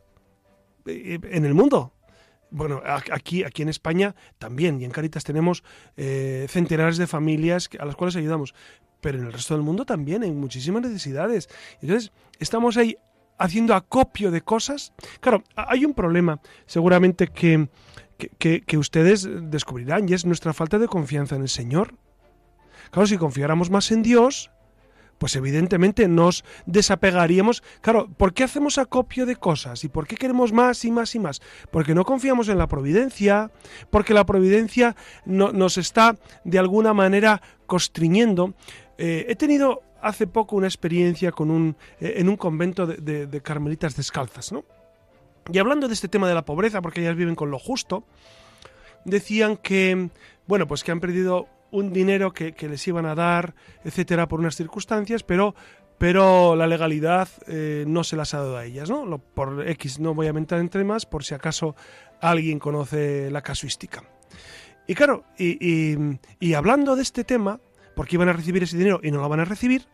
eh, 0.84 1.18
en 1.30 1.44
el 1.44 1.54
mundo. 1.54 1.92
Bueno, 2.50 2.80
aquí, 2.84 3.42
aquí 3.42 3.62
en 3.62 3.70
España 3.70 4.14
también, 4.38 4.80
y 4.80 4.84
en 4.84 4.92
Caritas 4.92 5.24
tenemos 5.24 5.64
eh, 5.96 6.46
centenares 6.48 6.96
de 6.96 7.06
familias 7.08 7.68
a 7.80 7.84
las 7.84 7.96
cuales 7.96 8.14
ayudamos, 8.16 8.54
pero 9.00 9.18
en 9.18 9.26
el 9.26 9.32
resto 9.32 9.54
del 9.54 9.64
mundo 9.64 9.84
también 9.84 10.22
hay 10.22 10.30
muchísimas 10.30 10.82
necesidades. 10.82 11.48
Entonces, 11.80 12.12
estamos 12.38 12.76
ahí 12.76 12.96
haciendo 13.38 13.74
acopio 13.74 14.30
de 14.30 14.42
cosas. 14.42 14.92
Claro, 15.20 15.42
hay 15.56 15.84
un 15.84 15.94
problema, 15.94 16.40
seguramente 16.66 17.28
que, 17.28 17.68
que, 18.16 18.78
ustedes 18.78 19.28
descubrirán, 19.50 20.08
y 20.08 20.14
es 20.14 20.24
nuestra 20.24 20.52
falta 20.52 20.78
de 20.78 20.88
confianza 20.88 21.36
en 21.36 21.42
el 21.42 21.48
Señor. 21.48 21.94
Claro, 22.90 23.06
si 23.06 23.18
confiáramos 23.18 23.70
más 23.70 23.90
en 23.90 24.02
Dios, 24.02 24.50
pues 25.18 25.36
evidentemente 25.36 26.08
nos 26.08 26.44
desapegaríamos. 26.66 27.62
Claro, 27.80 28.08
¿por 28.08 28.32
qué 28.34 28.44
hacemos 28.44 28.78
acopio 28.78 29.26
de 29.26 29.36
cosas? 29.36 29.84
¿Y 29.84 29.88
por 29.88 30.06
qué 30.06 30.16
queremos 30.16 30.52
más 30.52 30.84
y 30.84 30.90
más 30.90 31.14
y 31.14 31.18
más? 31.18 31.40
Porque 31.70 31.94
no 31.94 32.04
confiamos 32.04 32.48
en 32.48 32.58
la 32.58 32.68
providencia, 32.68 33.50
porque 33.90 34.14
la 34.14 34.26
providencia 34.26 34.96
no, 35.24 35.52
nos 35.52 35.78
está 35.78 36.16
de 36.44 36.58
alguna 36.58 36.94
manera 36.94 37.42
constriñendo. 37.66 38.54
Eh, 38.98 39.26
he 39.28 39.36
tenido 39.36 39.82
hace 40.00 40.26
poco 40.26 40.56
una 40.56 40.66
experiencia 40.66 41.32
con 41.32 41.50
un, 41.50 41.76
eh, 42.00 42.14
en 42.18 42.28
un 42.28 42.36
convento 42.36 42.86
de, 42.86 43.26
de 43.26 43.40
carmelitas 43.40 43.96
descalzas, 43.96 44.52
¿no? 44.52 44.64
Y 45.52 45.58
hablando 45.58 45.86
de 45.88 45.94
este 45.94 46.08
tema 46.08 46.28
de 46.28 46.34
la 46.34 46.44
pobreza, 46.44 46.82
porque 46.82 47.00
ellas 47.00 47.16
viven 47.16 47.36
con 47.36 47.50
lo 47.50 47.58
justo, 47.58 48.04
decían 49.04 49.56
que, 49.56 50.10
bueno, 50.46 50.66
pues 50.66 50.82
que 50.82 50.92
han 50.92 51.00
perdido 51.00 51.48
un 51.70 51.92
dinero 51.92 52.32
que, 52.32 52.54
les 52.68 52.86
iban 52.88 53.06
a 53.06 53.14
dar, 53.14 53.54
etcétera, 53.84 54.28
por 54.28 54.40
unas 54.40 54.56
circunstancias, 54.56 55.22
pero, 55.22 55.54
pero 55.98 56.56
la 56.56 56.66
legalidad 56.66 57.28
eh, 57.46 57.84
no 57.86 58.02
se 58.04 58.16
las 58.16 58.34
ha 58.34 58.38
dado 58.38 58.56
a 58.56 58.64
ellas, 58.64 58.90
¿no? 58.90 59.18
por 59.18 59.68
X 59.68 60.00
no 60.00 60.14
voy 60.14 60.26
a 60.26 60.32
mentar 60.32 60.58
entre 60.58 60.84
más, 60.84 61.06
por 61.06 61.24
si 61.24 61.34
acaso 61.34 61.76
alguien 62.20 62.58
conoce 62.58 63.30
la 63.30 63.42
casuística. 63.42 64.02
Y 64.88 64.94
claro, 64.94 65.24
y, 65.38 66.18
y, 66.38 66.54
hablando 66.54 66.94
de 66.94 67.02
este 67.02 67.24
tema, 67.24 67.60
porque 67.94 68.16
iban 68.16 68.28
a 68.28 68.32
recibir 68.32 68.62
ese 68.62 68.76
dinero 68.76 69.00
y 69.02 69.10
no 69.10 69.20
lo 69.20 69.28
van 69.28 69.40
a 69.40 69.44
recibir, 69.44 69.86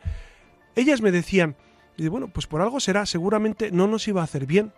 ellas 0.77 1.01
me 1.01 1.11
decían, 1.13 1.57
y 1.97 2.09
bueno, 2.09 2.29
pues 2.29 2.47
por 2.47 2.61
algo 2.61 2.79
será, 2.79 3.07
seguramente 3.07 3.71
no 3.71 3.87
nos 3.87 4.07
iba 4.09 4.21
a 4.21 4.25
hacer 4.25 4.45
bien. 4.45 4.73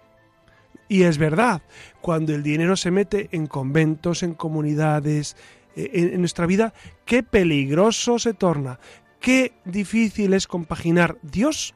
Y 0.89 1.03
es 1.03 1.18
verdad, 1.18 1.62
cuando 2.01 2.35
el 2.35 2.43
dinero 2.43 2.76
se 2.76 2.91
mete 2.91 3.28
en 3.32 3.47
conventos, 3.47 4.22
en 4.22 4.35
comunidades, 4.35 5.37
eh, 5.76 5.91
en, 5.93 6.20
nuestra 6.20 6.47
vida, 6.47 6.74
qué 7.05 7.22
peligroso 7.22 8.18
se 8.18 8.35
torna, 8.35 8.78
qué 9.20 9.53
difícil 9.64 10.35
es 10.35 10.47
compaginar 10.47 11.16
Dios 11.22 11.74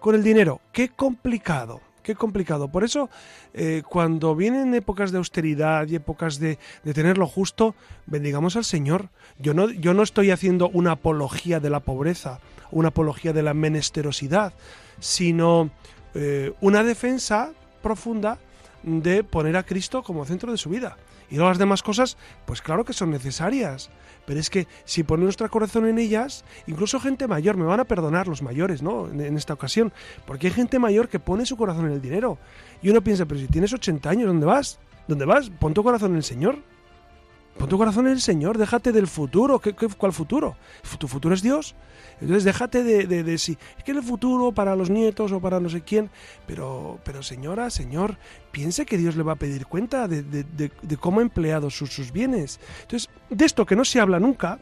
con 0.00 0.14
el 0.14 0.22
dinero, 0.22 0.60
qué 0.72 0.88
complicado. 0.88 1.80
Qué 2.02 2.16
complicado. 2.16 2.66
Por 2.66 2.82
eso, 2.82 3.10
eh, 3.54 3.84
cuando 3.88 4.34
vienen 4.34 4.74
épocas 4.74 5.12
de 5.12 5.18
austeridad 5.18 5.86
y 5.86 5.94
épocas 5.94 6.40
de, 6.40 6.58
de, 6.82 6.94
tener 6.94 7.16
justo, 7.20 7.76
bendigamos 8.06 8.56
al 8.56 8.64
Señor. 8.64 9.10
Yo 9.38 9.54
no, 9.54 9.70
yo 9.70 9.94
no 9.94 10.02
estoy 10.02 10.32
haciendo 10.32 10.68
una 10.68 10.90
apología 10.90 11.60
de 11.60 11.70
la 11.70 11.78
pobreza, 11.78 12.40
una 12.72 12.88
apología 12.88 13.32
de 13.32 13.44
la 13.44 13.54
menesterosidad, 13.54 14.52
sino 14.98 15.70
eh, 16.14 16.52
una 16.60 16.82
defensa 16.82 17.52
profunda 17.82 18.38
de 18.82 19.22
poner 19.24 19.56
a 19.56 19.62
Cristo 19.62 20.02
como 20.02 20.24
centro 20.24 20.50
de 20.50 20.58
su 20.58 20.70
vida. 20.70 20.96
Y 21.30 21.36
todas 21.36 21.52
las 21.52 21.58
demás 21.58 21.82
cosas, 21.82 22.16
pues 22.46 22.60
claro 22.60 22.84
que 22.84 22.92
son 22.92 23.10
necesarias. 23.10 23.90
Pero 24.26 24.38
es 24.38 24.50
que 24.50 24.66
si 24.84 25.02
pone 25.02 25.24
nuestro 25.24 25.50
corazón 25.50 25.86
en 25.86 25.98
ellas, 25.98 26.44
incluso 26.66 27.00
gente 27.00 27.26
mayor, 27.26 27.56
me 27.56 27.64
van 27.64 27.80
a 27.80 27.84
perdonar 27.84 28.28
los 28.28 28.42
mayores, 28.42 28.82
¿no? 28.82 29.08
En, 29.08 29.20
en, 29.20 29.36
esta 29.36 29.54
ocasión, 29.54 29.92
porque 30.26 30.48
hay 30.48 30.52
gente 30.52 30.78
mayor 30.78 31.08
que 31.08 31.18
pone 31.18 31.46
su 31.46 31.56
corazón 31.56 31.86
en 31.86 31.92
el 31.92 32.02
dinero. 32.02 32.38
Y 32.82 32.90
uno 32.90 33.02
piensa, 33.02 33.26
pero 33.26 33.40
si 33.40 33.48
tienes 33.48 33.72
80 33.72 34.08
años, 34.10 34.26
¿dónde 34.26 34.46
vas? 34.46 34.78
¿Dónde 35.08 35.24
vas? 35.24 35.50
Pon 35.50 35.74
tu 35.74 35.82
corazón 35.82 36.12
en 36.12 36.18
el 36.18 36.22
Señor. 36.22 36.58
Pon 37.58 37.68
tu 37.68 37.78
corazón 37.78 38.06
en 38.06 38.12
el 38.12 38.20
Señor, 38.20 38.58
déjate 38.58 38.92
del 38.92 39.06
futuro. 39.06 39.58
¿Qué, 39.58 39.74
cuál 39.74 40.12
futuro? 40.12 40.56
¿Tu 40.98 41.06
futuro 41.06 41.34
es 41.34 41.42
Dios? 41.42 41.74
Entonces 42.20 42.44
déjate 42.44 42.82
de, 42.82 43.06
de, 43.06 43.22
de 43.22 43.34
es 43.34 43.56
que 43.84 43.92
el 43.92 44.02
futuro 44.02 44.52
para 44.52 44.76
los 44.76 44.90
nietos 44.90 45.32
o 45.32 45.40
para 45.40 45.60
no 45.60 45.68
sé 45.68 45.82
quién, 45.82 46.10
pero, 46.46 46.98
pero 47.04 47.22
señora, 47.22 47.68
señor, 47.70 48.16
piense 48.52 48.86
que 48.86 48.96
Dios 48.96 49.16
le 49.16 49.22
va 49.22 49.32
a 49.32 49.36
pedir 49.36 49.66
cuenta 49.66 50.08
de, 50.08 50.22
de 50.22 50.96
cómo 50.96 51.20
ha 51.20 51.22
empleado 51.22 51.70
sus, 51.70 51.92
sus 51.92 52.12
bienes. 52.12 52.60
Entonces, 52.82 53.10
de 53.28 53.44
esto 53.44 53.66
que 53.66 53.76
no 53.76 53.84
se 53.84 54.00
habla 54.00 54.18
nunca, 54.18 54.58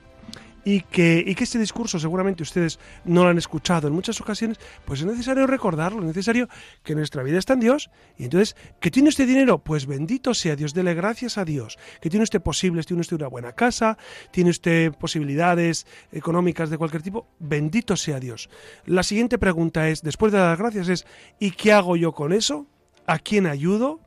y 0.64 0.82
que, 0.82 1.22
y 1.26 1.34
que 1.34 1.44
este 1.44 1.58
discurso 1.58 1.98
seguramente 1.98 2.42
ustedes 2.42 2.78
no 3.04 3.24
lo 3.24 3.30
han 3.30 3.38
escuchado 3.38 3.88
en 3.88 3.94
muchas 3.94 4.20
ocasiones, 4.20 4.58
pues 4.84 5.00
es 5.00 5.06
necesario 5.06 5.46
recordarlo, 5.46 6.00
es 6.00 6.06
necesario 6.06 6.48
que 6.82 6.94
nuestra 6.94 7.22
vida 7.22 7.38
está 7.38 7.54
en 7.54 7.60
Dios. 7.60 7.90
Y 8.18 8.24
entonces, 8.24 8.56
¿que 8.80 8.90
tiene 8.90 9.08
usted 9.08 9.26
dinero? 9.26 9.58
Pues 9.58 9.86
bendito 9.86 10.34
sea 10.34 10.56
Dios, 10.56 10.74
dele 10.74 10.94
gracias 10.94 11.38
a 11.38 11.44
Dios. 11.44 11.78
Que 12.00 12.10
tiene 12.10 12.24
usted 12.24 12.40
posibles, 12.40 12.86
tiene 12.86 13.00
usted 13.00 13.16
una 13.16 13.28
buena 13.28 13.52
casa, 13.52 13.98
tiene 14.30 14.50
usted 14.50 14.92
posibilidades 14.92 15.86
económicas 16.12 16.70
de 16.70 16.78
cualquier 16.78 17.02
tipo, 17.02 17.26
bendito 17.38 17.96
sea 17.96 18.20
Dios. 18.20 18.50
La 18.86 19.02
siguiente 19.02 19.38
pregunta 19.38 19.88
es, 19.88 20.02
después 20.02 20.32
de 20.32 20.38
dar 20.38 20.56
gracias, 20.56 20.88
es, 20.88 21.06
¿y 21.38 21.52
qué 21.52 21.72
hago 21.72 21.96
yo 21.96 22.12
con 22.12 22.32
eso? 22.32 22.66
¿A 23.06 23.18
quién 23.18 23.46
ayudo? 23.46 24.00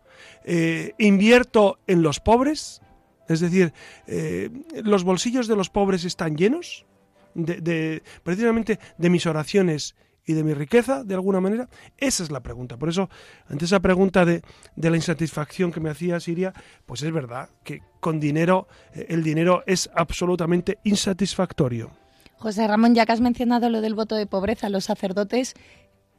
Eh, 0.46 0.94
¿Invierto 0.98 1.80
en 1.88 2.02
los 2.02 2.20
pobres? 2.20 2.82
Es 3.28 3.40
decir, 3.40 3.74
eh, 4.08 4.50
los 4.84 5.04
bolsillos 5.04 5.48
de 5.48 5.56
los 5.56 5.70
pobres 5.70 6.04
están 6.06 6.36
llenos 6.36 6.86
de, 7.34 8.04
precisamente 8.24 8.80
de 8.98 9.10
mis 9.10 9.26
oraciones 9.26 9.96
y 10.26 10.34
de 10.34 10.44
mi 10.44 10.54
riqueza, 10.54 11.04
de 11.04 11.16
alguna 11.16 11.42
manera? 11.42 11.68
Esa 11.98 12.24
es 12.24 12.32
la 12.32 12.42
pregunta. 12.42 12.78
Por 12.78 12.90
eso, 12.90 13.10
ante 13.48 13.66
esa 13.66 13.82
pregunta 13.82 14.26
de, 14.26 14.42
la 14.76 14.96
insatisfacción 14.96 15.72
que 15.72 15.80
me 15.80 15.90
hacía 15.90 16.20
Siria, 16.20 16.54
pues 16.86 17.04
es 17.04 17.12
verdad 17.12 17.50
que 17.64 17.82
con 18.00 18.20
dinero, 18.20 18.68
eh, 18.94 19.08
el 19.10 19.24
dinero 19.24 19.64
es 19.66 19.90
absolutamente 19.96 20.80
insatisfactorio. 20.84 21.92
José 22.38 22.68
Ramón, 22.68 22.96
ya 22.96 23.06
que 23.06 23.12
has 23.12 23.22
mencionado 23.22 23.70
lo 23.70 23.82
del 23.82 23.96
voto 23.96 24.16
de 24.16 24.26
pobreza, 24.26 24.70
los 24.70 24.86
sacerdotes 24.86 25.56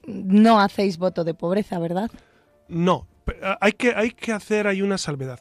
no 0.07 0.61
hacéis 0.61 0.99
voto 0.99 1.25
de 1.25 1.35
pobreza, 1.35 1.79
¿verdad? 1.79 2.11
No, 2.69 3.07
hay 3.61 3.73
que, 3.73 3.95
hay 3.95 4.11
que 4.11 4.33
hacer 4.33 4.67
ahí 4.67 4.83
una 4.83 4.99
salvedad 4.99 5.41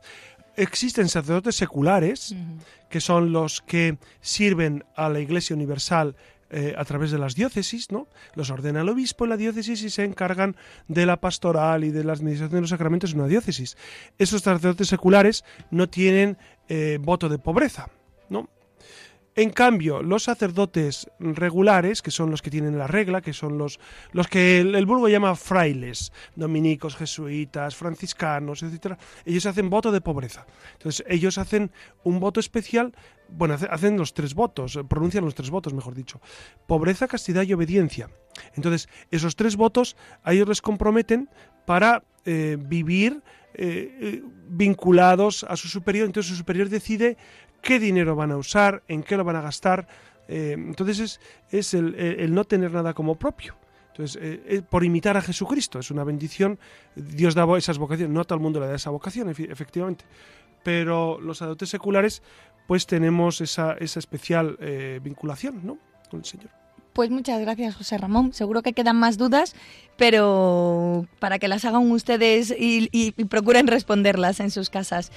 existen 0.56 1.10
sacerdotes 1.10 1.56
seculares, 1.56 2.36
que 2.90 3.02
son 3.02 3.32
los 3.32 3.62
que 3.62 3.98
sirven 4.22 4.84
a 4.96 5.10
la 5.10 5.20
Iglesia 5.20 5.56
Universal 5.56 6.16
eh, 6.56 6.76
a 6.78 6.86
través 6.86 7.10
de 7.10 7.18
las 7.18 7.34
diócesis, 7.34 7.92
¿no? 7.92 8.08
Los 8.36 8.52
ordena 8.52 8.82
el 8.82 8.90
obispo 8.90 9.24
en 9.24 9.32
la 9.32 9.38
diócesis 9.38 9.82
y 9.82 9.90
se 9.90 10.04
encargan 10.04 10.56
de 10.88 11.08
la 11.08 11.20
pastoral 11.20 11.84
y 11.84 11.90
de 11.90 12.04
la 12.04 12.14
administración 12.14 12.58
de 12.58 12.62
los 12.62 12.70
sacramentos 12.70 13.14
en 13.14 13.22
una 13.22 13.28
diócesis. 13.28 13.76
Esos 14.20 14.44
sacerdotes 14.44 14.88
seculares 14.88 15.44
no 15.72 15.90
tienen 15.90 16.38
eh, 16.70 17.00
voto 17.02 17.28
de 17.28 17.40
pobreza, 17.40 17.90
¿no? 18.30 18.50
En 19.36 19.50
cambio, 19.50 20.04
los 20.04 20.24
sacerdotes 20.24 21.10
regulares, 21.20 22.02
que 22.02 22.12
son 22.12 22.30
los 22.30 22.42
que 22.42 22.52
tienen 22.52 22.78
la 22.78 22.88
regla, 22.88 23.22
que 23.22 23.34
son 23.34 23.58
los, 23.58 23.80
los 24.12 24.28
que 24.28 24.60
el, 24.60 24.76
el 24.76 24.86
vulgo 24.86 25.08
llama 25.08 25.36
frailes, 25.36 26.12
dominicos, 26.36 26.96
jesuitas, 26.96 27.76
franciscanos, 27.76 28.62
etc., 28.62 28.96
ellos 29.26 29.46
hacen 29.46 29.70
voto 29.70 29.92
de 29.92 30.02
pobreza. 30.02 30.46
Entonces, 30.74 31.04
ellos 31.08 31.38
hacen 31.38 31.72
un 32.04 32.20
voto 32.20 32.40
especial, 32.40 32.94
bueno, 33.30 33.58
hacen 33.70 33.98
los 33.98 34.14
tres 34.14 34.36
votos, 34.36 34.80
pronuncian 34.88 35.26
los 35.26 35.34
tres 35.34 35.50
votos, 35.50 35.74
mejor 35.74 35.96
dicho, 35.96 36.22
pobreza, 36.68 37.08
castidad 37.08 37.44
y 37.44 37.54
obediencia. 37.54 38.10
Entonces, 38.56 38.88
esos 39.10 39.36
tres 39.36 39.56
votos 39.56 39.96
a 40.24 40.34
ellos 40.34 40.48
les 40.48 40.62
comprometen 40.62 41.30
para 41.66 42.04
eh, 42.26 42.58
vivir 42.60 43.22
eh, 43.56 43.98
eh, 44.02 44.24
vinculados 44.48 45.44
a 45.44 45.56
su 45.56 45.68
superior, 45.68 46.06
entonces 46.06 46.32
su 46.32 46.36
superior 46.36 46.70
decide 46.70 47.18
qué 47.64 47.80
dinero 47.80 48.16
van 48.16 48.32
a 48.32 48.38
usar, 48.38 48.84
en 48.88 49.02
qué 49.02 49.18
lo 49.18 49.24
van 49.24 49.38
a 49.38 49.42
gastar. 49.42 49.88
Eh, 50.28 50.54
entonces 50.56 51.20
es, 51.50 51.74
el, 51.74 52.32
no 52.34 52.44
tener 52.44 52.72
nada 52.72 52.94
como 52.94 53.16
propio. 53.16 53.56
Entonces, 53.88 54.20
eh, 54.22 54.62
por 54.68 54.84
imitar 54.84 55.18
a 55.18 55.22
Jesucristo, 55.22 55.80
es 55.80 55.90
una 55.90 56.04
bendición. 56.04 56.60
Dios 56.96 57.34
da 57.34 57.48
esas 57.58 57.78
vocaciones, 57.78 58.14
no 58.14 58.22
a 58.22 58.24
todo 58.24 58.36
el 58.36 58.44
mundo 58.44 58.60
le 58.60 58.68
da 58.68 58.76
esa 58.76 58.90
vocación, 58.90 59.30
efectivamente. 59.30 60.06
Pero 60.64 61.20
los 61.20 61.42
adultos 61.42 61.70
seculares, 61.70 62.22
pues 62.68 62.86
tenemos 62.86 63.42
esa, 63.42 63.74
esa 63.74 64.00
especial 64.00 64.58
eh, 64.60 65.00
vinculación 65.02 65.62
¿no? 65.64 65.78
con 66.10 66.20
el 66.20 66.26
Señor. 66.26 66.50
Pues 66.94 67.10
muchas 67.10 67.42
gracias, 67.42 67.76
José 67.76 67.98
Ramón. 67.98 68.34
Seguro 68.34 68.62
que 68.62 68.74
quedan 68.74 68.98
más 68.98 69.18
dudas, 69.18 69.56
pero 69.98 71.08
para 71.20 71.40
que 71.40 71.48
las 71.48 71.66
hagan 71.66 71.92
ustedes 71.92 72.54
y 72.56 73.12
procuren 73.26 73.66
responderlas 73.68 74.40
en 74.40 74.52
sus 74.52 74.70
casas. 74.70 75.12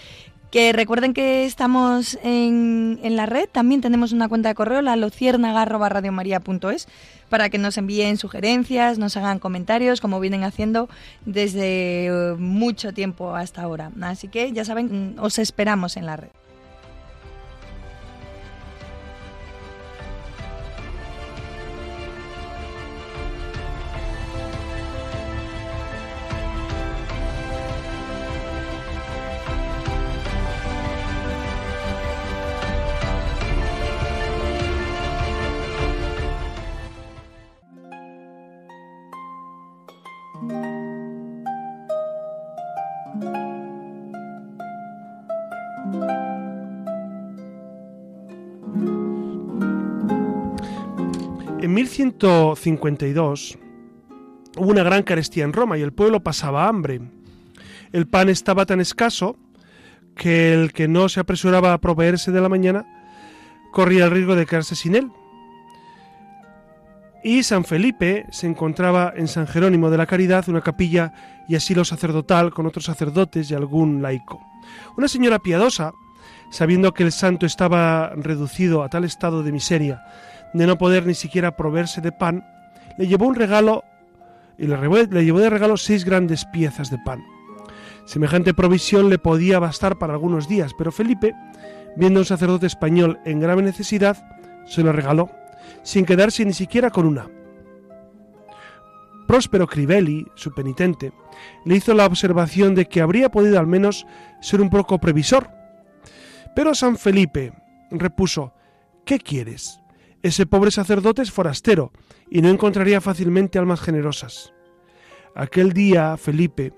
Que 0.50 0.72
recuerden 0.72 1.12
que 1.12 1.44
estamos 1.44 2.18
en, 2.22 3.00
en, 3.02 3.16
la 3.16 3.26
red, 3.26 3.48
también 3.50 3.80
tenemos 3.80 4.12
una 4.12 4.28
cuenta 4.28 4.48
de 4.48 4.54
correo, 4.54 4.80
la 4.80 4.96
luciérnaga.radiomaría.es, 4.96 6.88
para 7.28 7.50
que 7.50 7.58
nos 7.58 7.76
envíen 7.76 8.16
sugerencias, 8.16 8.98
nos 8.98 9.16
hagan 9.16 9.38
comentarios, 9.38 10.00
como 10.00 10.20
vienen 10.20 10.44
haciendo 10.44 10.88
desde 11.24 12.06
eh, 12.06 12.34
mucho 12.38 12.92
tiempo 12.94 13.34
hasta 13.34 13.62
ahora. 13.62 13.90
Así 14.00 14.28
que 14.28 14.52
ya 14.52 14.64
saben, 14.64 15.16
os 15.18 15.38
esperamos 15.38 15.96
en 15.96 16.06
la 16.06 16.16
red. 16.16 16.30
En 51.60 51.74
1152 51.74 53.58
hubo 54.56 54.70
una 54.70 54.82
gran 54.82 55.02
carestía 55.02 55.44
en 55.44 55.52
Roma 55.52 55.78
y 55.78 55.82
el 55.82 55.92
pueblo 55.92 56.22
pasaba 56.22 56.68
hambre. 56.68 57.00
El 57.92 58.06
pan 58.06 58.28
estaba 58.28 58.66
tan 58.66 58.80
escaso 58.80 59.36
que 60.14 60.52
el 60.52 60.72
que 60.72 60.86
no 60.86 61.08
se 61.08 61.20
apresuraba 61.20 61.72
a 61.72 61.80
proveerse 61.80 62.30
de 62.30 62.40
la 62.40 62.48
mañana 62.48 62.86
corría 63.72 64.04
el 64.04 64.10
riesgo 64.10 64.36
de 64.36 64.46
quedarse 64.46 64.76
sin 64.76 64.94
él. 64.94 65.10
Y 67.26 67.42
San 67.42 67.64
Felipe 67.64 68.24
se 68.30 68.46
encontraba 68.46 69.12
en 69.16 69.26
San 69.26 69.48
Jerónimo 69.48 69.90
de 69.90 69.96
la 69.96 70.06
Caridad 70.06 70.48
una 70.48 70.60
capilla 70.60 71.12
y 71.48 71.56
asilo 71.56 71.84
sacerdotal 71.84 72.52
con 72.52 72.66
otros 72.66 72.84
sacerdotes 72.84 73.50
y 73.50 73.54
algún 73.54 74.00
laico. 74.00 74.40
Una 74.96 75.08
señora 75.08 75.40
piadosa, 75.40 75.92
sabiendo 76.52 76.94
que 76.94 77.02
el 77.02 77.10
santo 77.10 77.44
estaba 77.44 78.10
reducido 78.14 78.84
a 78.84 78.88
tal 78.88 79.02
estado 79.02 79.42
de 79.42 79.50
miseria 79.50 80.04
de 80.54 80.68
no 80.68 80.78
poder 80.78 81.04
ni 81.04 81.14
siquiera 81.14 81.56
proveerse 81.56 82.00
de 82.00 82.12
pan, 82.12 82.44
le 82.96 83.08
llevó 83.08 83.26
un 83.26 83.34
regalo 83.34 83.82
y 84.56 84.68
le, 84.68 84.76
le 85.08 85.24
llevó 85.24 85.40
de 85.40 85.50
regalo 85.50 85.76
seis 85.76 86.04
grandes 86.04 86.44
piezas 86.44 86.90
de 86.90 86.98
pan. 87.04 87.24
Semejante 88.04 88.54
provisión 88.54 89.10
le 89.10 89.18
podía 89.18 89.58
bastar 89.58 89.98
para 89.98 90.12
algunos 90.12 90.46
días, 90.46 90.70
pero 90.78 90.92
Felipe, 90.92 91.34
viendo 91.96 92.20
a 92.20 92.22
un 92.22 92.26
sacerdote 92.26 92.68
español 92.68 93.18
en 93.24 93.40
grave 93.40 93.62
necesidad, 93.62 94.16
se 94.64 94.84
lo 94.84 94.92
regaló, 94.92 95.28
sin 95.86 96.04
quedarse 96.04 96.44
ni 96.44 96.52
siquiera 96.52 96.90
con 96.90 97.06
una. 97.06 97.30
Próspero 99.28 99.68
Crivelli, 99.68 100.26
su 100.34 100.52
penitente, 100.52 101.12
le 101.64 101.76
hizo 101.76 101.94
la 101.94 102.06
observación 102.06 102.74
de 102.74 102.86
que 102.86 103.00
habría 103.00 103.30
podido 103.30 103.60
al 103.60 103.68
menos 103.68 104.04
ser 104.40 104.60
un 104.60 104.68
poco 104.68 104.98
previsor. 104.98 105.48
Pero 106.56 106.74
San 106.74 106.98
Felipe 106.98 107.52
repuso, 107.92 108.52
¿qué 109.04 109.20
quieres? 109.20 109.80
Ese 110.24 110.44
pobre 110.44 110.72
sacerdote 110.72 111.22
es 111.22 111.30
forastero 111.30 111.92
y 112.28 112.42
no 112.42 112.48
encontraría 112.48 113.00
fácilmente 113.00 113.60
almas 113.60 113.80
generosas. 113.80 114.52
Aquel 115.36 115.72
día 115.72 116.16
Felipe, 116.16 116.72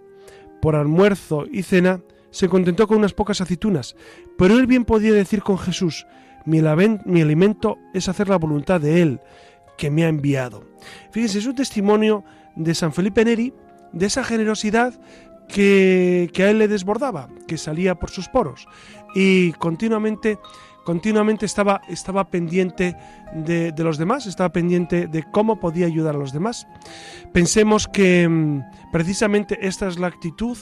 por 0.60 0.76
almuerzo 0.76 1.46
y 1.50 1.62
cena, 1.62 2.02
se 2.30 2.50
contentó 2.50 2.86
con 2.86 2.98
unas 2.98 3.14
pocas 3.14 3.40
aceitunas, 3.40 3.96
pero 4.36 4.58
él 4.58 4.66
bien 4.66 4.84
podía 4.84 5.14
decir 5.14 5.42
con 5.42 5.56
Jesús, 5.56 6.06
mi, 6.48 7.20
alimento 7.20 7.78
es 7.92 8.08
hacer 8.08 8.28
la 8.28 8.38
voluntad 8.38 8.80
de 8.80 9.02
Él, 9.02 9.20
que 9.76 9.90
me 9.90 10.04
ha 10.04 10.08
enviado. 10.08 10.64
Fíjense, 11.10 11.38
es 11.38 11.46
un 11.46 11.54
testimonio 11.54 12.24
de 12.56 12.74
San 12.74 12.92
Felipe 12.92 13.24
Neri, 13.24 13.52
de 13.92 14.06
esa 14.06 14.24
generosidad 14.24 14.98
que, 15.48 16.30
a 16.38 16.50
él 16.50 16.58
le 16.58 16.68
desbordaba, 16.68 17.28
que 17.46 17.56
salía 17.56 17.94
por 17.94 18.10
sus 18.10 18.28
poros 18.28 18.66
y 19.14 19.52
continuamente 19.52 20.38
continuamente 20.84 21.44
estaba, 21.44 21.82
estaba 21.88 22.30
pendiente 22.30 22.96
de, 23.34 23.72
de, 23.72 23.84
los 23.84 23.98
demás, 23.98 24.26
estaba 24.26 24.50
pendiente 24.52 25.06
de 25.06 25.22
cómo 25.22 25.60
podía 25.60 25.84
ayudar 25.84 26.14
a 26.14 26.18
los 26.18 26.32
demás. 26.32 26.66
Pensemos 27.30 27.86
que 27.86 28.26
mm, 28.26 28.62
precisamente 28.90 29.58
esta 29.66 29.86
es 29.86 29.98
la 29.98 30.06
actitud 30.06 30.56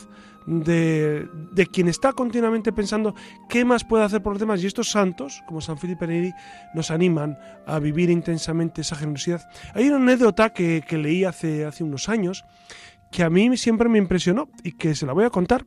de, 0.46 1.28
de, 1.52 1.66
quien 1.66 1.88
está 1.88 2.12
continuamente 2.12 2.72
pensando 2.72 3.14
qué 3.48 3.64
más 3.64 3.84
puede 3.84 4.04
hacer 4.04 4.22
por 4.22 4.34
los 4.34 4.40
demás. 4.40 4.62
Y 4.62 4.66
estos 4.66 4.90
santos, 4.90 5.42
como 5.46 5.60
San 5.60 5.78
Felipe 5.78 6.06
Neri, 6.06 6.32
nos 6.74 6.90
animan 6.90 7.38
a 7.66 7.78
vivir 7.78 8.10
intensamente 8.10 8.80
esa 8.80 8.96
generosidad. 8.96 9.42
Hay 9.74 9.88
una 9.88 9.96
anécdota 9.96 10.50
que, 10.50 10.84
que 10.86 10.98
leí 10.98 11.24
hace, 11.24 11.64
hace 11.64 11.84
unos 11.84 12.08
años 12.08 12.44
que 13.10 13.22
a 13.22 13.30
mí 13.30 13.56
siempre 13.56 13.88
me 13.88 13.98
impresionó 13.98 14.48
y 14.62 14.72
que 14.72 14.94
se 14.94 15.06
la 15.06 15.12
voy 15.12 15.24
a 15.24 15.30
contar. 15.30 15.66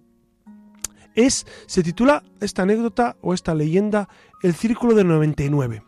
Es, 1.16 1.46
se 1.66 1.84
titula 1.84 2.24
esta 2.40 2.64
anécdota 2.64 3.18
o 3.22 3.34
esta 3.34 3.54
leyenda 3.54 4.08
El 4.42 4.54
Círculo 4.54 4.94
del 4.94 5.08
99. 5.08 5.84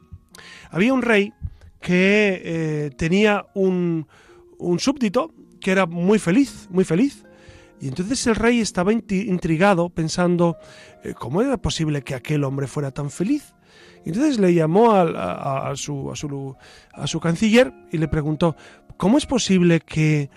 Había 0.69 0.93
un 0.93 1.01
rey 1.01 1.33
que 1.79 2.41
eh, 2.43 2.91
tenía 2.97 3.45
un, 3.53 4.07
un 4.57 4.79
súbdito 4.79 5.33
que 5.59 5.71
era 5.71 5.85
muy 5.85 6.19
feliz, 6.19 6.67
muy 6.71 6.83
feliz, 6.83 7.23
y 7.81 7.87
entonces 7.87 8.27
el 8.27 8.35
rey 8.35 8.59
estaba 8.59 8.93
intrigado 8.93 9.89
pensando 9.89 10.57
eh, 11.03 11.15
cómo 11.17 11.41
era 11.41 11.57
posible 11.57 12.03
que 12.03 12.13
aquel 12.13 12.43
hombre 12.43 12.67
fuera 12.67 12.91
tan 12.91 13.09
feliz. 13.09 13.55
Y 14.05 14.09
entonces 14.09 14.39
le 14.39 14.53
llamó 14.53 14.91
a, 14.93 15.73
su, 15.75 16.11
a, 16.11 16.15
su, 16.15 16.55
a, 16.93 17.07
su, 17.07 17.19
canciller 17.19 17.73
y 17.91 17.97
le 17.97 18.07
preguntó, 18.07 18.55
¿cómo 18.97 19.17
es 19.17 19.25
posible 19.25 19.79
que, 19.79 20.29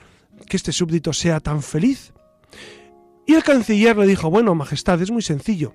que 0.49 0.57
este 0.57 0.72
súbdito 0.72 1.12
sea 1.12 1.38
tan 1.38 1.62
feliz? 1.62 2.14
Y 3.26 3.34
el 3.34 3.42
canciller 3.42 3.97
le 3.97 4.07
dijo, 4.07 4.30
bueno, 4.30 4.55
Majestad, 4.55 5.01
es 5.03 5.11
muy 5.11 5.22
sencillo. 5.22 5.74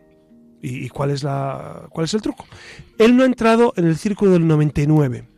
¿Y, 0.61 0.89
cuál, 0.89 1.11
es 1.11 1.23
la, 1.23 1.87
cuál 1.89 2.05
es 2.05 2.13
el 2.15 2.21
truco? 2.21 2.45
Él 2.97 3.15
no 3.15 3.23
ha 3.23 3.27
entrado 3.27 3.73
en 3.77 3.85
el 3.85 3.95
círculo 3.95 4.31
del 4.31 4.47
99. 4.47 5.29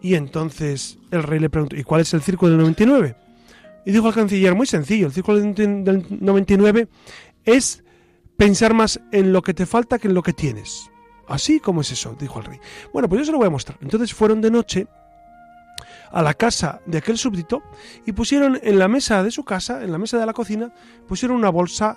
Y 0.00 0.14
entonces 0.14 0.98
el 1.10 1.24
rey 1.24 1.40
le 1.40 1.50
preguntó, 1.50 1.76
¿y 1.76 1.82
cuál 1.82 2.02
es 2.02 2.14
el 2.14 2.22
círculo 2.22 2.52
del 2.52 2.60
99? 2.60 3.23
Y 3.84 3.92
dijo 3.92 4.08
al 4.08 4.14
canciller, 4.14 4.54
muy 4.54 4.66
sencillo, 4.66 5.06
el 5.06 5.12
círculo 5.12 5.38
del 5.40 6.06
99 6.20 6.88
es 7.44 7.84
pensar 8.36 8.74
más 8.74 9.00
en 9.12 9.32
lo 9.32 9.42
que 9.42 9.54
te 9.54 9.66
falta 9.66 9.98
que 9.98 10.08
en 10.08 10.14
lo 10.14 10.22
que 10.22 10.32
tienes. 10.32 10.90
Así 11.28 11.60
como 11.60 11.80
es 11.80 11.90
eso, 11.90 12.16
dijo 12.18 12.38
el 12.40 12.46
rey. 12.46 12.60
Bueno, 12.92 13.08
pues 13.08 13.20
yo 13.20 13.24
se 13.26 13.32
lo 13.32 13.38
voy 13.38 13.46
a 13.46 13.50
mostrar. 13.50 13.78
Entonces 13.80 14.12
fueron 14.14 14.40
de 14.40 14.50
noche 14.50 14.86
a 16.10 16.22
la 16.22 16.34
casa 16.34 16.80
de 16.86 16.98
aquel 16.98 17.18
súbdito 17.18 17.62
y 18.06 18.12
pusieron 18.12 18.58
en 18.62 18.78
la 18.78 18.88
mesa 18.88 19.22
de 19.22 19.30
su 19.30 19.44
casa, 19.44 19.82
en 19.82 19.90
la 19.90 19.98
mesa 19.98 20.18
de 20.18 20.26
la 20.26 20.32
cocina, 20.32 20.72
pusieron 21.08 21.36
una 21.36 21.50
bolsa 21.50 21.96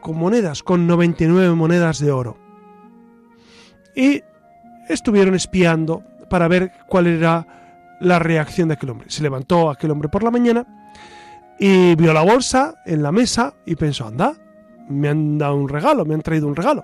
con 0.00 0.16
monedas, 0.16 0.62
con 0.62 0.86
99 0.86 1.54
monedas 1.54 1.98
de 2.00 2.10
oro. 2.10 2.38
Y 3.94 4.22
estuvieron 4.88 5.34
espiando 5.34 6.02
para 6.28 6.48
ver 6.48 6.72
cuál 6.88 7.06
era 7.06 7.96
la 8.00 8.18
reacción 8.18 8.68
de 8.68 8.74
aquel 8.74 8.90
hombre. 8.90 9.10
Se 9.10 9.22
levantó 9.22 9.70
aquel 9.70 9.90
hombre 9.92 10.08
por 10.08 10.22
la 10.22 10.30
mañana 10.30 10.66
y 11.64 11.94
vio 11.94 12.12
la 12.12 12.22
bolsa 12.22 12.74
en 12.84 13.04
la 13.04 13.12
mesa 13.12 13.54
y 13.64 13.76
pensó, 13.76 14.08
anda, 14.08 14.34
me 14.88 15.08
han 15.08 15.38
dado 15.38 15.54
un 15.54 15.68
regalo, 15.68 16.04
me 16.04 16.14
han 16.14 16.22
traído 16.22 16.48
un 16.48 16.56
regalo. 16.56 16.82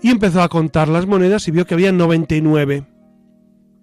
Y 0.00 0.10
empezó 0.10 0.42
a 0.42 0.48
contar 0.48 0.88
las 0.88 1.06
monedas 1.06 1.46
y 1.46 1.52
vio 1.52 1.64
que 1.64 1.74
había 1.74 1.92
99. 1.92 2.84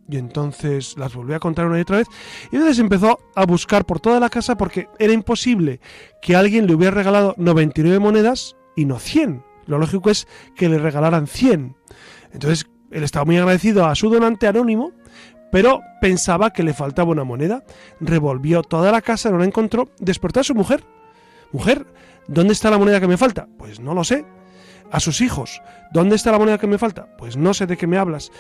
Y 0.10 0.18
entonces 0.18 0.98
las 0.98 1.16
volvió 1.16 1.38
a 1.38 1.40
contar 1.40 1.66
una 1.66 1.78
y 1.78 1.84
otra 1.84 2.00
vez. 2.00 2.08
Y 2.52 2.58
entonces 2.58 2.78
empezó 2.80 3.20
a 3.36 3.46
buscar 3.46 3.86
por 3.86 4.02
toda 4.02 4.20
la 4.20 4.28
casa 4.28 4.58
porque 4.58 4.90
era 5.00 5.14
imposible 5.14 5.80
que 6.22 6.36
alguien 6.36 6.68
le 6.68 6.74
hubiera 6.74 6.94
regalado 6.94 7.34
99 7.38 8.00
monedas 8.00 8.58
y 8.76 8.84
no 8.84 9.00
100. 9.00 9.46
Lo 9.66 9.80
lógico 9.80 10.10
es 10.10 10.28
que 10.58 10.68
le 10.68 10.80
regalaran 10.80 11.26
100. 11.26 11.78
Entonces 12.34 12.66
él 12.92 13.04
estaba 13.04 13.24
muy 13.24 13.38
agradecido 13.38 13.86
a 13.86 13.96
su 13.96 14.10
donante 14.10 14.46
anónimo 14.46 14.92
pero 15.52 15.82
pensaba 16.02 16.52
que 16.52 16.64
le 16.64 16.74
faltaba 16.74 17.12
una 17.12 17.24
moneda. 17.24 17.64
Revolvió 18.00 18.64
toda 18.64 18.92
la 18.92 19.02
casa, 19.02 19.30
no 19.32 19.38
la 19.38 19.46
encontró, 19.46 19.90
despertó 20.00 20.40
a 20.40 20.44
su 20.44 20.56
mujer. 20.56 20.84
Mujer, 21.52 21.86
¿dónde 22.28 22.54
está 22.54 22.70
la 22.70 22.78
moneda 22.78 23.00
que 23.00 23.08
me 23.08 23.18
falta? 23.18 23.48
Pues 23.58 23.80
no 23.80 23.94
lo 23.94 24.04
sé. 24.04 24.26
A 24.92 25.00
sus 25.00 25.22
hijos, 25.22 25.62
¿dónde 25.92 26.16
está 26.16 26.32
la 26.32 26.40
moneda 26.40 26.58
que 26.58 26.66
me 26.66 26.80
falta? 26.80 27.16
Pues 27.18 27.38
no 27.38 27.54
sé 27.54 27.68
de 27.68 27.78
qué 27.78 27.86
me 27.86 27.98
hablas. 27.98 28.32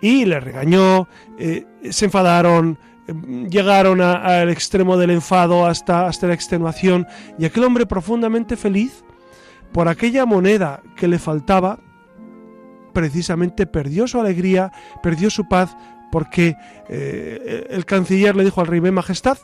Y 0.00 0.24
le 0.24 0.40
regañó, 0.40 1.06
eh, 1.38 1.66
se 1.90 2.06
enfadaron, 2.06 2.78
eh, 3.06 3.12
llegaron 3.50 4.00
al 4.00 4.48
extremo 4.48 4.96
del 4.96 5.10
enfado 5.10 5.66
hasta, 5.66 6.06
hasta 6.06 6.28
la 6.28 6.32
extenuación, 6.32 7.06
y 7.38 7.44
aquel 7.44 7.64
hombre 7.64 7.84
profundamente 7.84 8.56
feliz 8.56 9.04
por 9.72 9.86
aquella 9.86 10.24
moneda 10.24 10.82
que 10.96 11.08
le 11.08 11.18
faltaba, 11.18 11.78
precisamente 12.94 13.66
perdió 13.66 14.08
su 14.08 14.18
alegría, 14.18 14.72
perdió 15.02 15.28
su 15.28 15.46
paz, 15.46 15.76
porque 16.10 16.56
eh, 16.88 17.66
el 17.70 17.84
canciller 17.84 18.36
le 18.36 18.44
dijo 18.44 18.60
al 18.60 18.66
rey, 18.66 18.80
majestad, 18.80 19.38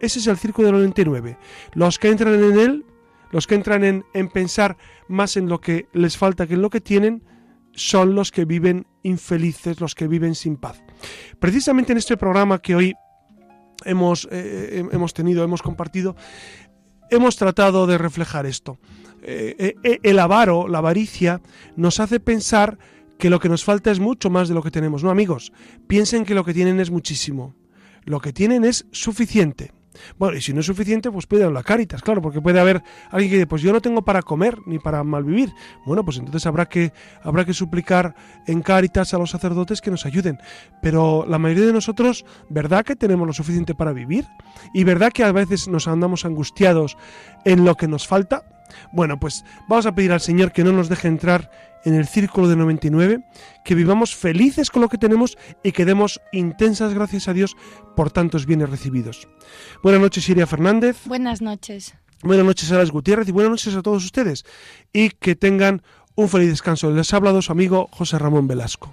ese 0.00 0.18
es 0.18 0.26
el 0.26 0.36
círculo 0.36 0.68
del 0.68 0.76
99. 0.76 1.36
Los 1.74 1.98
que 1.98 2.08
entran 2.08 2.34
en 2.34 2.58
él, 2.58 2.84
los 3.30 3.46
que 3.46 3.54
entran 3.54 3.84
en, 3.84 4.04
en 4.14 4.28
pensar 4.28 4.76
más 5.08 5.36
en 5.36 5.48
lo 5.48 5.60
que 5.60 5.86
les 5.92 6.16
falta 6.16 6.46
que 6.46 6.54
en 6.54 6.62
lo 6.62 6.70
que 6.70 6.80
tienen, 6.80 7.22
son 7.72 8.14
los 8.14 8.30
que 8.30 8.44
viven 8.44 8.86
infelices, 9.02 9.80
los 9.80 9.94
que 9.94 10.08
viven 10.08 10.34
sin 10.34 10.56
paz. 10.56 10.82
Precisamente 11.38 11.92
en 11.92 11.98
este 11.98 12.16
programa 12.16 12.60
que 12.60 12.74
hoy 12.74 12.94
hemos, 13.84 14.28
eh, 14.30 14.84
hemos 14.90 15.14
tenido, 15.14 15.44
hemos 15.44 15.62
compartido, 15.62 16.16
hemos 17.10 17.36
tratado 17.36 17.86
de 17.86 17.98
reflejar 17.98 18.46
esto. 18.46 18.78
Eh, 19.22 19.74
el 20.02 20.18
avaro, 20.18 20.68
la 20.68 20.78
avaricia, 20.78 21.40
nos 21.76 22.00
hace 22.00 22.20
pensar 22.20 22.78
que 23.18 23.30
lo 23.30 23.40
que 23.40 23.48
nos 23.48 23.64
falta 23.64 23.90
es 23.90 24.00
mucho 24.00 24.30
más 24.30 24.48
de 24.48 24.54
lo 24.54 24.62
que 24.62 24.70
tenemos. 24.70 25.02
No, 25.02 25.10
amigos, 25.10 25.52
piensen 25.86 26.24
que 26.24 26.34
lo 26.34 26.44
que 26.44 26.54
tienen 26.54 26.80
es 26.80 26.90
muchísimo. 26.90 27.54
Lo 28.04 28.20
que 28.20 28.32
tienen 28.32 28.64
es 28.64 28.86
suficiente. 28.90 29.72
Bueno, 30.18 30.36
y 30.36 30.40
si 30.40 30.52
no 30.52 30.60
es 30.60 30.66
suficiente, 30.66 31.10
pues 31.10 31.26
puede 31.26 31.44
a 31.44 31.62
Caritas, 31.62 32.02
claro, 32.02 32.22
porque 32.22 32.40
puede 32.40 32.60
haber 32.60 32.82
alguien 33.10 33.30
que 33.30 33.36
dice, 33.36 33.46
pues 33.46 33.62
yo 33.62 33.72
no 33.72 33.80
tengo 33.80 34.02
para 34.02 34.22
comer 34.22 34.56
ni 34.66 34.78
para 34.78 35.02
malvivir. 35.02 35.52
Bueno, 35.84 36.04
pues 36.04 36.18
entonces 36.18 36.46
habrá 36.46 36.66
que, 36.66 36.92
habrá 37.22 37.44
que 37.44 37.54
suplicar 37.54 38.14
en 38.46 38.62
Caritas 38.62 39.14
a 39.14 39.18
los 39.18 39.30
sacerdotes 39.30 39.80
que 39.80 39.90
nos 39.90 40.06
ayuden. 40.06 40.38
Pero 40.82 41.24
la 41.28 41.38
mayoría 41.38 41.66
de 41.66 41.72
nosotros, 41.72 42.24
¿verdad 42.48 42.84
que 42.84 42.96
tenemos 42.96 43.26
lo 43.26 43.32
suficiente 43.32 43.74
para 43.74 43.92
vivir? 43.92 44.26
¿Y 44.72 44.84
verdad 44.84 45.12
que 45.12 45.24
a 45.24 45.32
veces 45.32 45.68
nos 45.68 45.88
andamos 45.88 46.24
angustiados 46.24 46.96
en 47.44 47.64
lo 47.64 47.74
que 47.74 47.88
nos 47.88 48.06
falta? 48.06 48.44
Bueno, 48.92 49.18
pues 49.18 49.44
vamos 49.68 49.86
a 49.86 49.94
pedir 49.94 50.12
al 50.12 50.20
Señor 50.20 50.52
que 50.52 50.64
no 50.64 50.72
nos 50.72 50.88
deje 50.88 51.08
entrar 51.08 51.50
en 51.84 51.94
el 51.94 52.06
círculo 52.06 52.48
de 52.48 52.56
99, 52.56 53.24
que 53.64 53.74
vivamos 53.74 54.14
felices 54.14 54.70
con 54.70 54.82
lo 54.82 54.88
que 54.88 54.98
tenemos 54.98 55.36
y 55.62 55.72
que 55.72 55.84
demos 55.84 56.20
intensas 56.32 56.94
gracias 56.94 57.28
a 57.28 57.32
Dios 57.32 57.56
por 57.96 58.10
tantos 58.10 58.46
bienes 58.46 58.70
recibidos. 58.70 59.28
Buenas 59.82 60.00
noches, 60.00 60.28
Iria 60.28 60.46
Fernández. 60.46 60.98
Buenas 61.06 61.40
noches. 61.42 61.94
Buenas 62.22 62.46
noches, 62.46 62.72
Alas 62.72 62.90
Gutiérrez, 62.90 63.28
y 63.28 63.32
buenas 63.32 63.50
noches 63.50 63.74
a 63.74 63.82
todos 63.82 64.04
ustedes. 64.04 64.44
Y 64.92 65.10
que 65.10 65.36
tengan 65.36 65.82
un 66.16 66.28
feliz 66.28 66.48
descanso. 66.48 66.90
Les 66.90 67.12
ha 67.14 67.16
hablado 67.16 67.42
su 67.42 67.52
amigo 67.52 67.88
José 67.92 68.18
Ramón 68.18 68.48
Velasco. 68.48 68.92